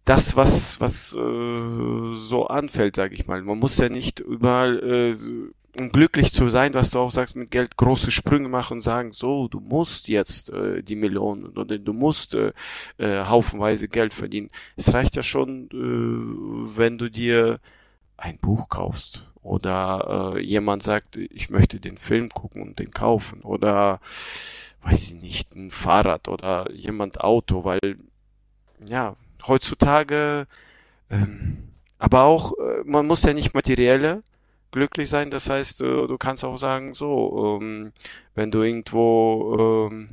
das, 0.04 0.36
was 0.36 0.80
was 0.80 1.14
äh, 1.14 2.16
so 2.16 2.46
anfällt, 2.46 2.96
sage 2.96 3.14
ich 3.14 3.26
mal. 3.26 3.42
Man 3.42 3.58
muss 3.58 3.76
ja 3.76 3.90
nicht 3.90 4.20
überall 4.20 4.78
äh, 4.78 5.16
um 5.78 5.90
glücklich 5.90 6.32
zu 6.32 6.48
sein, 6.48 6.74
was 6.74 6.90
du 6.90 6.98
auch 6.98 7.10
sagst, 7.10 7.36
mit 7.36 7.50
Geld 7.50 7.76
große 7.76 8.10
Sprünge 8.10 8.48
machen 8.48 8.78
und 8.78 8.80
sagen, 8.80 9.12
so, 9.12 9.48
du 9.48 9.60
musst 9.60 10.08
jetzt 10.08 10.50
äh, 10.50 10.82
die 10.82 10.96
Millionen 10.96 11.46
oder 11.46 11.78
du 11.78 11.92
musst 11.92 12.34
äh, 12.34 12.52
äh, 12.98 13.24
haufenweise 13.24 13.88
Geld 13.88 14.14
verdienen. 14.14 14.50
Es 14.76 14.92
reicht 14.92 15.16
ja 15.16 15.22
schon, 15.22 15.68
äh, 15.72 16.76
wenn 16.76 16.98
du 16.98 17.10
dir 17.10 17.60
ein 18.16 18.38
Buch 18.38 18.68
kaufst 18.68 19.22
oder 19.42 20.34
äh, 20.34 20.40
jemand 20.40 20.82
sagt, 20.82 21.16
ich 21.16 21.50
möchte 21.50 21.80
den 21.80 21.96
Film 21.96 22.28
gucken 22.30 22.62
und 22.62 22.78
den 22.78 22.90
kaufen 22.90 23.42
oder 23.42 24.00
weiß 24.82 25.12
ich 25.12 25.22
nicht, 25.22 25.54
ein 25.54 25.70
Fahrrad 25.70 26.28
oder 26.28 26.70
jemand 26.72 27.20
Auto, 27.20 27.64
weil 27.64 27.98
ja, 28.84 29.16
heutzutage 29.46 30.46
ähm, 31.10 31.68
aber 31.98 32.22
auch, 32.24 32.52
äh, 32.58 32.82
man 32.84 33.06
muss 33.06 33.22
ja 33.22 33.32
nicht 33.32 33.54
materielle 33.54 34.22
glücklich 34.70 35.08
sein. 35.08 35.30
Das 35.30 35.48
heißt, 35.48 35.80
du, 35.80 36.06
du 36.06 36.18
kannst 36.18 36.44
auch 36.44 36.56
sagen, 36.56 36.94
so, 36.94 37.58
ähm, 37.60 37.92
wenn 38.34 38.50
du 38.50 38.62
irgendwo 38.62 39.88
ähm, 39.90 40.08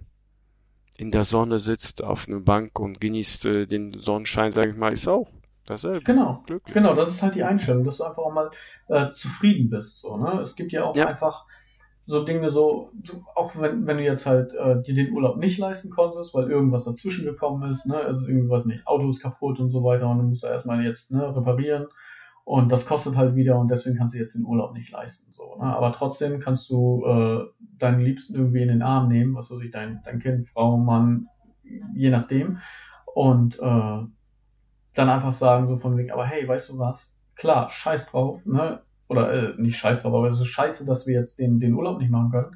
in 0.98 1.12
der 1.12 1.24
Sonne 1.24 1.60
sitzt 1.60 2.04
auf 2.04 2.28
einer 2.28 2.40
Bank 2.40 2.80
und 2.80 3.02
genießt 3.02 3.46
äh, 3.46 3.66
den 3.66 4.00
Sonnenschein, 4.00 4.52
sage 4.52 4.70
ich 4.70 4.78
mal, 4.78 4.94
ist 4.94 5.08
auch 5.08 5.32
dasselbe. 5.66 6.02
Genau, 6.02 6.44
glücklich. 6.46 6.74
genau, 6.74 6.96
das 6.96 7.10
ist 7.10 7.22
halt 7.22 7.36
die 7.36 7.44
Einstellung, 7.44 7.84
dass 7.84 7.98
du 7.98 8.04
einfach 8.06 8.24
auch 8.24 8.34
mal 8.34 8.50
äh, 8.88 9.10
zufrieden 9.12 9.70
bist. 9.70 10.02
So, 10.02 10.18
ne? 10.18 10.40
Es 10.42 10.56
gibt 10.56 10.72
ja 10.72 10.86
auch 10.86 10.96
ja. 10.96 11.08
einfach 11.08 11.46
so 12.08 12.24
Dinge 12.24 12.52
so, 12.52 12.92
auch 13.34 13.56
wenn, 13.56 13.88
wenn 13.88 13.98
du 13.98 14.04
jetzt 14.04 14.28
halt 14.28 14.54
äh, 14.54 14.82
dir 14.84 14.94
den 14.94 15.12
Urlaub 15.12 15.38
nicht 15.38 15.58
leisten 15.58 15.90
konntest, 15.90 16.36
weil 16.36 16.52
irgendwas 16.52 16.86
dazwischen 16.86 17.26
gekommen 17.26 17.70
ist, 17.72 17.88
ne, 17.88 17.98
also 17.98 18.28
irgendwas 18.28 18.66
nicht, 18.66 18.86
Auto 18.86 19.10
ist 19.10 19.22
kaputt 19.22 19.60
und 19.60 19.70
so 19.72 19.84
weiter 19.84 20.08
und 20.08 20.20
du 20.20 20.24
musst 20.24 20.44
da 20.44 20.52
erstmal 20.52 20.84
jetzt 20.84 21.12
ne, 21.12 21.36
reparieren 21.36 21.88
und 22.46 22.72
das 22.72 22.86
kostet 22.86 23.18
halt 23.18 23.36
wieder 23.36 23.58
und 23.58 23.72
deswegen 23.72 23.98
kannst 23.98 24.14
du 24.14 24.20
jetzt 24.20 24.36
den 24.36 24.46
Urlaub 24.46 24.74
nicht 24.74 24.92
leisten. 24.92 25.34
So, 25.34 25.56
ne? 25.56 25.64
Aber 25.64 25.92
trotzdem 25.92 26.40
kannst 26.40 26.70
du 26.70 27.04
äh, 27.04 27.44
deinen 27.80 28.02
Liebsten 28.02 28.36
irgendwie 28.36 28.62
in 28.62 28.68
den 28.68 28.84
Arm 28.84 29.10
nehmen, 29.10 29.34
was 29.36 29.50
weiß 29.50 29.62
ich, 29.64 29.72
dein, 29.72 30.02
dein 30.06 30.20
Kind, 30.20 30.48
Frau, 30.48 30.78
Mann, 30.78 31.26
je 31.96 32.12
nachdem. 32.12 32.60
Und 33.16 33.58
äh, 33.58 33.62
dann 33.62 35.10
einfach 35.10 35.34
sagen, 35.34 35.68
so 35.68 35.78
von 35.78 35.98
wegen, 35.98 36.12
aber 36.12 36.26
hey, 36.26 36.48
weißt 36.48 36.70
du 36.70 36.78
was? 36.78 37.18
Klar, 37.34 37.70
scheiß 37.72 38.12
drauf, 38.12 38.46
ne? 38.46 38.84
Oder 39.08 39.34
äh, 39.34 39.62
nicht 39.62 39.78
scheiß 39.78 40.04
drauf, 40.04 40.14
aber 40.14 40.28
es 40.28 40.40
ist 40.40 40.48
scheiße, 40.48 40.86
dass 40.86 41.08
wir 41.08 41.16
jetzt 41.16 41.40
den, 41.40 41.60
den 41.60 41.74
Urlaub 41.74 42.00
nicht 42.00 42.12
machen 42.12 42.30
können 42.30 42.56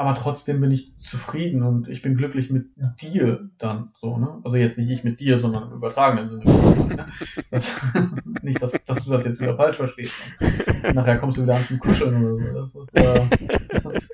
aber 0.00 0.14
trotzdem 0.14 0.62
bin 0.62 0.70
ich 0.70 0.96
zufrieden 0.96 1.62
und 1.62 1.86
ich 1.86 2.00
bin 2.00 2.16
glücklich 2.16 2.48
mit 2.48 2.68
dir 3.02 3.50
dann 3.58 3.90
so, 3.92 4.16
ne? 4.16 4.40
Also 4.44 4.56
jetzt 4.56 4.78
nicht 4.78 4.88
ich 4.88 5.04
mit 5.04 5.20
dir, 5.20 5.38
sondern 5.38 5.64
im 5.64 5.74
übertragenen 5.74 6.26
Sinne. 6.26 6.46
Ne? 6.46 7.06
Das, 7.50 7.74
nicht, 8.42 8.62
dass, 8.62 8.72
dass 8.86 9.04
du 9.04 9.10
das 9.10 9.24
jetzt 9.24 9.40
wieder 9.40 9.56
falsch 9.56 9.76
verstehst. 9.76 10.14
Und 10.40 10.94
nachher 10.94 11.18
kommst 11.18 11.36
du 11.36 11.42
wieder 11.42 11.56
an 11.56 11.64
zum 11.66 11.78
Kuscheln 11.78 12.50
oder 12.50 12.64
so. 12.64 12.80
Das 12.80 12.94
ist, 12.94 12.96
äh, 12.96 13.80
das, 13.82 14.08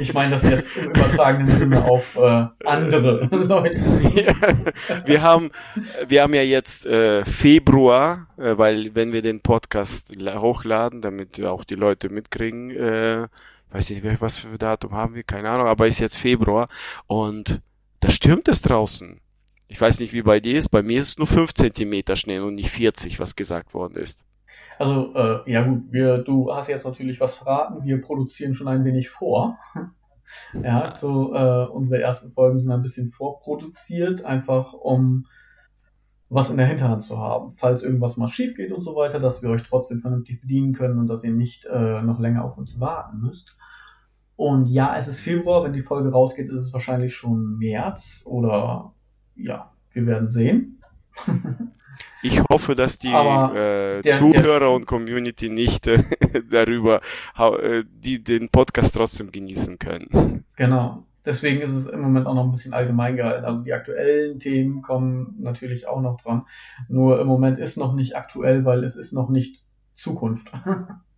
ich 0.00 0.14
meine 0.14 0.30
das 0.30 0.48
jetzt 0.48 0.76
im 0.76 0.90
übertragenen 0.90 1.50
Sinne 1.50 1.84
auf 1.84 2.16
äh, 2.16 2.46
andere 2.64 3.24
Leute. 3.32 3.82
Ja, 4.14 4.34
wir 5.04 5.22
haben, 5.22 5.50
wir 6.06 6.22
haben 6.22 6.34
ja 6.34 6.42
jetzt 6.42 6.86
äh, 6.86 7.24
Februar, 7.24 8.28
äh, 8.36 8.56
weil 8.56 8.94
wenn 8.94 9.12
wir 9.12 9.22
den 9.22 9.40
Podcast 9.40 10.14
hochladen, 10.22 11.00
damit 11.00 11.42
auch 11.42 11.64
die 11.64 11.74
Leute 11.74 12.08
mitkriegen, 12.08 13.28
weiß 13.72 13.90
nicht, 13.90 14.20
was 14.20 14.38
für 14.38 14.58
Datum 14.58 14.92
haben 14.92 15.14
wir, 15.14 15.22
keine 15.22 15.50
Ahnung, 15.50 15.66
aber 15.66 15.86
ist 15.86 16.00
jetzt 16.00 16.18
Februar 16.18 16.68
und 17.06 17.60
da 18.00 18.10
stürmt 18.10 18.48
es 18.48 18.62
draußen. 18.62 19.20
Ich 19.68 19.80
weiß 19.80 20.00
nicht, 20.00 20.12
wie 20.12 20.22
bei 20.22 20.40
dir 20.40 20.58
ist, 20.58 20.68
bei 20.68 20.82
mir 20.82 21.00
ist 21.00 21.08
es 21.08 21.18
nur 21.18 21.26
5 21.26 21.54
Zentimeter 21.54 22.16
Schnee 22.16 22.40
und 22.40 22.56
nicht 22.56 22.70
40, 22.70 23.18
was 23.20 23.36
gesagt 23.36 23.72
worden 23.72 23.96
ist. 23.96 24.24
Also, 24.78 25.14
äh, 25.14 25.50
ja 25.50 25.62
gut, 25.62 25.84
wir, 25.90 26.18
du 26.18 26.52
hast 26.52 26.68
jetzt 26.68 26.84
natürlich 26.84 27.20
was 27.20 27.36
verraten, 27.36 27.84
wir 27.84 28.00
produzieren 28.00 28.54
schon 28.54 28.68
ein 28.68 28.84
wenig 28.84 29.08
vor. 29.08 29.58
ja, 30.52 30.94
so 30.96 31.34
äh, 31.34 31.66
unsere 31.66 32.02
ersten 32.02 32.32
Folgen 32.32 32.58
sind 32.58 32.72
ein 32.72 32.82
bisschen 32.82 33.08
vorproduziert, 33.08 34.24
einfach 34.24 34.72
um 34.72 35.26
was 36.34 36.48
in 36.48 36.56
der 36.56 36.66
Hinterhand 36.66 37.02
zu 37.02 37.18
haben, 37.18 37.50
falls 37.50 37.82
irgendwas 37.82 38.16
mal 38.16 38.28
schief 38.28 38.56
geht 38.56 38.72
und 38.72 38.80
so 38.80 38.96
weiter, 38.96 39.20
dass 39.20 39.42
wir 39.42 39.50
euch 39.50 39.62
trotzdem 39.62 40.00
vernünftig 40.00 40.40
bedienen 40.40 40.72
können 40.72 40.98
und 40.98 41.06
dass 41.06 41.24
ihr 41.24 41.32
nicht 41.32 41.66
äh, 41.66 42.02
noch 42.02 42.18
länger 42.18 42.44
auf 42.44 42.56
uns 42.56 42.80
warten 42.80 43.20
müsst. 43.20 43.56
Und 44.36 44.66
ja, 44.66 44.96
es 44.96 45.08
ist 45.08 45.20
Februar, 45.20 45.62
wenn 45.62 45.74
die 45.74 45.82
Folge 45.82 46.10
rausgeht, 46.10 46.48
ist 46.48 46.60
es 46.60 46.72
wahrscheinlich 46.72 47.14
schon 47.14 47.58
März 47.58 48.24
oder 48.26 48.94
ja, 49.36 49.72
wir 49.92 50.06
werden 50.06 50.28
sehen. 50.28 50.82
Ich 52.22 52.40
hoffe, 52.50 52.74
dass 52.74 52.98
die 52.98 53.08
äh, 53.08 54.00
der, 54.00 54.18
Zuhörer 54.18 54.60
der, 54.60 54.70
und 54.70 54.86
Community 54.86 55.50
nicht 55.50 55.86
äh, 55.88 56.02
darüber, 56.50 57.00
äh, 57.36 57.84
die 57.86 58.22
den 58.22 58.48
Podcast 58.48 58.94
trotzdem 58.94 59.30
genießen 59.30 59.78
können. 59.78 60.44
Genau. 60.56 61.04
Deswegen 61.24 61.60
ist 61.60 61.72
es 61.72 61.86
im 61.86 62.00
Moment 62.00 62.26
auch 62.26 62.34
noch 62.34 62.44
ein 62.44 62.50
bisschen 62.50 62.74
allgemein 62.74 63.16
gehalten. 63.16 63.44
Also 63.44 63.62
die 63.62 63.72
aktuellen 63.72 64.38
Themen 64.38 64.82
kommen 64.82 65.36
natürlich 65.38 65.86
auch 65.86 66.00
noch 66.00 66.20
dran. 66.20 66.46
Nur 66.88 67.20
im 67.20 67.28
Moment 67.28 67.58
ist 67.58 67.76
noch 67.76 67.94
nicht 67.94 68.16
aktuell, 68.16 68.64
weil 68.64 68.82
es 68.82 68.96
ist 68.96 69.12
noch 69.12 69.28
nicht 69.28 69.62
Zukunft. 69.94 70.50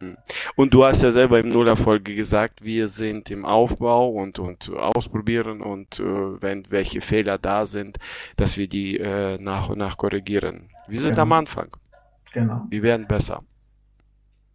Hm. 0.01 0.17
Und 0.57 0.75
du 0.75 0.85
hast 0.85 1.03
ja 1.03 1.13
selber 1.13 1.39
im 1.39 1.49
Nullerfolge 1.51 2.17
gesagt, 2.17 2.65
wir 2.65 2.89
sind 2.89 3.31
im 3.31 3.45
Aufbau 3.45 4.11
und, 4.11 4.41
und 4.41 4.69
ausprobieren 4.71 5.63
und 5.63 6.01
äh, 6.01 6.43
wenn 6.43 6.69
welche 6.69 7.01
Fehler 7.01 7.39
da 7.39 7.65
sind, 7.65 7.99
dass 8.37 8.57
wir 8.57 8.69
die 8.69 8.99
äh, 8.99 9.39
nach 9.41 9.69
und 9.69 9.79
nach 9.79 9.97
korrigieren. 9.97 10.69
Wir 10.89 11.01
sind 11.01 11.11
genau. 11.11 11.23
am 11.23 11.33
Anfang. 11.33 11.77
Genau. 12.33 12.67
Wir 12.69 12.83
werden 12.83 13.07
besser. 13.07 13.45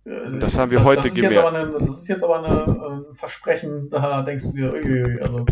Äh, 0.09 0.39
das 0.39 0.57
haben 0.57 0.71
wir 0.71 0.79
das, 0.79 0.87
heute 0.87 1.01
das 1.03 1.13
gemerkt. 1.13 1.45
Eine, 1.45 1.71
das 1.79 2.01
ist 2.01 2.07
jetzt 2.07 2.23
aber 2.23 2.43
ein 2.43 3.03
äh, 3.11 3.15
Versprechen, 3.15 3.89
da 3.89 4.21
denkst 4.23 4.45
du 4.45 4.53
dir, 4.53 5.19
also 5.21 5.45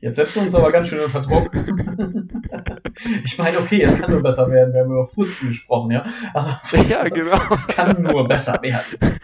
jetzt 0.00 0.16
setzt 0.16 0.36
du 0.36 0.40
uns 0.40 0.54
aber 0.54 0.70
ganz 0.70 0.88
schön 0.88 1.00
unter 1.00 1.22
Druck. 1.22 1.50
ich 3.24 3.38
meine, 3.38 3.58
okay, 3.58 3.82
es 3.82 3.98
kann 3.98 4.10
nur 4.10 4.22
besser 4.22 4.48
werden, 4.50 4.74
wir 4.74 4.80
haben 4.80 4.90
über 4.90 5.06
Furzen 5.06 5.48
gesprochen, 5.48 5.92
ja. 5.92 6.04
Also, 6.34 6.76
ja, 6.88 7.04
genau. 7.08 7.40
Es 7.54 7.66
kann 7.66 8.02
nur 8.02 8.28
besser 8.28 8.60
werden. 8.62 9.18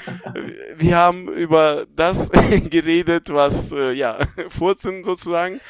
wir 0.76 0.96
haben 0.96 1.28
über 1.28 1.86
das 1.94 2.30
geredet, 2.30 3.32
was, 3.32 3.72
äh, 3.72 3.92
ja, 3.92 4.18
Furzen 4.48 5.04
sozusagen, 5.04 5.60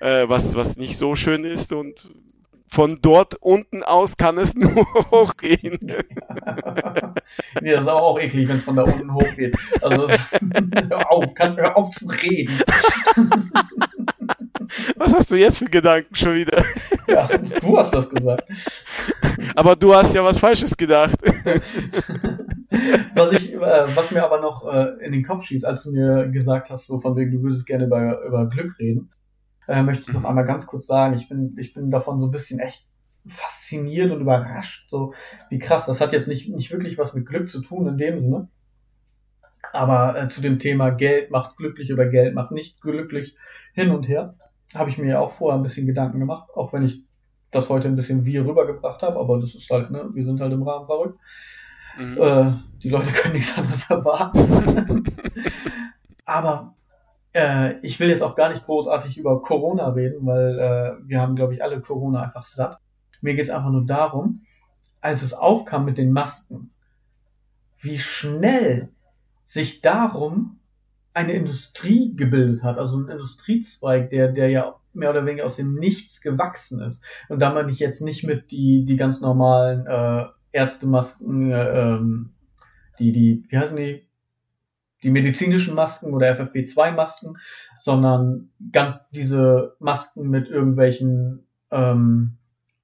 äh, 0.00 0.28
was, 0.28 0.54
was 0.54 0.76
nicht 0.76 0.98
so 0.98 1.14
schön 1.14 1.44
ist 1.44 1.72
und 1.72 2.10
von 2.68 2.98
dort 3.00 3.36
unten 3.36 3.82
aus 3.82 4.16
kann 4.16 4.38
es 4.38 4.54
nur 4.56 4.86
hochgehen. 5.10 5.78
nee, 7.60 7.72
das 7.72 7.82
ist 7.82 7.88
aber 7.88 8.02
auch 8.02 8.18
eklig, 8.18 8.48
wenn 8.48 8.56
es 8.56 8.64
von 8.64 8.76
da 8.76 8.82
unten 8.82 9.12
hochgeht. 9.12 9.56
Also 9.82 10.08
hör 10.88 11.10
auf, 11.10 11.34
kann, 11.34 11.56
hör 11.56 11.76
auf 11.76 11.90
zu 11.90 12.06
reden. 12.06 12.58
Was 14.96 15.14
hast 15.14 15.30
du 15.30 15.36
jetzt 15.36 15.58
für 15.58 15.66
Gedanken 15.66 16.14
schon 16.14 16.34
wieder? 16.34 16.64
Ja, 17.06 17.28
du 17.60 17.78
hast 17.78 17.94
das 17.94 18.08
gesagt. 18.08 18.44
Aber 19.54 19.76
du 19.76 19.94
hast 19.94 20.14
ja 20.14 20.24
was 20.24 20.38
Falsches 20.38 20.76
gedacht. 20.76 21.16
was 23.14 23.32
ich, 23.32 23.54
äh, 23.54 23.86
was 23.94 24.10
mir 24.10 24.24
aber 24.24 24.40
noch 24.40 24.66
äh, 24.72 25.04
in 25.04 25.12
den 25.12 25.22
Kopf 25.22 25.44
schießt, 25.44 25.64
als 25.64 25.84
du 25.84 25.92
mir 25.92 26.28
gesagt 26.28 26.70
hast, 26.70 26.86
so 26.86 26.98
von 26.98 27.16
wegen, 27.16 27.30
du 27.32 27.42
würdest 27.42 27.66
gerne 27.66 27.84
über, 27.86 28.24
über 28.26 28.48
Glück 28.48 28.78
reden, 28.78 29.10
äh, 29.68 29.82
möchte 29.82 30.04
ich 30.06 30.12
noch 30.12 30.20
mhm. 30.20 30.26
einmal 30.26 30.46
ganz 30.46 30.66
kurz 30.66 30.86
sagen, 30.86 31.14
ich 31.14 31.28
bin, 31.28 31.56
ich 31.58 31.74
bin 31.74 31.90
davon 31.90 32.20
so 32.20 32.26
ein 32.26 32.30
bisschen 32.30 32.60
echt 32.60 32.86
fasziniert 33.26 34.10
und 34.10 34.20
überrascht, 34.20 34.88
so 34.90 35.14
wie 35.48 35.58
krass. 35.58 35.86
Das 35.86 36.00
hat 36.00 36.12
jetzt 36.12 36.28
nicht, 36.28 36.48
nicht 36.48 36.70
wirklich 36.70 36.98
was 36.98 37.14
mit 37.14 37.26
Glück 37.26 37.50
zu 37.50 37.60
tun 37.62 37.86
in 37.86 37.96
dem 37.96 38.18
Sinne. 38.18 38.48
Aber 39.72 40.20
äh, 40.20 40.28
zu 40.28 40.40
dem 40.40 40.58
Thema 40.58 40.90
Geld 40.90 41.30
macht 41.30 41.56
glücklich 41.56 41.92
oder 41.92 42.06
Geld 42.06 42.34
macht 42.34 42.52
nicht 42.52 42.80
glücklich 42.80 43.36
hin 43.72 43.90
und 43.90 44.08
her, 44.08 44.36
habe 44.74 44.90
ich 44.90 44.98
mir 44.98 45.08
ja 45.08 45.20
auch 45.20 45.32
vorher 45.32 45.58
ein 45.58 45.62
bisschen 45.62 45.86
Gedanken 45.86 46.20
gemacht, 46.20 46.48
auch 46.54 46.72
wenn 46.72 46.84
ich 46.84 47.02
das 47.50 47.70
heute 47.70 47.88
ein 47.88 47.96
bisschen 47.96 48.24
wie 48.26 48.36
rübergebracht 48.36 49.02
habe, 49.02 49.18
aber 49.18 49.40
das 49.40 49.54
ist 49.54 49.70
halt, 49.70 49.90
ne, 49.90 50.10
wir 50.12 50.24
sind 50.24 50.40
halt 50.40 50.52
im 50.52 50.62
Rahmen 50.62 50.86
verrückt. 50.86 51.18
Mhm. 51.98 52.18
Äh, 52.20 52.52
die 52.82 52.90
Leute 52.90 53.10
können 53.12 53.34
nichts 53.34 53.56
anderes 53.56 53.88
erwarten. 53.90 55.04
aber 56.24 56.74
äh, 57.34 57.78
ich 57.82 58.00
will 58.00 58.08
jetzt 58.08 58.22
auch 58.22 58.34
gar 58.34 58.48
nicht 58.48 58.64
großartig 58.64 59.18
über 59.18 59.42
Corona 59.42 59.88
reden, 59.88 60.24
weil 60.24 60.58
äh, 60.58 61.08
wir 61.08 61.20
haben, 61.20 61.36
glaube 61.36 61.54
ich, 61.54 61.62
alle 61.62 61.80
Corona 61.80 62.22
einfach 62.22 62.46
satt. 62.46 62.78
Mir 63.20 63.34
geht 63.34 63.44
es 63.44 63.50
einfach 63.50 63.70
nur 63.70 63.84
darum, 63.84 64.42
als 65.00 65.22
es 65.22 65.34
aufkam 65.34 65.84
mit 65.84 65.98
den 65.98 66.12
Masken, 66.12 66.70
wie 67.78 67.98
schnell 67.98 68.88
sich 69.44 69.82
darum 69.82 70.60
eine 71.12 71.32
Industrie 71.32 72.14
gebildet 72.16 72.62
hat, 72.62 72.78
also 72.78 72.98
ein 72.98 73.08
Industriezweig, 73.08 74.10
der, 74.10 74.32
der 74.32 74.48
ja 74.48 74.76
mehr 74.94 75.10
oder 75.10 75.26
weniger 75.26 75.44
aus 75.44 75.56
dem 75.56 75.74
Nichts 75.74 76.20
gewachsen 76.20 76.80
ist. 76.80 77.04
Und 77.28 77.40
da 77.40 77.52
meine 77.52 77.70
ich 77.70 77.78
jetzt 77.78 78.00
nicht 78.00 78.24
mit 78.24 78.50
die, 78.50 78.84
die 78.84 78.96
ganz 78.96 79.20
normalen 79.20 79.86
äh, 79.86 80.24
Ärztemasken, 80.52 81.50
äh, 81.52 81.94
ähm, 81.94 82.30
die, 82.98 83.12
die, 83.12 83.42
wie 83.48 83.58
heißen 83.58 83.76
die? 83.76 84.03
Die 85.04 85.10
medizinischen 85.10 85.74
Masken 85.74 86.12
oder 86.14 86.32
FFP2-Masken, 86.32 87.36
sondern 87.78 88.50
ganz 88.72 88.96
diese 89.12 89.76
Masken 89.78 90.28
mit 90.30 90.48
irgendwelchen 90.48 91.46
ähm, 91.70 92.38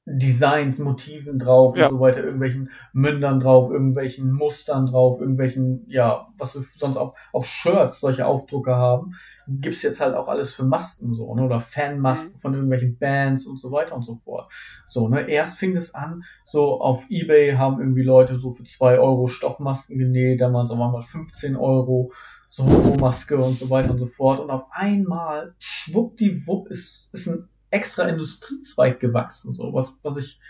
Designs, 0.04 0.78
Motiven 0.78 1.38
drauf 1.38 1.76
ja. 1.76 1.86
und 1.86 1.92
so 1.92 2.00
weiter, 2.00 2.24
irgendwelchen 2.24 2.70
Mündern 2.92 3.40
drauf, 3.40 3.70
irgendwelchen 3.70 4.32
Mustern 4.32 4.86
drauf, 4.86 5.20
irgendwelchen, 5.20 5.84
ja, 5.88 6.28
was 6.36 6.56
wir 6.56 6.64
sonst 6.76 6.96
auch 6.96 7.14
auf 7.32 7.46
Shirts 7.46 8.00
solche 8.00 8.26
Aufdrucke 8.26 8.74
haben, 8.74 9.14
gibt's 9.58 9.82
jetzt 9.82 10.00
halt 10.00 10.14
auch 10.14 10.28
alles 10.28 10.54
für 10.54 10.64
Masken 10.64 11.14
so, 11.14 11.34
ne? 11.34 11.44
Oder 11.44 11.60
Fanmasken 11.60 12.36
mhm. 12.36 12.40
von 12.40 12.54
irgendwelchen 12.54 12.98
Bands 12.98 13.46
und 13.46 13.60
so 13.60 13.72
weiter 13.72 13.96
und 13.96 14.04
so 14.04 14.16
fort. 14.16 14.52
So, 14.86 15.08
ne? 15.08 15.28
Erst 15.28 15.58
fing 15.58 15.76
es 15.76 15.94
an, 15.94 16.22
so 16.46 16.80
auf 16.80 17.06
Ebay 17.10 17.56
haben 17.56 17.80
irgendwie 17.80 18.02
Leute 18.02 18.38
so 18.38 18.52
für 18.52 18.64
zwei 18.64 18.98
Euro 18.98 19.26
Stoffmasken 19.26 19.98
genäht, 19.98 20.40
dann 20.40 20.52
waren 20.52 20.64
es 20.64 20.70
auf 20.70 20.80
einmal 20.80 21.02
15 21.02 21.56
Euro, 21.56 22.12
so 22.48 22.64
Maske 22.64 23.36
und 23.38 23.56
so 23.56 23.70
weiter 23.70 23.92
und 23.92 23.98
so 23.98 24.06
fort. 24.06 24.40
Und 24.40 24.50
auf 24.50 24.64
einmal, 24.70 25.54
schwuppdiwupp, 25.58 26.68
ist, 26.68 27.10
ist 27.12 27.28
ein 27.28 27.48
extra 27.70 28.04
Industriezweig 28.04 29.00
gewachsen, 29.00 29.54
so 29.54 29.72
was, 29.72 29.96
was 30.02 30.16
ich 30.16 30.40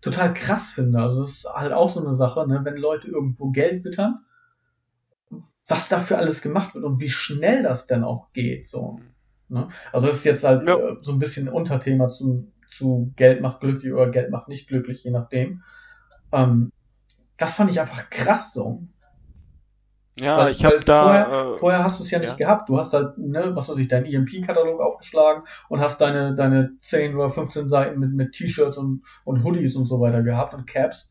total 0.00 0.32
krass 0.32 0.70
finde. 0.70 1.00
Also 1.00 1.22
es 1.22 1.30
ist 1.30 1.52
halt 1.52 1.72
auch 1.72 1.90
so 1.90 2.04
eine 2.04 2.14
Sache, 2.14 2.46
ne, 2.46 2.60
wenn 2.62 2.76
Leute 2.76 3.08
irgendwo 3.08 3.50
Geld 3.50 3.82
bittern, 3.82 4.20
was 5.68 5.88
dafür 5.88 6.18
alles 6.18 6.42
gemacht 6.42 6.74
wird 6.74 6.84
und 6.84 7.00
wie 7.00 7.10
schnell 7.10 7.62
das 7.62 7.86
denn 7.86 8.02
auch 8.02 8.32
geht, 8.32 8.66
so. 8.66 8.98
Ne? 9.48 9.68
Also 9.92 10.06
das 10.06 10.16
ist 10.16 10.24
jetzt 10.24 10.44
halt 10.44 10.66
ja. 10.66 10.76
äh, 10.76 10.96
so 11.00 11.12
ein 11.12 11.18
bisschen 11.18 11.48
Unterthema 11.48 12.08
zu, 12.08 12.50
zu 12.66 13.12
Geld 13.16 13.40
macht 13.40 13.60
glücklich 13.60 13.92
oder 13.92 14.10
Geld 14.10 14.30
macht 14.30 14.48
nicht 14.48 14.68
glücklich, 14.68 15.04
je 15.04 15.10
nachdem. 15.10 15.62
Ähm, 16.32 16.72
das 17.36 17.54
fand 17.54 17.70
ich 17.70 17.80
einfach 17.80 18.10
krass 18.10 18.52
so. 18.52 18.82
Ja, 20.20 20.38
weil, 20.38 20.50
ich 20.50 20.64
habe 20.64 20.80
da. 20.80 21.02
Vorher, 21.02 21.28
äh, 21.28 21.56
vorher 21.56 21.84
hast 21.84 22.00
du 22.00 22.04
es 22.04 22.10
ja 22.10 22.18
nicht 22.18 22.30
ja. 22.30 22.46
gehabt. 22.46 22.68
Du 22.68 22.76
hast 22.76 22.92
halt, 22.92 23.16
ne, 23.18 23.54
was 23.54 23.68
weiß 23.68 23.78
ich, 23.78 23.88
deinen 23.88 24.06
EMP-Katalog 24.06 24.80
aufgeschlagen 24.80 25.44
und 25.68 25.80
hast 25.80 26.00
deine, 26.00 26.34
deine 26.34 26.76
10 26.78 27.14
oder 27.14 27.30
15 27.30 27.68
Seiten 27.68 28.00
mit, 28.00 28.12
mit 28.12 28.32
T-Shirts 28.32 28.78
und, 28.78 29.02
und 29.24 29.44
Hoodies 29.44 29.76
und 29.76 29.86
so 29.86 30.00
weiter 30.00 30.22
gehabt 30.22 30.54
und 30.54 30.66
Caps. 30.66 31.10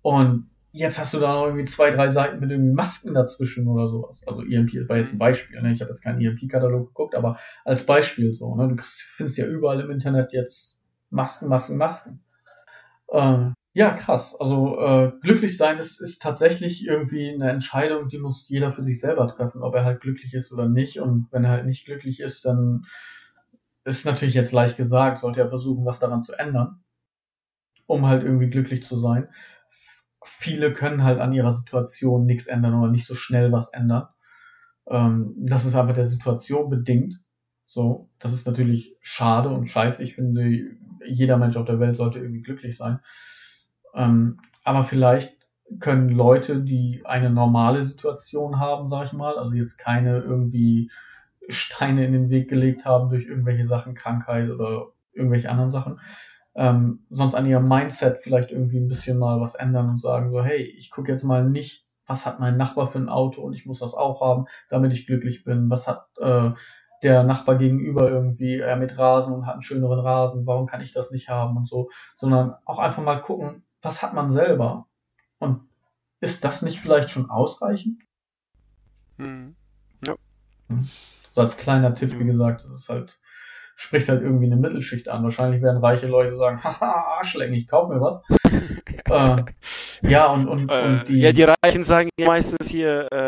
Und 0.00 0.48
jetzt 0.76 0.98
hast 0.98 1.14
du 1.14 1.18
da 1.18 1.34
noch 1.34 1.46
irgendwie 1.46 1.64
zwei, 1.64 1.90
drei 1.90 2.08
Seiten 2.08 2.38
mit 2.38 2.50
irgendwie 2.50 2.74
Masken 2.74 3.14
dazwischen 3.14 3.66
oder 3.66 3.88
sowas. 3.88 4.22
Also 4.26 4.42
EMP 4.42 4.88
war 4.88 4.98
jetzt 4.98 5.12
ein 5.12 5.18
Beispiel, 5.18 5.60
ne? 5.62 5.72
Ich 5.72 5.80
habe 5.80 5.90
jetzt 5.90 6.02
keinen 6.02 6.20
EMP-Katalog 6.20 6.88
geguckt, 6.88 7.14
aber 7.14 7.38
als 7.64 7.84
Beispiel 7.84 8.34
so, 8.34 8.54
ne? 8.54 8.68
Du 8.68 8.82
findest 8.84 9.38
ja 9.38 9.46
überall 9.46 9.80
im 9.80 9.90
Internet 9.90 10.32
jetzt 10.32 10.80
Masken, 11.10 11.48
Masken, 11.48 11.78
Masken. 11.78 12.20
Ähm, 13.10 13.54
ja, 13.72 13.90
krass. 13.90 14.38
Also 14.38 14.78
äh, 14.80 15.12
glücklich 15.22 15.56
sein 15.56 15.78
ist, 15.78 16.00
ist 16.00 16.22
tatsächlich 16.22 16.86
irgendwie 16.86 17.30
eine 17.30 17.50
Entscheidung, 17.50 18.08
die 18.08 18.18
muss 18.18 18.48
jeder 18.48 18.72
für 18.72 18.82
sich 18.82 19.00
selber 19.00 19.28
treffen, 19.28 19.62
ob 19.62 19.74
er 19.74 19.84
halt 19.84 20.00
glücklich 20.00 20.34
ist 20.34 20.52
oder 20.52 20.68
nicht. 20.68 21.00
Und 21.00 21.28
wenn 21.30 21.44
er 21.44 21.50
halt 21.50 21.66
nicht 21.66 21.86
glücklich 21.86 22.20
ist, 22.20 22.44
dann 22.44 22.84
ist 23.84 24.04
natürlich 24.04 24.34
jetzt 24.34 24.52
leicht 24.52 24.76
gesagt, 24.76 25.18
sollte 25.18 25.40
er 25.40 25.48
versuchen, 25.48 25.84
was 25.86 26.00
daran 26.00 26.22
zu 26.22 26.34
ändern, 26.38 26.82
um 27.86 28.06
halt 28.06 28.24
irgendwie 28.24 28.50
glücklich 28.50 28.84
zu 28.84 28.96
sein. 28.96 29.28
Viele 30.26 30.72
können 30.72 31.04
halt 31.04 31.20
an 31.20 31.32
ihrer 31.32 31.52
Situation 31.52 32.26
nichts 32.26 32.46
ändern 32.46 32.74
oder 32.74 32.90
nicht 32.90 33.06
so 33.06 33.14
schnell 33.14 33.52
was 33.52 33.72
ändern. 33.72 34.08
Ähm, 34.88 35.34
das 35.38 35.64
ist 35.64 35.76
aber 35.76 35.92
der 35.92 36.06
Situation 36.06 36.68
bedingt. 36.70 37.20
So, 37.64 38.10
das 38.18 38.32
ist 38.32 38.46
natürlich 38.46 38.96
schade 39.00 39.48
und 39.48 39.66
scheiße. 39.66 40.02
Ich 40.02 40.14
finde, 40.14 40.76
jeder 41.04 41.36
Mensch 41.36 41.56
auf 41.56 41.66
der 41.66 41.80
Welt 41.80 41.96
sollte 41.96 42.18
irgendwie 42.18 42.42
glücklich 42.42 42.76
sein. 42.76 43.00
Ähm, 43.94 44.38
aber 44.64 44.84
vielleicht 44.84 45.48
können 45.80 46.08
Leute, 46.08 46.62
die 46.62 47.02
eine 47.04 47.30
normale 47.30 47.82
Situation 47.82 48.60
haben, 48.60 48.88
sag 48.88 49.06
ich 49.06 49.12
mal, 49.12 49.38
also 49.38 49.54
jetzt 49.54 49.78
keine 49.78 50.18
irgendwie 50.18 50.90
Steine 51.48 52.04
in 52.04 52.12
den 52.12 52.30
Weg 52.30 52.48
gelegt 52.48 52.84
haben 52.84 53.08
durch 53.08 53.26
irgendwelche 53.26 53.64
Sachen, 53.64 53.94
Krankheit 53.94 54.50
oder 54.50 54.88
irgendwelche 55.12 55.50
anderen 55.50 55.70
Sachen, 55.70 56.00
ähm, 56.56 57.04
sonst 57.10 57.34
an 57.34 57.46
ihrem 57.46 57.68
Mindset 57.68 58.22
vielleicht 58.22 58.50
irgendwie 58.50 58.78
ein 58.78 58.88
bisschen 58.88 59.18
mal 59.18 59.40
was 59.40 59.54
ändern 59.54 59.90
und 59.90 60.00
sagen 60.00 60.30
so, 60.30 60.42
hey, 60.42 60.62
ich 60.62 60.90
gucke 60.90 61.12
jetzt 61.12 61.24
mal 61.24 61.44
nicht, 61.44 61.86
was 62.06 62.24
hat 62.24 62.40
mein 62.40 62.56
Nachbar 62.56 62.90
für 62.90 62.98
ein 62.98 63.08
Auto 63.08 63.42
und 63.42 63.52
ich 63.52 63.66
muss 63.66 63.80
das 63.80 63.94
auch 63.94 64.20
haben, 64.20 64.46
damit 64.70 64.92
ich 64.92 65.06
glücklich 65.06 65.44
bin. 65.44 65.68
Was 65.70 65.86
hat 65.86 66.06
äh, 66.18 66.50
der 67.02 67.24
Nachbar 67.24 67.58
gegenüber 67.58 68.08
irgendwie 68.08 68.58
äh, 68.58 68.76
mit 68.76 68.96
Rasen 68.96 69.34
und 69.34 69.46
hat 69.46 69.54
einen 69.54 69.62
schöneren 69.62 70.00
Rasen, 70.00 70.46
warum 70.46 70.66
kann 70.66 70.80
ich 70.80 70.92
das 70.92 71.10
nicht 71.10 71.28
haben 71.28 71.56
und 71.56 71.68
so, 71.68 71.90
sondern 72.16 72.54
auch 72.64 72.78
einfach 72.78 73.02
mal 73.02 73.20
gucken, 73.20 73.64
was 73.82 74.02
hat 74.02 74.14
man 74.14 74.30
selber? 74.30 74.86
Und 75.38 75.60
ist 76.20 76.44
das 76.44 76.62
nicht 76.62 76.80
vielleicht 76.80 77.10
schon 77.10 77.28
ausreichend? 77.28 78.02
Hm. 79.18 79.54
Ja. 80.06 80.14
Hm. 80.68 80.88
So 81.34 81.40
als 81.42 81.58
kleiner 81.58 81.94
Tipp, 81.94 82.18
wie 82.18 82.24
gesagt, 82.24 82.64
das 82.64 82.70
ist 82.70 82.88
halt, 82.88 83.18
spricht 83.76 84.08
halt 84.08 84.22
irgendwie 84.22 84.46
eine 84.46 84.56
Mittelschicht 84.56 85.08
an. 85.08 85.22
Wahrscheinlich 85.22 85.62
werden 85.62 85.76
reiche 85.78 86.06
Leute 86.06 86.36
sagen, 86.36 86.64
haha, 86.64 87.18
Arschlecken, 87.18 87.54
ich 87.54 87.68
kauf 87.68 87.88
mir 87.88 88.00
was. 88.00 88.22
äh, 89.04 89.44
ja, 90.10 90.26
und, 90.32 90.48
und, 90.48 90.68
äh, 90.70 90.82
und 90.82 91.08
die. 91.08 91.20
Ja, 91.20 91.32
die 91.32 91.44
Reichen 91.44 91.84
sagen 91.84 92.08
meistens 92.18 92.68
hier, 92.68 93.06
äh, 93.12 93.26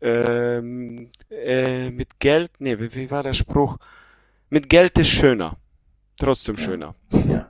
ähm, 0.00 1.10
äh, 1.30 1.90
mit 1.90 2.18
Geld, 2.18 2.50
nee, 2.58 2.78
wie, 2.78 2.92
wie, 2.94 3.10
war 3.10 3.22
der 3.22 3.34
Spruch? 3.34 3.78
Mit 4.50 4.68
Geld 4.68 4.98
ist 4.98 5.08
schöner. 5.08 5.56
Trotzdem 6.18 6.56
ja. 6.56 6.62
schöner. 6.62 6.94
Ja. 7.12 7.48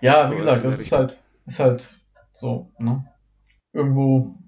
Ja, 0.00 0.30
wie 0.30 0.36
gesagt, 0.36 0.64
das 0.64 0.78
ist 0.78 0.92
halt, 0.92 1.22
ist 1.46 1.58
halt 1.58 1.84
so, 2.32 2.70
ne? 2.78 3.06
Irgendwo, 3.72 4.38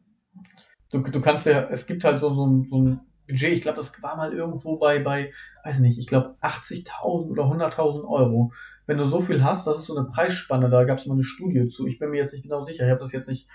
du, 0.91 0.99
du 0.99 1.21
kannst 1.21 1.47
ja, 1.47 1.69
es 1.71 1.87
gibt 1.87 2.05
halt 2.05 2.19
so, 2.21 2.33
so, 2.35 2.65
so 2.65 2.79
ein 2.79 3.01
Budget, 3.27 3.53
ich 3.53 3.63
glaube, 3.63 3.79
das 3.79 3.93
war 4.03 4.17
mal 4.17 4.33
irgendwo 4.33 4.77
bei, 4.77 4.99
bei, 5.01 5.33
weiß 5.65 5.81
nicht, 5.81 5.99
ich 5.99 6.07
glaube 6.07 6.37
80.000 6.41 7.29
oder 7.29 7.45
100.000 7.45 8.09
Euro. 8.09 8.53
Wenn 8.87 8.99
du 8.99 9.05
so 9.05 9.21
viel 9.21 9.43
hast, 9.43 9.67
das 9.67 9.79
ist 9.79 9.87
so 9.87 9.97
eine 9.97 10.09
Preisspanne, 10.09 10.71
da 10.71 10.85
gab 10.85 10.99
es 10.99 11.07
mal 11.07 11.15
eine 11.15 11.25
Studie 11.25 11.69
zu. 11.69 11.87
Ich 11.87 11.99
bin 11.99 12.11
mir 12.11 12.19
jetzt 12.19 12.33
nicht 12.33 12.45
genau 12.45 12.63
sicher, 12.63 12.85
ich 12.85 12.91
habe 12.91 13.01
das 13.01 13.13
jetzt 13.13 13.29
nicht 13.29 13.49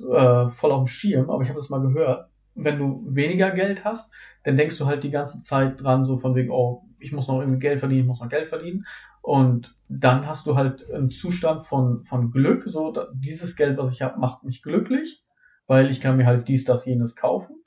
äh, 0.00 0.48
voll 0.48 0.72
auf 0.72 0.84
dem 0.84 0.86
Schirm, 0.86 1.30
aber 1.30 1.42
ich 1.42 1.48
habe 1.48 1.58
das 1.58 1.68
mal 1.68 1.80
gehört. 1.80 2.30
Wenn 2.54 2.78
du 2.78 3.04
weniger 3.08 3.50
Geld 3.50 3.84
hast, 3.84 4.10
dann 4.44 4.56
denkst 4.56 4.78
du 4.78 4.86
halt 4.86 5.04
die 5.04 5.10
ganze 5.10 5.40
Zeit 5.40 5.82
dran, 5.82 6.04
so 6.04 6.16
von 6.16 6.34
wegen, 6.34 6.50
oh, 6.50 6.84
ich 6.98 7.12
muss 7.12 7.28
noch 7.28 7.40
irgendwie 7.40 7.60
Geld 7.60 7.80
verdienen, 7.80 8.00
ich 8.00 8.06
muss 8.06 8.20
noch 8.20 8.28
Geld 8.28 8.48
verdienen. 8.48 8.84
Und 9.20 9.76
dann 9.88 10.26
hast 10.26 10.46
du 10.46 10.56
halt 10.56 10.90
einen 10.90 11.10
Zustand 11.10 11.66
von, 11.66 12.04
von 12.06 12.30
Glück, 12.30 12.64
so 12.66 12.94
dieses 13.12 13.56
Geld, 13.56 13.76
was 13.76 13.92
ich 13.92 14.02
habe, 14.02 14.18
macht 14.18 14.42
mich 14.42 14.62
glücklich, 14.62 15.22
weil 15.66 15.90
ich 15.90 16.00
kann 16.00 16.16
mir 16.16 16.26
halt 16.26 16.48
dies, 16.48 16.64
das, 16.64 16.86
jenes 16.86 17.14
kaufen 17.14 17.58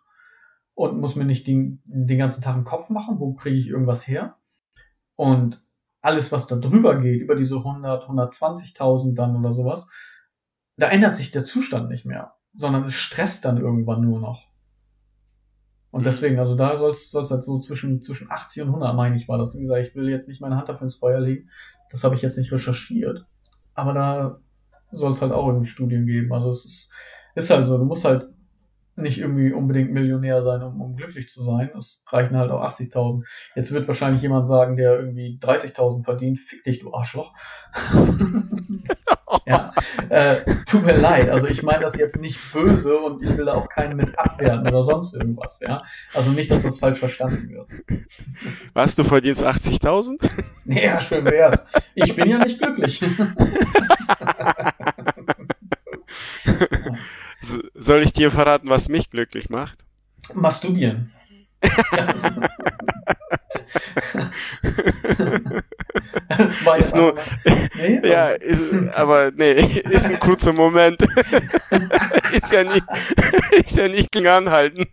und 0.82 1.00
muss 1.00 1.16
mir 1.16 1.26
nicht 1.26 1.48
den, 1.48 1.82
den 1.86 2.18
ganzen 2.18 2.42
Tag 2.42 2.56
einen 2.56 2.64
Kopf 2.64 2.90
machen, 2.90 3.20
wo 3.20 3.34
kriege 3.34 3.58
ich 3.58 3.68
irgendwas 3.68 4.08
her. 4.08 4.38
Und 5.16 5.64
alles, 6.02 6.32
was 6.32 6.48
da 6.48 6.56
drüber 6.56 6.98
geht, 6.98 7.22
über 7.22 7.36
diese 7.36 7.58
100, 7.58 8.06
120.000 8.08 9.16
dann 9.16 9.36
oder 9.36 9.54
sowas, 9.54 9.88
da 10.78 10.88
ändert 10.88 11.16
sich 11.16 11.32
der 11.32 11.46
Zustand 11.46 11.90
nicht 11.90 12.06
mehr, 12.06 12.34
sondern 12.56 12.86
es 12.86 12.94
stresst 12.94 13.46
dann 13.46 13.58
irgendwann 13.58 14.02
nur 14.02 14.20
noch. 14.20 14.52
Und 15.92 16.02
mhm. 16.02 16.06
deswegen, 16.06 16.40
also 16.40 16.56
da 16.56 16.78
soll 16.78 16.92
es 16.92 17.14
halt 17.14 17.44
so 17.44 17.60
zwischen, 17.60 18.02
zwischen 18.02 18.32
80 18.32 18.64
und 18.64 18.70
100, 18.70 18.96
meine 18.96 19.16
ich, 19.16 19.28
war 19.28 19.38
das. 19.38 19.56
Wie 19.56 19.62
gesagt, 19.62 19.88
ich 19.88 19.96
will 19.96 20.10
jetzt 20.10 20.28
nicht 20.28 20.42
meine 20.42 20.58
Hand 20.58 20.70
dafür 20.70 20.86
ins 20.86 20.96
Feuer 20.96 21.20
legen. 21.20 21.50
Das 21.92 22.04
habe 22.04 22.16
ich 22.16 22.22
jetzt 22.22 22.38
nicht 22.38 22.52
recherchiert. 22.52 23.28
Aber 23.74 23.94
da 23.94 24.40
soll 24.92 25.12
es 25.12 25.22
halt 25.22 25.32
auch 25.32 25.48
irgendwie 25.48 25.68
Studien 25.68 26.06
geben. 26.06 26.34
Also 26.34 26.50
es 26.50 26.66
ist, 26.66 26.94
ist 27.36 27.50
halt 27.50 27.66
so, 27.66 27.78
du 27.78 27.86
musst 27.86 28.06
halt 28.06 28.30
nicht 29.02 29.20
irgendwie 29.20 29.54
unbedingt 29.54 29.92
Millionär 29.92 30.42
sein, 30.42 30.62
um, 30.62 30.82
um 30.82 30.96
glücklich 30.96 31.30
zu 31.30 31.44
sein. 31.44 31.70
Es 31.78 32.04
reichen 32.08 32.38
halt 32.38 32.52
auch 32.52 32.62
80.000. 32.62 33.26
Jetzt 33.56 33.72
wird 33.72 33.88
wahrscheinlich 33.88 34.22
jemand 34.22 34.48
sagen, 34.48 34.78
der 34.78 35.00
irgendwie 35.00 35.40
30.000 35.42 36.04
verdient, 36.04 36.40
fick 36.40 36.64
dich, 36.64 36.80
du 36.80 36.94
Arschloch. 36.94 37.34
ja, 39.46 39.74
äh, 40.10 40.38
tut 40.66 40.86
mir 40.86 40.98
leid. 40.98 41.30
Also 41.30 41.48
ich 41.48 41.64
meine 41.64 41.82
das 41.82 41.98
jetzt 41.98 42.20
nicht 42.20 42.40
böse 42.54 42.98
und 42.98 43.22
ich 43.24 43.36
will 43.38 43.46
da 43.46 43.54
auch 43.54 43.70
keinen 43.70 43.98
mit 43.98 44.18
abwerten 44.18 44.68
oder 44.68 44.84
sonst 44.84 45.16
irgendwas. 45.16 45.60
Ja, 45.62 45.78
also 46.14 46.32
nicht, 46.32 46.52
dass 46.52 46.64
das 46.64 46.80
falsch 46.80 47.00
verstanden 47.00 47.50
wird. 47.50 47.68
Was, 48.74 48.96
du 48.96 49.04
verdienst 49.04 49.46
80.000? 49.46 50.18
Ja, 50.66 51.00
schön 51.00 51.26
wär's. 51.26 51.66
Ich 51.96 52.16
bin 52.16 52.30
ja 52.30 52.38
nicht 52.38 52.62
glücklich. 52.62 53.02
Soll 57.42 58.04
ich 58.04 58.14
dir 58.14 58.32
verraten, 58.32 58.70
was 58.70 58.88
mich 58.90 59.10
glücklich 59.10 59.50
macht? 59.50 59.86
Masturbieren. 60.34 61.12
ist 66.78 66.96
nur, 66.96 67.16
nee, 67.76 68.02
ja, 68.08 68.30
ist, 68.30 68.74
aber 68.94 69.32
nee, 69.32 69.54
ist 69.90 70.06
ein 70.06 70.20
kurzer 70.20 70.54
Moment. 70.54 71.02
ist 72.32 72.52
ja 72.52 72.64
nicht, 72.64 72.84
ist 73.52 73.78
ja 73.78 73.88
nicht 73.88 74.12
gegen 74.12 74.28
anhalten. 74.28 74.86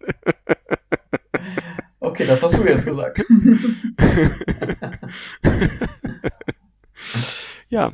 Okay, 2.01 2.27
das 2.27 2.43
hast 2.43 2.55
du 2.55 2.65
jetzt 2.65 2.85
gesagt. 2.85 3.25
ja, 7.69 7.93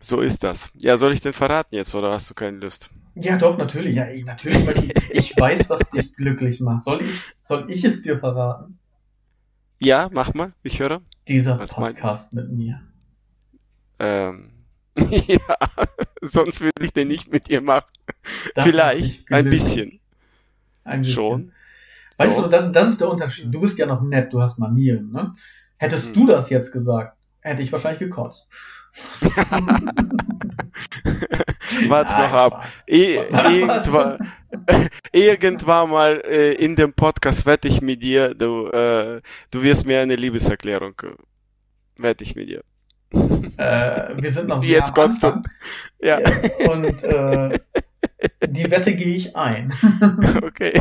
so 0.00 0.20
ist 0.20 0.42
das. 0.42 0.70
Ja, 0.74 0.96
soll 0.96 1.12
ich 1.12 1.20
denn 1.20 1.32
verraten 1.32 1.74
jetzt 1.74 1.94
oder 1.94 2.12
hast 2.12 2.30
du 2.30 2.34
keine 2.34 2.58
Lust? 2.58 2.90
Ja, 3.20 3.36
doch, 3.36 3.58
natürlich. 3.58 3.96
Ja, 3.96 4.06
natürlich, 4.24 4.66
weil 4.66 4.78
ich, 4.78 4.94
ich 5.10 5.36
weiß, 5.36 5.68
was 5.70 5.90
dich 5.90 6.14
glücklich 6.14 6.60
macht. 6.60 6.84
Soll 6.84 7.02
ich, 7.02 7.24
soll 7.42 7.70
ich 7.70 7.84
es 7.84 8.02
dir 8.02 8.18
verraten? 8.18 8.78
Ja, 9.80 10.08
mach 10.12 10.34
mal, 10.34 10.52
ich 10.62 10.78
höre. 10.78 11.02
Dieser 11.26 11.58
was 11.58 11.70
Podcast 11.70 12.32
mein... 12.32 12.44
mit 12.44 12.56
mir. 12.56 12.80
Ähm, 13.98 14.52
ja, 14.96 15.56
sonst 16.20 16.60
würde 16.60 16.84
ich 16.84 16.92
den 16.92 17.08
nicht 17.08 17.32
mit 17.32 17.48
dir 17.48 17.60
machen. 17.60 17.90
Das 18.54 18.64
Vielleicht, 18.64 19.30
ein 19.32 19.50
bisschen. 19.50 19.98
Ein 20.84 21.00
bisschen. 21.00 21.14
Schon. 21.14 21.52
Weißt 22.18 22.38
doch. 22.38 22.44
du, 22.44 22.50
das, 22.50 22.70
das 22.70 22.88
ist 22.90 23.00
der 23.00 23.10
Unterschied. 23.10 23.52
Du 23.52 23.60
bist 23.60 23.78
ja 23.78 23.86
noch 23.86 24.02
nett, 24.02 24.32
du 24.32 24.40
hast 24.40 24.58
Manieren, 24.58 25.10
ne? 25.10 25.32
Hättest 25.76 26.08
hm. 26.08 26.14
du 26.14 26.26
das 26.26 26.50
jetzt 26.50 26.72
gesagt, 26.72 27.16
hätte 27.40 27.62
ich 27.62 27.72
wahrscheinlich 27.72 28.00
gekotzt. 28.00 28.48
Wart's 31.88 32.16
noch 32.16 32.32
ab. 32.32 32.66
E 32.86 33.16
irgendwann, 33.50 34.32
irgendwann 35.12 35.90
mal 35.90 36.22
äh, 36.24 36.52
in 36.54 36.76
dem 36.76 36.92
Podcast 36.92 37.46
wette 37.46 37.68
ich 37.68 37.80
mit 37.80 38.02
dir, 38.02 38.34
du, 38.34 38.68
äh, 38.68 39.20
du 39.50 39.62
wirst 39.62 39.86
mir 39.86 40.00
eine 40.00 40.16
Liebeserklärung 40.16 40.94
äh, 41.02 42.02
wette 42.02 42.24
ich 42.24 42.36
mit 42.36 42.48
dir. 42.48 42.62
Äh, 43.10 44.16
wir 44.16 44.30
sind 44.30 44.48
noch 44.48 44.62
Jetzt 44.62 44.94
kommst 44.94 45.22
du. 45.22 45.40
Ja. 46.00 46.18
Und 46.68 47.02
äh, 47.04 47.58
die 48.46 48.70
Wette 48.70 48.94
gehe 48.94 49.16
ich 49.16 49.34
ein. 49.34 49.72
Okay. 50.42 50.78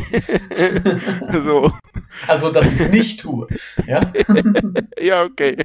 so. 1.43 1.71
Also, 2.27 2.51
dass 2.51 2.65
ich 2.65 2.79
es 2.79 2.91
nicht 2.91 3.19
tue. 3.21 3.47
Ja? 3.87 3.99
ja, 4.99 5.23
okay. 5.23 5.57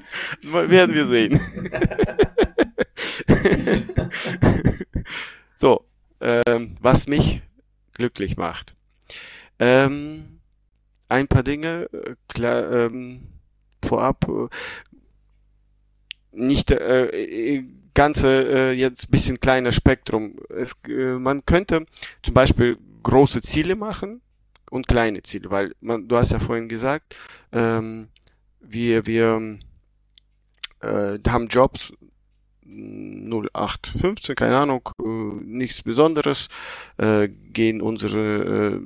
Werden 0.42 0.94
wir 0.94 1.06
sehen. 1.06 1.40
so, 5.56 5.84
ähm, 6.20 6.74
was 6.80 7.06
mich 7.06 7.42
glücklich 7.94 8.36
macht. 8.36 8.76
Ähm, 9.58 10.40
ein 11.08 11.28
paar 11.28 11.42
Dinge, 11.42 11.88
äh, 11.92 12.14
klar, 12.28 12.70
ähm, 12.72 13.28
vorab, 13.84 14.26
äh, 14.28 14.48
nicht 16.32 16.70
äh, 16.70 17.06
äh, 17.06 17.64
ganze 17.94 18.70
äh, 18.70 18.72
jetzt 18.72 19.10
bisschen 19.10 19.38
kleiner 19.38 19.72
Spektrum. 19.72 20.36
Es, 20.48 20.74
äh, 20.88 21.18
man 21.18 21.44
könnte 21.44 21.86
zum 22.22 22.34
Beispiel 22.34 22.78
große 23.02 23.42
Ziele 23.42 23.76
machen 23.76 24.22
und 24.70 24.88
kleine 24.88 25.22
Ziele, 25.22 25.50
weil 25.50 25.74
man, 25.80 26.08
du 26.08 26.16
hast 26.16 26.32
ja 26.32 26.38
vorhin 26.38 26.68
gesagt, 26.68 27.16
ähm, 27.52 28.08
wir 28.60 29.06
wir 29.06 29.58
äh, 30.80 31.18
haben 31.28 31.48
Jobs 31.48 31.92
0815, 32.72 34.34
keine 34.34 34.56
Ahnung, 34.56 34.88
äh, 35.00 35.08
nichts 35.44 35.82
Besonderes, 35.82 36.48
äh, 36.98 37.28
gehen 37.28 37.80
unsere 37.80 38.74
äh, 38.74 38.80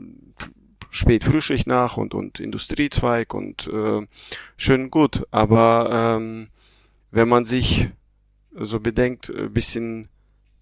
Spätfrühschicht 0.90 1.66
nach 1.66 1.96
und 1.96 2.14
und 2.14 2.40
Industriezweig 2.40 3.34
und 3.34 3.66
äh, 3.68 4.06
schön 4.56 4.90
gut, 4.90 5.26
aber 5.30 6.16
ähm, 6.18 6.48
wenn 7.10 7.28
man 7.28 7.44
sich 7.44 7.90
so 8.58 8.80
bedenkt, 8.80 9.30
ein 9.30 9.52
bisschen 9.52 10.08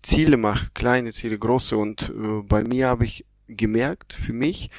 Ziele 0.03 0.37
macht, 0.37 0.75
kleine 0.75 1.13
Ziele, 1.13 1.39
große. 1.39 1.77
Und 1.77 2.11
äh, 2.11 2.43
bei 2.43 2.63
mir 2.63 2.89
habe 2.89 3.05
ich 3.05 3.25
gemerkt, 3.49 4.13
für 4.13 4.33
mich, 4.33 4.71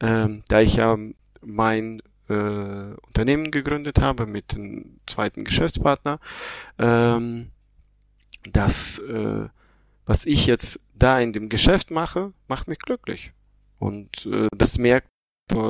äh, 0.00 0.28
da 0.48 0.60
ich 0.60 0.76
ja 0.76 0.98
mein 1.40 2.02
äh, 2.28 2.94
Unternehmen 3.06 3.50
gegründet 3.50 4.00
habe 4.00 4.26
mit 4.26 4.54
einem 4.54 5.00
zweiten 5.06 5.44
Geschäftspartner, 5.44 6.18
ähm, 6.78 7.50
dass 8.50 8.98
äh, 8.98 9.48
was 10.04 10.26
ich 10.26 10.46
jetzt 10.46 10.80
da 10.94 11.20
in 11.20 11.32
dem 11.32 11.48
Geschäft 11.48 11.90
mache, 11.90 12.32
macht 12.48 12.68
mich 12.68 12.78
glücklich. 12.78 13.32
Und 13.78 14.26
äh, 14.26 14.48
das 14.56 14.78
merkt 14.78 15.08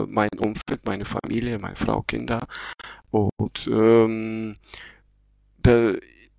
mein 0.07 0.31
Umfeld, 0.39 0.85
meine 0.85 1.05
Familie, 1.05 1.59
meine 1.59 1.77
Frau, 1.77 2.03
Kinder. 2.03 2.47
Und 3.11 3.67
ähm, 3.67 4.57
da, 5.59 5.95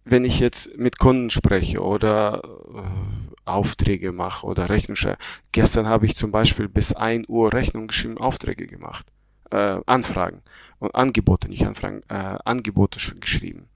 wenn 0.05 0.25
ich 0.25 0.39
jetzt 0.39 0.77
mit 0.77 0.97
Kunden 0.97 1.29
spreche 1.29 1.81
oder 1.81 2.41
äh, 2.73 3.23
Aufträge 3.45 4.11
mache 4.11 4.45
oder 4.45 4.69
Rechnung 4.69 4.95
schreibe. 4.95 5.17
Gestern 5.51 5.87
habe 5.87 6.05
ich 6.05 6.15
zum 6.15 6.31
Beispiel 6.31 6.69
bis 6.69 6.93
ein 6.93 7.25
Uhr 7.27 7.51
Rechnung 7.53 7.87
geschrieben, 7.87 8.17
Aufträge 8.17 8.67
gemacht, 8.67 9.05
äh, 9.51 9.79
Anfragen 9.85 10.41
und 10.79 10.95
Angebote, 10.95 11.49
nicht 11.49 11.65
Anfragen, 11.65 12.03
äh, 12.07 12.37
Angebote 12.45 12.99
schon 12.99 13.19
geschrieben. 13.19 13.67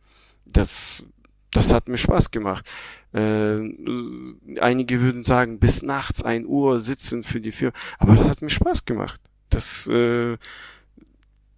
Das, 0.46 1.04
das 1.58 1.74
hat 1.74 1.88
mir 1.88 1.98
Spaß 1.98 2.30
gemacht. 2.30 2.70
Äh, 3.14 3.60
einige 4.60 5.02
würden 5.02 5.24
sagen, 5.24 5.60
bis 5.60 5.82
nachts 5.82 6.22
ein 6.22 6.46
Uhr 6.46 6.80
sitzen 6.80 7.24
für 7.24 7.42
die 7.42 7.52
Firma, 7.52 7.74
aber 7.98 8.16
das 8.16 8.30
hat 8.30 8.42
mir 8.42 8.50
Spaß 8.50 8.86
gemacht. 8.86 9.20
Das 9.50 9.88
äh, 9.88 10.38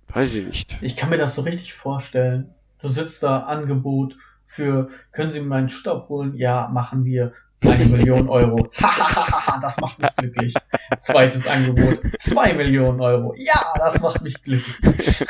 weiß 0.08 0.36
ich 0.36 0.48
nicht. 0.48 0.78
Ich 0.82 0.96
kann 0.96 1.10
mir 1.10 1.18
das 1.18 1.36
so 1.36 1.42
richtig 1.42 1.74
vorstellen. 1.74 2.54
Du 2.82 2.88
sitzt 2.88 3.24
da, 3.24 3.40
Angebot, 3.40 4.16
für, 4.48 4.90
können 5.12 5.32
Sie 5.32 5.42
meinen 5.42 5.70
Stopp 5.70 6.08
holen? 6.08 6.34
Ja, 6.36 6.70
machen 6.74 7.04
wir. 7.04 7.34
Eine 7.62 7.86
Million 7.86 8.30
Euro. 8.30 8.70
das 9.62 9.80
macht 9.82 10.00
mich 10.00 10.16
glücklich. 10.16 10.54
Zweites 10.98 11.46
Angebot. 11.46 12.00
Zwei 12.18 12.54
Millionen 12.54 13.02
Euro. 13.02 13.34
Ja, 13.38 13.74
das 13.78 14.00
macht 14.02 14.22
mich 14.22 14.42
glücklich. 14.42 14.76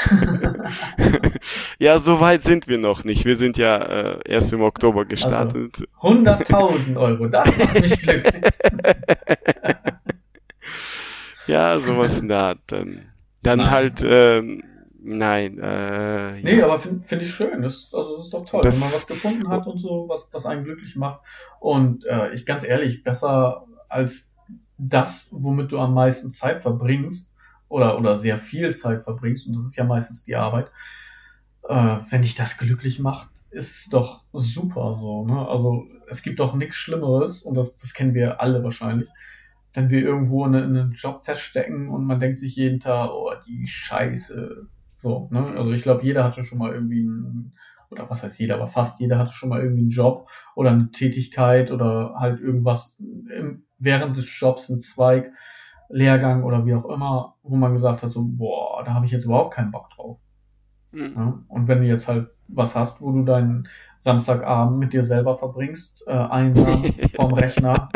ja, 1.80 1.97
so 1.97 2.19
weit 2.19 2.41
sind 2.41 2.67
wir 2.67 2.77
noch 2.77 3.03
nicht. 3.03 3.25
Wir 3.25 3.36
sind 3.36 3.57
ja 3.57 3.77
äh, 3.77 4.19
erst 4.25 4.53
im 4.53 4.61
Oktober 4.61 5.05
gestartet. 5.05 5.84
Also, 6.01 6.21
100.000 6.21 6.97
Euro. 6.97 7.27
Das 7.27 7.45
macht 7.57 7.82
mich 7.82 7.99
glücklich. 7.99 8.43
ja, 11.47 11.80
sowas 11.80 12.21
Art. 12.30 12.59
Dann, 12.67 13.11
dann 13.41 13.71
halt, 13.71 14.03
ähm, 14.05 14.63
Nein, 15.01 15.59
äh, 15.59 16.41
Nee, 16.41 16.57
ja. 16.59 16.65
aber 16.65 16.79
finde 16.79 17.07
find 17.07 17.21
ich 17.21 17.33
schön. 17.33 17.61
Das, 17.61 17.93
also 17.93 18.17
das 18.17 18.25
ist 18.25 18.33
doch 18.33 18.45
toll, 18.45 18.61
das, 18.61 18.75
wenn 18.75 18.81
man 18.81 18.93
was 18.93 19.07
gefunden 19.07 19.47
hat 19.49 19.67
und 19.67 19.77
so, 19.77 20.05
was, 20.09 20.27
was 20.31 20.45
einen 20.45 20.63
glücklich 20.63 20.95
macht. 20.95 21.21
Und 21.59 22.05
äh, 22.05 22.33
ich 22.33 22.45
ganz 22.45 22.63
ehrlich, 22.63 23.03
besser 23.03 23.65
als 23.87 24.33
das, 24.77 25.29
womit 25.31 25.71
du 25.71 25.79
am 25.79 25.93
meisten 25.93 26.31
Zeit 26.31 26.61
verbringst, 26.61 27.33
oder, 27.69 27.97
oder 27.99 28.17
sehr 28.17 28.37
viel 28.37 28.73
Zeit 28.75 29.03
verbringst, 29.03 29.47
und 29.47 29.55
das 29.55 29.63
ist 29.65 29.75
ja 29.75 29.83
meistens 29.83 30.23
die 30.23 30.35
Arbeit, 30.35 30.71
äh, 31.67 31.97
wenn 32.09 32.23
dich 32.23 32.35
das 32.35 32.57
glücklich 32.57 32.99
macht, 32.99 33.29
ist 33.51 33.81
es 33.81 33.89
doch 33.89 34.23
super 34.33 34.97
so. 34.99 35.25
Ne? 35.25 35.47
Also 35.47 35.85
es 36.09 36.23
gibt 36.23 36.39
doch 36.39 36.55
nichts 36.55 36.75
Schlimmeres, 36.75 37.43
und 37.43 37.55
das, 37.55 37.77
das 37.77 37.93
kennen 37.93 38.13
wir 38.13 38.41
alle 38.41 38.63
wahrscheinlich, 38.63 39.09
wenn 39.73 39.91
wir 39.91 40.01
irgendwo 40.01 40.45
in, 40.45 40.55
in 40.55 40.77
einem 40.77 40.91
Job 40.91 41.23
feststecken 41.23 41.89
und 41.89 42.05
man 42.05 42.19
denkt 42.19 42.39
sich 42.39 42.55
jeden 42.55 42.79
Tag, 42.79 43.11
oh, 43.11 43.31
die 43.47 43.67
Scheiße, 43.67 44.67
so, 44.99 45.29
ne? 45.31 45.45
Also 45.57 45.71
ich 45.71 45.81
glaube, 45.81 46.03
jeder 46.03 46.23
hatte 46.23 46.43
schon 46.43 46.59
mal 46.59 46.73
irgendwie 46.73 46.99
einen 46.99 47.53
oder 47.89 48.09
was 48.09 48.21
heißt 48.21 48.39
jeder, 48.39 48.55
aber 48.55 48.67
fast 48.67 48.99
jeder 48.99 49.17
hatte 49.17 49.31
schon 49.31 49.49
mal 49.49 49.61
irgendwie 49.61 49.81
einen 49.81 49.89
Job 49.89 50.29
oder 50.55 50.69
eine 50.71 50.91
Tätigkeit 50.91 51.71
oder 51.71 52.13
halt 52.17 52.39
irgendwas 52.39 52.97
im, 52.99 53.63
während 53.79 54.15
des 54.15 54.27
Jobs, 54.39 54.69
ein 54.69 54.81
Zweig, 54.81 55.31
Lehrgang 55.89 56.43
oder 56.43 56.65
wie 56.65 56.75
auch 56.75 56.85
immer, 56.85 57.35
wo 57.41 57.55
man 57.55 57.73
gesagt 57.73 58.03
hat, 58.03 58.11
so, 58.11 58.23
boah, 58.23 58.83
da 58.83 58.93
habe 58.93 59.05
ich 59.05 59.11
jetzt 59.11 59.25
überhaupt 59.25 59.55
keinen 59.55 59.71
Bock 59.71 59.89
drauf. 59.89 60.19
Mhm. 60.91 61.13
Ja? 61.15 61.43
Und 61.47 61.67
wenn 61.67 61.81
du 61.81 61.87
jetzt 61.87 62.07
halt 62.07 62.29
was 62.47 62.75
hast, 62.75 63.01
wo 63.01 63.11
du 63.11 63.23
deinen 63.23 63.67
Samstagabend 63.97 64.77
mit 64.77 64.93
dir 64.93 65.03
selber 65.03 65.37
verbringst, 65.37 66.03
äh, 66.07 66.11
einsam 66.11 66.83
vorm 67.15 67.33
Rechner, 67.33 67.89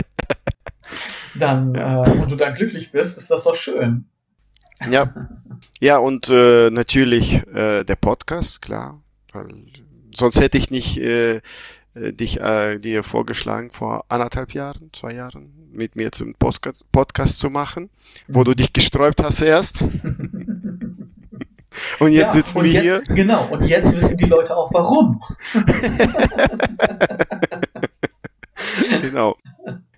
dann 1.35 1.75
äh, 1.75 2.19
und 2.21 2.31
du 2.31 2.35
dann 2.35 2.55
glücklich 2.55 2.91
bist, 2.91 3.17
ist 3.17 3.29
das 3.29 3.43
doch 3.43 3.55
schön. 3.55 4.05
Ja, 4.89 5.13
ja 5.79 5.97
und 5.97 6.29
äh, 6.29 6.69
natürlich 6.69 7.35
äh, 7.53 7.83
der 7.83 7.95
Podcast, 7.95 8.61
klar. 8.61 9.01
Weil 9.31 9.47
sonst 10.15 10.39
hätte 10.39 10.57
ich 10.57 10.71
nicht 10.71 10.97
äh, 10.97 11.41
äh, 11.95 12.13
dich 12.13 12.39
äh, 12.39 12.79
dir 12.79 13.03
vorgeschlagen 13.03 13.69
vor 13.71 14.05
anderthalb 14.09 14.53
Jahren, 14.53 14.89
zwei 14.93 15.13
Jahren, 15.13 15.51
mit 15.71 15.95
mir 15.95 16.11
zum 16.11 16.35
Podcast, 16.35 16.85
Podcast 16.91 17.39
zu 17.39 17.49
machen, 17.49 17.89
wo 18.27 18.41
mhm. 18.41 18.45
du 18.45 18.55
dich 18.55 18.73
gesträubt 18.73 19.23
hast 19.23 19.41
erst. 19.41 19.81
und 21.99 22.11
jetzt 22.11 22.13
ja, 22.13 22.31
sitzen 22.31 22.59
und 22.59 22.65
wir 22.65 22.71
jetzt, 22.71 22.83
hier. 22.83 23.01
Genau, 23.15 23.47
und 23.51 23.65
jetzt 23.65 23.91
wissen 23.95 24.17
die 24.17 24.25
Leute 24.25 24.55
auch 24.55 24.71
warum. 24.73 25.19
genau. 29.01 29.35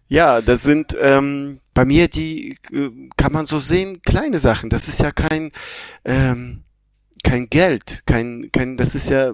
Ja, 0.08 0.40
das 0.42 0.64
sind 0.64 0.96
ähm, 1.00 1.60
bei 1.76 1.86
mir 1.86 2.08
die, 2.08 2.58
äh, 2.72 2.90
kann 3.18 3.34
man 3.34 3.46
so 3.46 3.60
sehen, 3.60 4.02
kleine 4.02 4.40
Sachen. 4.40 4.72
Das 4.72 4.88
ist 4.88 5.02
ja 5.02 5.12
kein, 5.12 5.52
ähm, 6.06 6.64
kein 7.24 7.48
Geld, 7.50 8.04
kein, 8.08 8.50
kein, 8.52 8.78
das 8.78 8.96
ist 8.96 9.10
ja, 9.12 9.34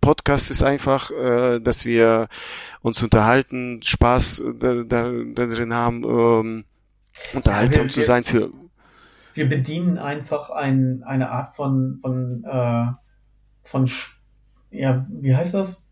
Podcast 0.00 0.50
ist 0.50 0.62
einfach, 0.62 1.10
äh, 1.10 1.60
dass 1.60 1.84
wir 1.84 2.28
uns 2.80 3.02
unterhalten, 3.02 3.82
Spaß 3.82 4.42
da, 4.58 4.82
da, 4.82 5.12
da 5.12 5.46
drin 5.46 5.72
haben, 5.72 6.04
ähm, 6.04 6.64
unterhaltsam 7.34 7.84
ja, 7.84 7.88
wir, 7.88 7.94
zu 7.94 8.02
sein 8.02 8.24
für. 8.24 8.50
Wir 9.34 9.48
bedienen 9.48 9.98
einfach 9.98 10.50
ein, 10.50 11.02
eine 11.04 11.30
Art 11.30 11.54
von, 11.54 11.98
von, 12.00 12.44
äh, 12.44 12.86
von, 13.62 13.90
ja, 14.70 15.06
wie 15.10 15.36
heißt 15.36 15.54
das? 15.54 15.82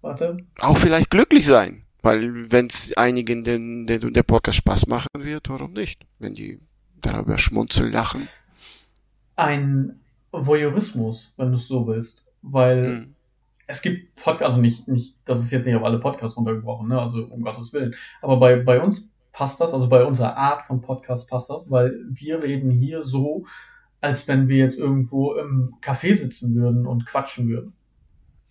Warte. 0.00 0.36
Auch 0.58 0.78
vielleicht 0.78 1.10
glücklich 1.10 1.46
sein. 1.46 1.85
Weil 2.06 2.52
wenn 2.52 2.68
es 2.68 2.96
einigen 2.96 3.42
den, 3.42 3.84
den, 3.88 4.12
der 4.12 4.22
Podcast 4.22 4.58
Spaß 4.58 4.86
machen 4.86 5.08
wird, 5.14 5.48
warum 5.48 5.72
nicht? 5.72 6.06
Wenn 6.20 6.34
die 6.34 6.60
darüber 7.00 7.36
schmunzeln, 7.36 7.90
lachen. 7.90 8.28
Ein 9.34 9.98
Voyeurismus, 10.30 11.34
wenn 11.36 11.48
du 11.48 11.56
es 11.56 11.66
so 11.66 11.84
willst. 11.88 12.24
Weil 12.42 12.86
hm. 12.86 13.14
es 13.66 13.82
gibt 13.82 14.14
Podcasts, 14.14 14.50
also 14.50 14.60
nicht, 14.60 14.86
nicht, 14.86 15.16
das 15.24 15.42
ist 15.42 15.50
jetzt 15.50 15.66
nicht 15.66 15.74
auf 15.74 15.82
alle 15.82 15.98
Podcasts 15.98 16.36
runtergebrochen, 16.36 16.86
ne? 16.86 17.00
also 17.02 17.24
um 17.24 17.42
Gottes 17.42 17.72
Willen. 17.72 17.96
Aber 18.22 18.36
bei, 18.36 18.54
bei 18.54 18.80
uns 18.80 19.10
passt 19.32 19.60
das, 19.60 19.74
also 19.74 19.88
bei 19.88 20.04
unserer 20.04 20.36
Art 20.36 20.62
von 20.62 20.80
Podcast 20.80 21.28
passt 21.28 21.50
das, 21.50 21.72
weil 21.72 21.98
wir 22.08 22.40
reden 22.40 22.70
hier 22.70 23.02
so, 23.02 23.46
als 24.00 24.28
wenn 24.28 24.46
wir 24.46 24.58
jetzt 24.58 24.78
irgendwo 24.78 25.34
im 25.34 25.74
Café 25.82 26.14
sitzen 26.14 26.54
würden 26.54 26.86
und 26.86 27.04
quatschen 27.04 27.48
würden. 27.48 27.72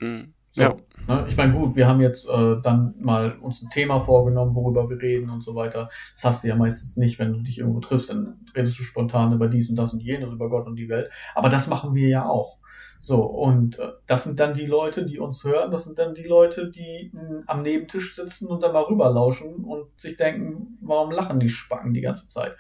Mhm. 0.02 0.35
So, 0.56 0.62
ja. 0.62 0.76
Ne? 1.08 1.26
Ich 1.28 1.36
meine, 1.36 1.52
gut, 1.52 1.76
wir 1.76 1.86
haben 1.86 2.00
jetzt 2.00 2.28
äh, 2.30 2.56
dann 2.64 2.96
mal 3.00 3.38
uns 3.40 3.62
ein 3.62 3.70
Thema 3.70 4.00
vorgenommen, 4.00 4.56
worüber 4.56 4.90
wir 4.90 5.02
reden 5.02 5.30
und 5.30 5.44
so 5.44 5.54
weiter. 5.54 5.90
Das 6.14 6.24
hast 6.24 6.44
du 6.44 6.48
ja 6.48 6.56
meistens 6.56 6.96
nicht, 6.96 7.20
wenn 7.20 7.34
du 7.34 7.42
dich 7.42 7.60
irgendwo 7.60 7.82
triffst, 7.82 8.10
dann 8.10 8.40
redest 8.56 8.80
du 8.80 8.84
spontan 8.84 9.34
über 9.34 9.50
dies 9.50 9.70
und 9.70 9.76
das 9.76 9.94
und 9.94 10.02
jenes, 10.02 10.32
über 10.32 10.50
Gott 10.50 10.66
und 10.66 10.78
die 10.78 10.88
Welt. 10.88 11.12
Aber 11.36 11.50
das 11.50 11.68
machen 11.68 11.94
wir 11.94 12.08
ja 12.08 12.26
auch. 12.26 12.58
So, 13.02 13.22
und 13.22 13.78
äh, 13.80 13.90
das 14.08 14.24
sind 14.24 14.40
dann 14.40 14.54
die 14.54 14.66
Leute, 14.66 15.06
die 15.06 15.20
uns 15.20 15.44
hören, 15.44 15.72
das 15.72 15.84
sind 15.84 16.00
dann 16.00 16.16
die 16.16 16.24
Leute, 16.24 16.72
die 16.72 17.12
mh, 17.14 17.22
hm, 17.22 17.44
am 17.48 17.62
Nebentisch 17.62 18.16
sitzen 18.16 18.48
und 18.48 18.64
dann 18.64 18.72
mal 18.72 18.84
rüberlauschen 18.84 19.66
und 19.66 19.88
sich 20.00 20.16
denken, 20.16 20.78
warum 20.82 21.12
lachen 21.12 21.42
die 21.42 21.50
Spacken 21.50 21.94
die 21.94 22.02
ganze 22.02 22.30
Zeit? 22.30 22.56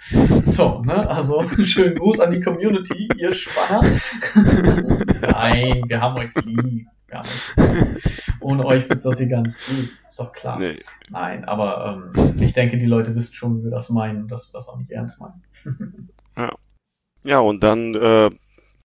So, 0.46 0.82
ne, 0.82 1.10
also 1.10 1.42
schönen 1.64 1.96
Gruß 1.96 2.20
an 2.20 2.32
die 2.32 2.42
Community, 2.42 3.08
ihr 3.18 3.32
Spanner. 3.32 3.82
Nein, 5.22 5.82
wir 5.88 6.02
haben 6.02 6.20
euch 6.20 6.36
lieb 6.44 6.88
gar 7.08 7.24
nicht. 7.24 8.24
Ohne 8.42 8.66
euch 8.66 8.90
wird 8.90 9.04
das 9.04 9.18
hier 9.18 9.28
gar 9.28 9.42
nicht 9.42 9.58
gut. 9.68 9.90
Ist 10.08 10.20
doch 10.20 10.32
klar. 10.32 10.60
Nee. 10.60 10.78
Nein, 11.10 11.46
aber 11.46 12.02
ähm, 12.16 12.36
ich 12.40 12.54
denke, 12.54 12.78
die 12.78 12.86
Leute 12.86 13.16
wissen 13.16 13.34
schon, 13.34 13.60
wie 13.60 13.64
wir 13.66 13.72
das 13.72 13.90
meinen 13.90 14.24
und 14.24 14.32
dass 14.32 14.48
wir 14.50 14.54
das 14.54 14.68
auch 14.70 14.78
nicht 14.78 14.92
ernst 14.92 15.20
meinen. 15.20 15.44
ja. 16.38 16.56
ja, 17.24 17.40
und 17.40 17.64
dann 17.64 17.96
äh, 17.96 18.30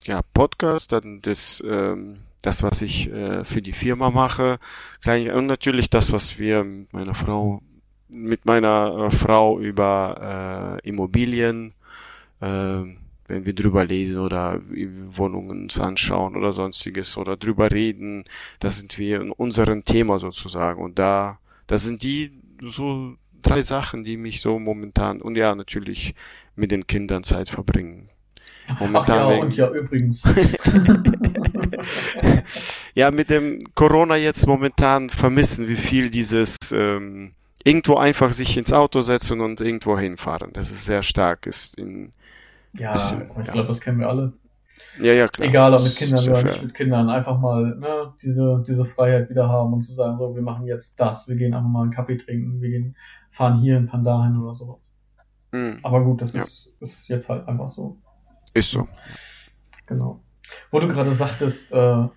ja, 0.04 0.20
Podcast, 0.32 0.92
dann 0.92 1.20
das, 1.22 1.62
ähm, 1.66 2.14
das, 2.42 2.62
was 2.62 2.82
ich 2.82 3.10
äh, 3.12 3.44
für 3.44 3.62
die 3.62 3.72
Firma 3.72 4.10
mache, 4.10 4.58
Klein, 5.02 5.30
und 5.30 5.46
natürlich 5.46 5.90
das, 5.90 6.12
was 6.12 6.38
wir 6.38 6.64
mit 6.64 6.92
meiner 6.92 7.14
Frau, 7.14 7.62
mit 8.08 8.46
meiner 8.46 9.06
äh, 9.06 9.10
Frau 9.10 9.60
über 9.60 10.78
äh, 10.82 10.88
Immobilien 10.88 11.74
äh, 12.40 12.82
wenn 13.30 13.46
wir 13.46 13.54
drüber 13.54 13.84
lesen 13.84 14.18
oder 14.18 14.60
Wohnungen 15.10 15.62
uns 15.62 15.78
anschauen 15.78 16.36
oder 16.36 16.52
sonstiges 16.52 17.16
oder 17.16 17.36
drüber 17.36 17.70
reden, 17.70 18.24
da 18.58 18.70
sind 18.70 18.98
wir 18.98 19.20
in 19.20 19.30
unserem 19.30 19.84
Thema 19.84 20.18
sozusagen. 20.18 20.82
Und 20.82 20.98
da, 20.98 21.38
das 21.66 21.84
sind 21.84 22.02
die 22.02 22.32
so 22.62 23.14
drei 23.40 23.62
Sachen, 23.62 24.04
die 24.04 24.16
mich 24.16 24.40
so 24.40 24.58
momentan 24.58 25.22
und 25.22 25.36
ja, 25.36 25.54
natürlich 25.54 26.14
mit 26.56 26.70
den 26.72 26.86
Kindern 26.86 27.22
Zeit 27.22 27.48
verbringen. 27.48 28.10
Momentan 28.78 29.18
Ach 29.18 29.30
ja, 29.30 29.36
und 29.38 29.56
ja, 29.56 29.70
übrigens. 29.70 30.22
ja, 32.94 33.10
mit 33.10 33.30
dem 33.30 33.58
Corona 33.74 34.16
jetzt 34.16 34.46
momentan 34.46 35.10
vermissen, 35.10 35.66
wie 35.68 35.76
viel 35.76 36.10
dieses 36.10 36.56
ähm, 36.72 37.32
irgendwo 37.64 37.96
einfach 37.96 38.32
sich 38.32 38.56
ins 38.56 38.72
Auto 38.72 39.00
setzen 39.02 39.40
und 39.40 39.60
irgendwo 39.60 39.98
hinfahren. 39.98 40.52
Das 40.52 40.70
ist 40.70 40.84
sehr 40.84 41.02
stark 41.02 41.46
ist 41.46 41.78
in 41.78 42.10
ja, 42.74 42.92
bisschen, 42.92 43.30
ich 43.40 43.46
ja. 43.46 43.52
glaube, 43.52 43.68
das 43.68 43.80
kennen 43.80 43.98
wir 43.98 44.08
alle. 44.08 44.32
Ja, 44.98 45.12
ja, 45.12 45.28
klar. 45.28 45.48
Egal, 45.48 45.74
ob 45.74 45.82
mit 45.82 45.96
Kindern 45.96 46.28
oder 46.28 46.42
nicht 46.42 46.62
mit 46.62 46.74
Kindern, 46.74 47.08
einfach 47.10 47.38
mal 47.38 47.76
ne, 47.76 48.12
diese, 48.22 48.62
diese 48.66 48.84
Freiheit 48.84 49.30
wieder 49.30 49.48
haben 49.48 49.72
und 49.72 49.82
zu 49.82 49.92
sagen, 49.92 50.16
so, 50.16 50.34
wir 50.34 50.42
machen 50.42 50.66
jetzt 50.66 50.98
das, 50.98 51.28
wir 51.28 51.36
gehen 51.36 51.54
einfach 51.54 51.68
mal 51.68 51.82
einen 51.82 51.90
Kaffee 51.90 52.16
trinken, 52.16 52.60
wir 52.60 52.70
gehen, 52.70 52.96
fahren 53.30 53.60
hierhin, 53.60 53.86
fahren 53.88 54.04
dahin 54.04 54.36
oder 54.36 54.54
sowas. 54.54 54.92
Mhm. 55.52 55.78
Aber 55.82 56.04
gut, 56.04 56.22
das 56.22 56.32
ja. 56.32 56.42
ist, 56.42 56.72
ist 56.80 57.08
jetzt 57.08 57.28
halt 57.28 57.46
einfach 57.48 57.68
so. 57.68 57.98
Ist 58.52 58.70
so. 58.70 58.88
Genau. 59.86 60.22
Wo 60.70 60.80
du 60.80 60.88
gerade 60.88 61.12
sagtest, 61.12 61.72
äh, 61.72 62.08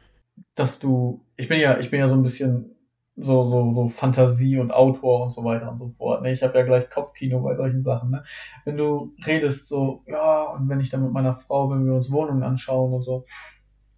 dass 0.56 0.80
du, 0.80 1.26
ich 1.38 1.48
bin 1.48 1.60
ja, 1.60 1.78
ich 1.78 1.90
bin 1.90 2.00
ja 2.00 2.08
so 2.08 2.16
ein 2.16 2.24
bisschen 2.24 2.73
so, 3.16 3.50
so, 3.50 3.74
so 3.76 3.88
Fantasie 3.88 4.58
und 4.58 4.72
Autor 4.72 5.24
und 5.24 5.32
so 5.32 5.44
weiter 5.44 5.70
und 5.70 5.78
so 5.78 5.90
fort. 5.90 6.24
Ne? 6.24 6.32
Ich 6.32 6.42
habe 6.42 6.58
ja 6.58 6.66
gleich 6.66 6.90
Kopfkino 6.90 7.42
bei 7.42 7.56
solchen 7.56 7.82
Sachen. 7.82 8.10
Ne? 8.10 8.24
Wenn 8.66 8.78
du 8.78 9.14
redest 9.26 9.68
so, 9.68 10.04
ja, 10.08 10.44
und 10.44 10.68
wenn 10.70 10.80
ich 10.80 10.90
dann 10.90 11.04
mit 11.04 11.12
meiner 11.12 11.36
Frau, 11.36 11.70
wenn 11.70 11.86
wir 11.86 11.94
uns 11.94 12.12
Wohnungen 12.12 12.44
anschauen 12.44 12.94
und 12.94 13.04
so, 13.04 13.26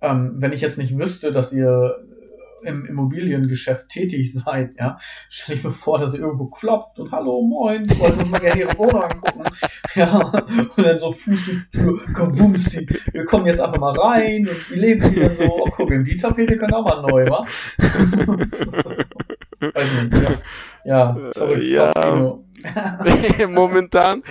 ähm, 0.01 0.35
wenn 0.37 0.51
ich 0.51 0.61
jetzt 0.61 0.77
nicht 0.77 0.97
wüsste, 0.97 1.31
dass 1.31 1.53
ihr 1.53 1.95
im 2.65 2.85
Immobiliengeschäft 2.85 3.89
tätig 3.89 4.33
seid, 4.45 4.75
ja, 4.77 4.97
stell 5.29 5.57
ich 5.57 5.63
mir 5.63 5.71
vor, 5.71 5.99
dass 5.99 6.13
ihr 6.13 6.19
irgendwo 6.19 6.47
klopft 6.47 6.99
und 6.99 7.11
hallo, 7.11 7.41
moin, 7.41 7.85
ich 7.85 7.99
wollte 7.99 8.25
mal 8.25 8.39
gerne 8.39 8.61
ihre 8.61 8.77
Wohnung 8.77 9.03
angucken, 9.03 9.43
ja, 9.95 10.31
und 10.75 10.85
dann 10.85 10.99
so 10.99 11.11
Fuß 11.11 11.45
durch 11.45 11.57
die 11.71 11.77
Tür, 11.77 11.99
gewumst, 12.13 12.77
wir 13.13 13.25
kommen 13.25 13.45
jetzt 13.45 13.59
einfach 13.61 13.79
mal 13.79 13.93
rein 13.97 14.47
und 14.47 14.57
die 14.69 14.79
leben 14.79 15.09
hier 15.09 15.29
so, 15.29 15.43
oh, 15.43 15.69
guck, 15.71 15.89
die 15.89 16.17
Tapete 16.17 16.57
kann 16.57 16.73
auch 16.73 16.83
mal 16.83 17.01
neu, 17.01 17.25
wa? 17.29 17.45
Weiß 19.73 19.89
nicht, 20.03 20.21
ja. 20.21 20.29
Ja, 20.85 21.17
verrückt. 21.31 21.63
Ja. 21.63 21.91
Momentan, 23.49 24.23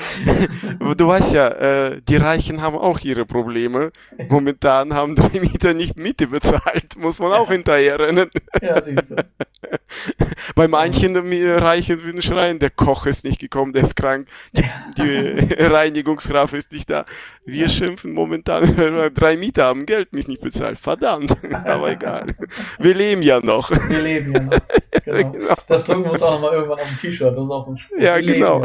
du 0.97 1.07
weißt 1.07 1.35
ja, 1.35 1.49
äh, 1.49 2.01
die 2.09 2.17
Reichen 2.17 2.61
haben 2.61 2.77
auch 2.77 3.01
ihre 3.01 3.27
Probleme. 3.27 3.93
Momentan 4.29 4.95
haben 4.95 5.15
drei 5.15 5.41
Mieter 5.41 5.75
nicht 5.75 5.99
Miete 5.99 6.27
bezahlt, 6.27 6.97
muss 6.97 7.21
man 7.21 7.33
auch 7.33 7.51
hinterher 7.51 7.99
rennen. 7.99 8.31
Ja, 8.61 8.83
siehst 8.83 9.11
du. 9.13 9.17
Bei 10.55 10.69
manchen 10.69 11.17
Reichen 11.17 12.03
würden 12.03 12.23
schreien, 12.23 12.59
der 12.59 12.71
Koch 12.71 13.07
ist 13.07 13.25
nicht 13.25 13.41
gekommen, 13.41 13.73
der 13.73 13.83
ist 13.83 13.97
krank, 13.97 14.29
die, 14.53 14.65
die 14.99 15.55
Reinigungskraft 15.59 16.55
ist 16.55 16.73
nicht 16.73 16.91
da. 16.91 17.05
Wir 17.45 17.69
schimpfen 17.69 18.13
momentan, 18.13 19.13
drei 19.15 19.37
Mieter 19.37 19.65
haben 19.65 19.87
Geld 19.87 20.13
mich 20.13 20.29
nicht 20.29 20.43
bezahlt. 20.43 20.79
Verdammt, 20.79 21.37
aber 21.65 21.91
egal. 21.91 22.27
Wir 22.79 22.95
leben 22.95 23.23
ja 23.23 23.41
noch. 23.41 23.71
Wir 23.71 24.01
leben 24.01 24.33
ja 24.33 24.41
noch. 24.43 24.59
Genau. 25.05 25.31
genau. 25.33 25.55
Das 25.67 25.85
drücken 25.85 26.05
wir 26.05 26.13
uns 26.13 26.23
auch 26.23 26.33
nochmal 26.33 26.53
irgendwann 26.55 26.79
auf 26.79 26.91
ein 26.91 26.99
T-Shirt. 26.99 27.37
Das 27.37 27.45
ist 27.45 27.51
auch 27.51 27.65
so 27.65 27.73
ein 27.73 27.77
Spruch. 27.77 27.99
Ja, 27.99 28.17
wir 28.17 28.23
genau. 28.23 28.63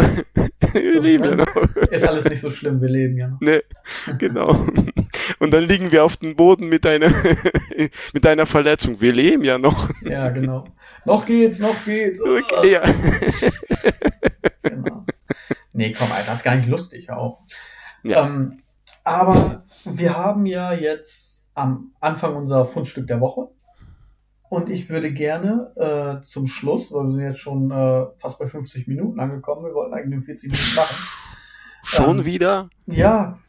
wir 0.74 1.02
leben 1.02 1.26
ja 1.26 1.36
noch. 1.36 1.56
Ist 1.92 2.08
alles 2.08 2.26
nicht 2.26 2.42
so 2.42 2.50
schlimm, 2.50 2.82
wir 2.82 2.90
leben 2.90 3.18
ja 3.18 3.28
noch. 3.28 3.40
Nee, 3.42 3.62
genau. 4.18 4.66
Und 5.40 5.54
dann 5.54 5.66
liegen 5.66 5.92
wir 5.92 6.04
auf 6.04 6.18
dem 6.18 6.36
Boden 6.36 6.70
mit 6.70 6.86
einer, 6.86 7.12
mit 8.14 8.26
einer 8.26 8.46
Verletzung. 8.46 9.00
Wir 9.02 9.14
leben 9.14 9.44
ja 9.44 9.58
noch. 9.58 9.90
Ja, 10.02 10.30
genau. 10.30 10.66
Noch 11.06 11.26
geht's, 11.26 11.60
noch 11.60 11.86
geht's. 11.86 12.20
Okay, 12.22 12.74
ja. 12.74 12.82
genau. 14.64 15.06
Nee, 15.74 15.94
komm, 15.98 16.12
Alter, 16.12 16.28
das 16.28 16.40
ist 16.40 16.44
gar 16.44 16.56
nicht 16.56 16.68
lustig 16.68 17.10
auch. 17.10 17.42
Ja. 18.04 18.26
Ähm, 18.26 18.60
aber 19.04 19.64
wir 19.86 20.18
haben 20.18 20.46
ja 20.46 20.74
jetzt 20.74 21.48
am 21.54 21.94
Anfang 22.00 22.36
unser 22.36 22.66
Fundstück 22.66 23.08
der 23.08 23.22
Woche. 23.22 23.50
Und 24.50 24.70
ich 24.70 24.90
würde 24.90 25.14
gerne 25.14 25.72
äh, 25.76 26.26
zum 26.26 26.48
Schluss, 26.48 26.92
weil 26.92 27.06
wir 27.06 27.12
sind 27.12 27.24
jetzt 27.24 27.40
schon 27.40 27.70
äh, 27.70 28.08
fast 28.18 28.40
bei 28.40 28.48
50 28.48 28.88
Minuten 28.88 29.20
angekommen, 29.20 29.64
wir 29.64 29.76
wollten 29.76 29.94
eigentlich 29.94 30.16
nur 30.16 30.24
40 30.24 30.52
Minuten 30.52 30.76
machen. 30.76 30.98
Schon 31.84 32.20
ähm, 32.20 32.26
wieder? 32.26 32.70
Ja, 32.88 33.40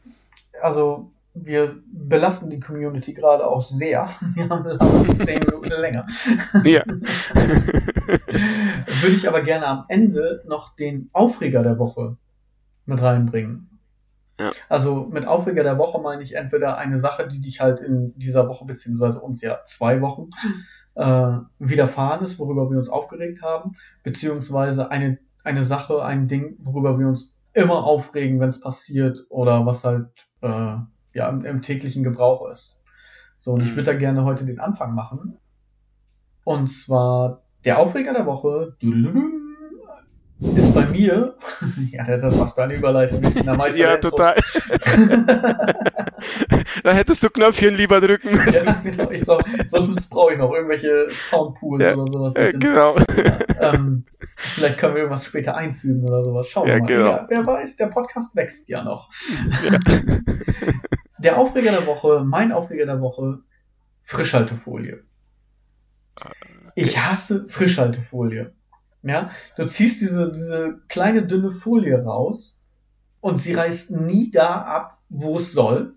also 0.61 1.11
wir 1.33 1.81
belasten 1.91 2.49
die 2.49 2.59
Community 2.59 3.13
gerade 3.13 3.45
auch 3.47 3.61
sehr. 3.61 4.09
Wir 4.35 4.49
haben 4.49 5.17
10 5.17 5.39
Minuten 5.39 5.81
länger. 5.81 6.05
Ja. 6.65 6.83
Würde 9.01 9.15
ich 9.15 9.27
aber 9.27 9.41
gerne 9.41 9.67
am 9.67 9.85
Ende 9.87 10.43
noch 10.45 10.75
den 10.75 11.09
Aufreger 11.13 11.63
der 11.63 11.79
Woche 11.79 12.17
mit 12.85 13.01
reinbringen. 13.01 13.79
Ja. 14.39 14.51
Also 14.69 15.07
mit 15.11 15.27
Aufreger 15.27 15.63
der 15.63 15.77
Woche 15.77 15.99
meine 16.01 16.23
ich 16.23 16.35
entweder 16.35 16.77
eine 16.77 16.97
Sache, 16.97 17.27
die 17.27 17.41
dich 17.41 17.61
halt 17.61 17.81
in 17.81 18.13
dieser 18.17 18.47
Woche, 18.47 18.65
beziehungsweise 18.65 19.21
uns 19.21 19.41
ja 19.41 19.59
zwei 19.65 20.01
Wochen 20.01 20.29
äh, 20.95 21.37
widerfahren 21.59 22.23
ist, 22.23 22.39
worüber 22.39 22.69
wir 22.69 22.77
uns 22.77 22.89
aufgeregt 22.89 23.41
haben, 23.41 23.75
beziehungsweise 24.03 24.89
eine, 24.89 25.19
eine 25.43 25.63
Sache, 25.63 26.03
ein 26.03 26.27
Ding, 26.27 26.55
worüber 26.59 26.99
wir 26.99 27.07
uns 27.07 27.35
immer 27.53 27.83
aufregen, 27.83 28.39
wenn 28.39 28.49
es 28.49 28.61
passiert 28.61 29.25
oder 29.29 29.65
was 29.65 29.83
halt 29.83 30.09
äh, 30.41 30.77
ja, 31.13 31.29
im, 31.29 31.45
im, 31.45 31.61
täglichen 31.61 32.03
Gebrauch 32.03 32.49
ist. 32.49 32.77
So, 33.39 33.53
und 33.53 33.61
ich 33.61 33.71
mhm. 33.71 33.77
würde 33.77 33.91
da 33.91 33.97
gerne 33.97 34.23
heute 34.23 34.45
den 34.45 34.59
Anfang 34.59 34.93
machen. 34.93 35.37
Und 36.43 36.69
zwar 36.69 37.41
der 37.65 37.79
Aufreger 37.79 38.13
der 38.13 38.25
Woche 38.25 38.75
ist 40.55 40.73
bei 40.73 40.85
mir. 40.87 41.35
ja, 41.91 42.03
das 42.03 42.23
ist 42.23 42.35
fast 42.35 42.55
für 42.55 42.63
eine 42.63 42.73
Überleitung. 42.75 43.21
ja, 43.75 43.97
total. 43.97 44.35
da 46.83 46.93
hättest 46.93 47.23
du 47.23 47.29
Knöpfchen 47.29 47.75
lieber 47.75 48.01
drücken 48.01 48.31
müssen. 48.31 48.65
Ja, 48.65 48.75
genau. 48.83 49.11
Ich 49.11 49.21
glaub, 49.21 49.43
sonst 49.67 50.09
brauche 50.09 50.33
ich 50.33 50.39
noch 50.39 50.51
irgendwelche 50.51 51.07
Soundpools 51.09 51.83
ja, 51.83 51.95
oder 51.95 52.11
sowas. 52.11 52.35
Äh, 52.35 52.53
genau. 52.53 52.95
Ja, 53.23 53.73
ähm, 53.73 54.05
vielleicht 54.35 54.79
können 54.79 54.95
wir 54.95 55.03
irgendwas 55.03 55.25
später 55.25 55.55
einfügen 55.55 56.03
oder 56.03 56.23
sowas. 56.23 56.47
Schauen 56.47 56.67
wir 56.67 56.79
mal. 56.79 56.85
Genau. 56.85 57.11
Ja, 57.11 57.25
wer 57.29 57.45
weiß, 57.45 57.77
der 57.77 57.87
Podcast 57.87 58.35
wächst 58.35 58.67
ja 58.69 58.83
noch. 58.83 59.09
Der 61.21 61.37
Aufreger 61.37 61.71
der 61.71 61.85
Woche, 61.85 62.23
mein 62.25 62.51
Aufreger 62.51 62.85
der 62.85 63.01
Woche, 63.01 63.39
Frischhaltefolie. 64.03 65.03
Ich 66.75 66.97
hasse 66.97 67.45
Frischhaltefolie. 67.47 68.53
Ja, 69.03 69.31
du 69.57 69.65
ziehst 69.65 70.01
diese, 70.01 70.31
diese 70.31 70.81
kleine 70.87 71.25
dünne 71.25 71.51
Folie 71.51 72.03
raus 72.03 72.57
und 73.19 73.37
sie 73.39 73.53
reißt 73.53 73.91
nie 73.91 74.29
da 74.29 74.61
ab, 74.61 74.99
wo 75.09 75.37
es 75.37 75.53
soll. 75.53 75.95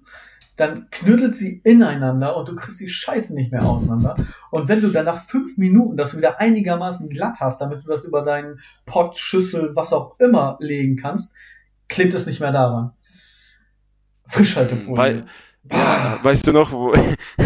Dann 0.56 0.88
knüttelt 0.90 1.34
sie 1.34 1.60
ineinander 1.64 2.36
und 2.36 2.48
du 2.48 2.54
kriegst 2.54 2.80
die 2.80 2.88
Scheiße 2.88 3.34
nicht 3.34 3.50
mehr 3.50 3.64
auseinander. 3.64 4.14
Und 4.50 4.68
wenn 4.68 4.80
du 4.80 4.88
dann 4.88 5.04
nach 5.04 5.20
fünf 5.20 5.58
Minuten 5.58 5.96
das 5.96 6.16
wieder 6.16 6.40
einigermaßen 6.40 7.08
glatt 7.10 7.40
hast, 7.40 7.60
damit 7.60 7.84
du 7.84 7.88
das 7.88 8.04
über 8.04 8.22
deinen 8.22 8.60
Pott, 8.86 9.18
Schüssel, 9.18 9.74
was 9.74 9.92
auch 9.92 10.18
immer 10.20 10.56
legen 10.60 10.96
kannst, 10.96 11.34
klebt 11.88 12.14
es 12.14 12.26
nicht 12.26 12.40
mehr 12.40 12.52
daran. 12.52 12.92
Frischhaltefolie. 14.26 14.96
Weil, 14.96 15.26
ja, 15.70 16.18
weißt 16.22 16.46
du 16.46 16.52
noch, 16.52 16.72
wo, 16.72 16.92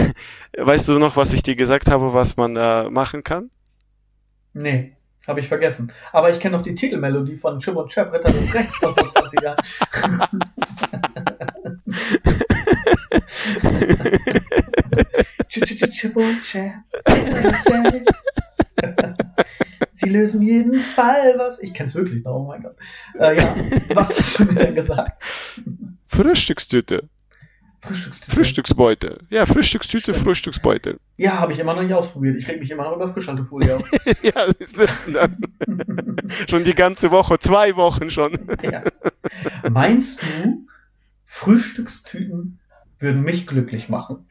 weißt 0.59 0.89
du 0.89 0.99
noch, 0.99 1.17
was 1.17 1.33
ich 1.33 1.43
dir 1.43 1.57
gesagt 1.57 1.91
habe, 1.91 2.13
was 2.13 2.37
man 2.37 2.55
da 2.55 2.89
machen 2.91 3.25
kann? 3.25 3.51
Nee. 4.53 4.95
Habe 5.27 5.41
ich 5.41 5.49
vergessen. 5.49 5.93
Aber 6.13 6.31
ich 6.31 6.41
kenne 6.41 6.57
noch 6.57 6.63
die 6.63 6.75
Titelmelodie 6.75 7.37
von 7.37 7.59
Chim 7.59 7.77
und 7.77 7.91
Chap, 7.91 8.11
Ritter 8.11 8.31
des 8.31 8.55
Rechts 8.55 8.77
von 8.77 8.95
vor 8.95 9.09
20 9.09 9.43
Jahren. 9.43 9.59
Chip 15.99 16.17
und 16.17 16.43
Chap. 16.43 16.73
Sie 19.93 20.09
lösen 20.09 20.43
jeden 20.43 20.75
Fall 20.75 21.35
was. 21.37 21.61
Ich 21.61 21.75
kenn's 21.75 21.95
wirklich 21.95 22.25
noch, 22.25 22.37
oh 22.37 22.45
mein 22.45 22.63
Gott. 22.63 22.77
Äh, 23.19 23.37
ja, 23.37 23.55
was 23.95 24.17
hast 24.17 24.39
du 24.39 24.45
mir 24.45 24.55
denn 24.55 24.75
gesagt? 24.75 25.23
Frühstückstüte. 26.09 27.09
Frühstückstüte. 27.81 28.35
Frühstücksbeutel. 28.35 29.19
Ja, 29.31 29.47
Frühstückstüte, 29.47 30.11
Stimmt. 30.11 30.25
Frühstücksbeutel. 30.25 30.99
Ja, 31.17 31.39
habe 31.39 31.53
ich 31.53 31.61
immer 31.61 31.75
noch 31.75 31.83
nicht 31.83 31.95
ausprobiert. 31.95 32.37
Ich 32.37 32.49
reg 32.49 32.59
mich 32.59 32.71
immer 32.71 32.83
noch 32.85 32.97
über 32.97 33.09
Frischhaltefolie 33.09 33.77
auf. 33.77 33.89
ja, 34.23 34.33
schon 36.49 36.65
die 36.65 36.75
ganze 36.75 37.11
Woche, 37.13 37.39
zwei 37.39 37.77
Wochen 37.77 38.11
schon. 38.11 38.49
ja. 38.63 38.83
Meinst 39.71 40.23
du, 40.23 40.67
Frühstückstüten 41.27 42.59
würden 42.99 43.23
mich 43.23 43.47
glücklich 43.47 43.89
machen? 43.89 44.27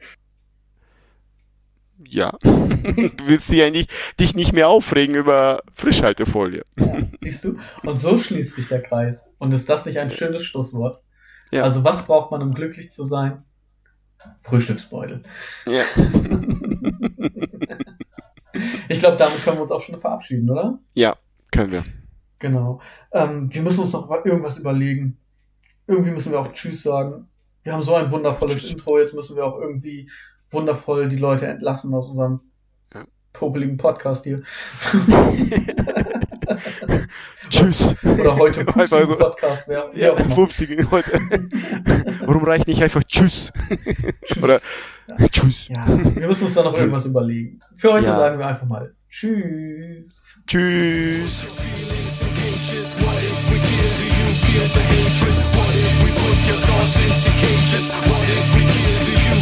Ja. 2.06 2.36
du 2.42 3.26
willst 3.26 3.50
ja 3.52 3.70
nicht, 3.70 3.90
dich 4.20 4.34
nicht 4.34 4.52
mehr 4.52 4.68
aufregen 4.68 5.14
über 5.14 5.62
Frischhaltefolie. 5.72 6.64
Ja, 6.78 6.98
siehst 7.18 7.44
du? 7.44 7.56
Und 7.82 7.96
so 7.98 8.18
schließt 8.18 8.54
sich 8.54 8.68
der 8.68 8.82
Kreis. 8.82 9.24
Und 9.38 9.54
ist 9.54 9.68
das 9.68 9.86
nicht 9.86 9.98
ein 9.98 10.10
schönes 10.10 10.44
Schlusswort? 10.44 11.02
Ja. 11.50 11.62
Also 11.62 11.84
was 11.84 12.04
braucht 12.04 12.30
man, 12.30 12.42
um 12.42 12.52
glücklich 12.52 12.90
zu 12.90 13.04
sein? 13.04 13.44
Frühstücksbeutel. 14.40 15.22
Ja. 15.66 15.82
ich 18.88 18.98
glaube, 18.98 19.16
damit 19.16 19.42
können 19.44 19.56
wir 19.56 19.62
uns 19.62 19.72
auch 19.72 19.80
schon 19.80 19.98
verabschieden, 20.00 20.50
oder? 20.50 20.78
Ja, 20.94 21.16
können 21.50 21.72
wir. 21.72 21.84
Genau. 22.38 22.80
Ähm, 23.12 23.52
wir 23.52 23.62
müssen 23.62 23.80
uns 23.80 23.92
noch 23.92 24.10
irgendwas 24.24 24.58
überlegen. 24.58 25.18
Irgendwie 25.86 26.10
müssen 26.10 26.32
wir 26.32 26.40
auch 26.40 26.52
Tschüss 26.52 26.82
sagen. 26.82 27.28
Wir 27.62 27.72
haben 27.72 27.82
so 27.82 27.94
ein 27.94 28.10
wundervolles 28.10 28.60
Tschüss. 28.60 28.72
Intro, 28.72 28.98
jetzt 28.98 29.14
müssen 29.14 29.36
wir 29.36 29.44
auch 29.44 29.58
irgendwie 29.58 30.10
wundervoll 30.50 31.08
die 31.08 31.16
Leute 31.16 31.46
entlassen 31.46 31.94
aus 31.94 32.10
unserem 32.10 32.40
popeligen 33.32 33.76
Podcast 33.76 34.24
hier. 34.24 34.42
Tschüss. 37.50 37.94
Oder 38.02 38.36
heute 38.36 38.64
pupsigen 38.64 39.06
so, 39.06 39.16
Podcast, 39.16 39.68
ja. 39.68 39.84
Ja, 39.94 40.14
ja 40.16 40.24
pupsigen 40.34 40.90
heute. 40.90 41.12
Warum 42.26 42.44
reicht 42.44 42.66
nicht 42.66 42.82
einfach 42.82 43.02
Tschüss? 43.04 43.52
Tschüss. 44.24 44.42
Oder 44.42 44.58
ja. 45.18 45.28
Tschüss. 45.28 45.68
Ja. 45.68 45.84
Wir 45.86 46.26
müssen 46.26 46.44
uns 46.44 46.54
da 46.54 46.62
noch 46.62 46.76
irgendwas 46.76 47.06
überlegen. 47.06 47.60
Für 47.76 47.92
heute 47.92 48.06
ja. 48.06 48.16
sagen 48.16 48.38
wir 48.38 48.46
einfach 48.46 48.66
mal 48.66 48.94
Tschüss. 49.10 50.40
Tschüss. 50.46 51.46
What 55.58 55.74
if 55.74 56.02
we 56.02 56.10
put 56.10 56.38
your 56.48 56.58
thoughts 56.66 56.96
into 56.96 57.30
cages? 57.38 57.88
What 57.88 58.28
if 58.28 58.54
we 58.54 58.60
give 58.60 59.08
you 59.08 59.37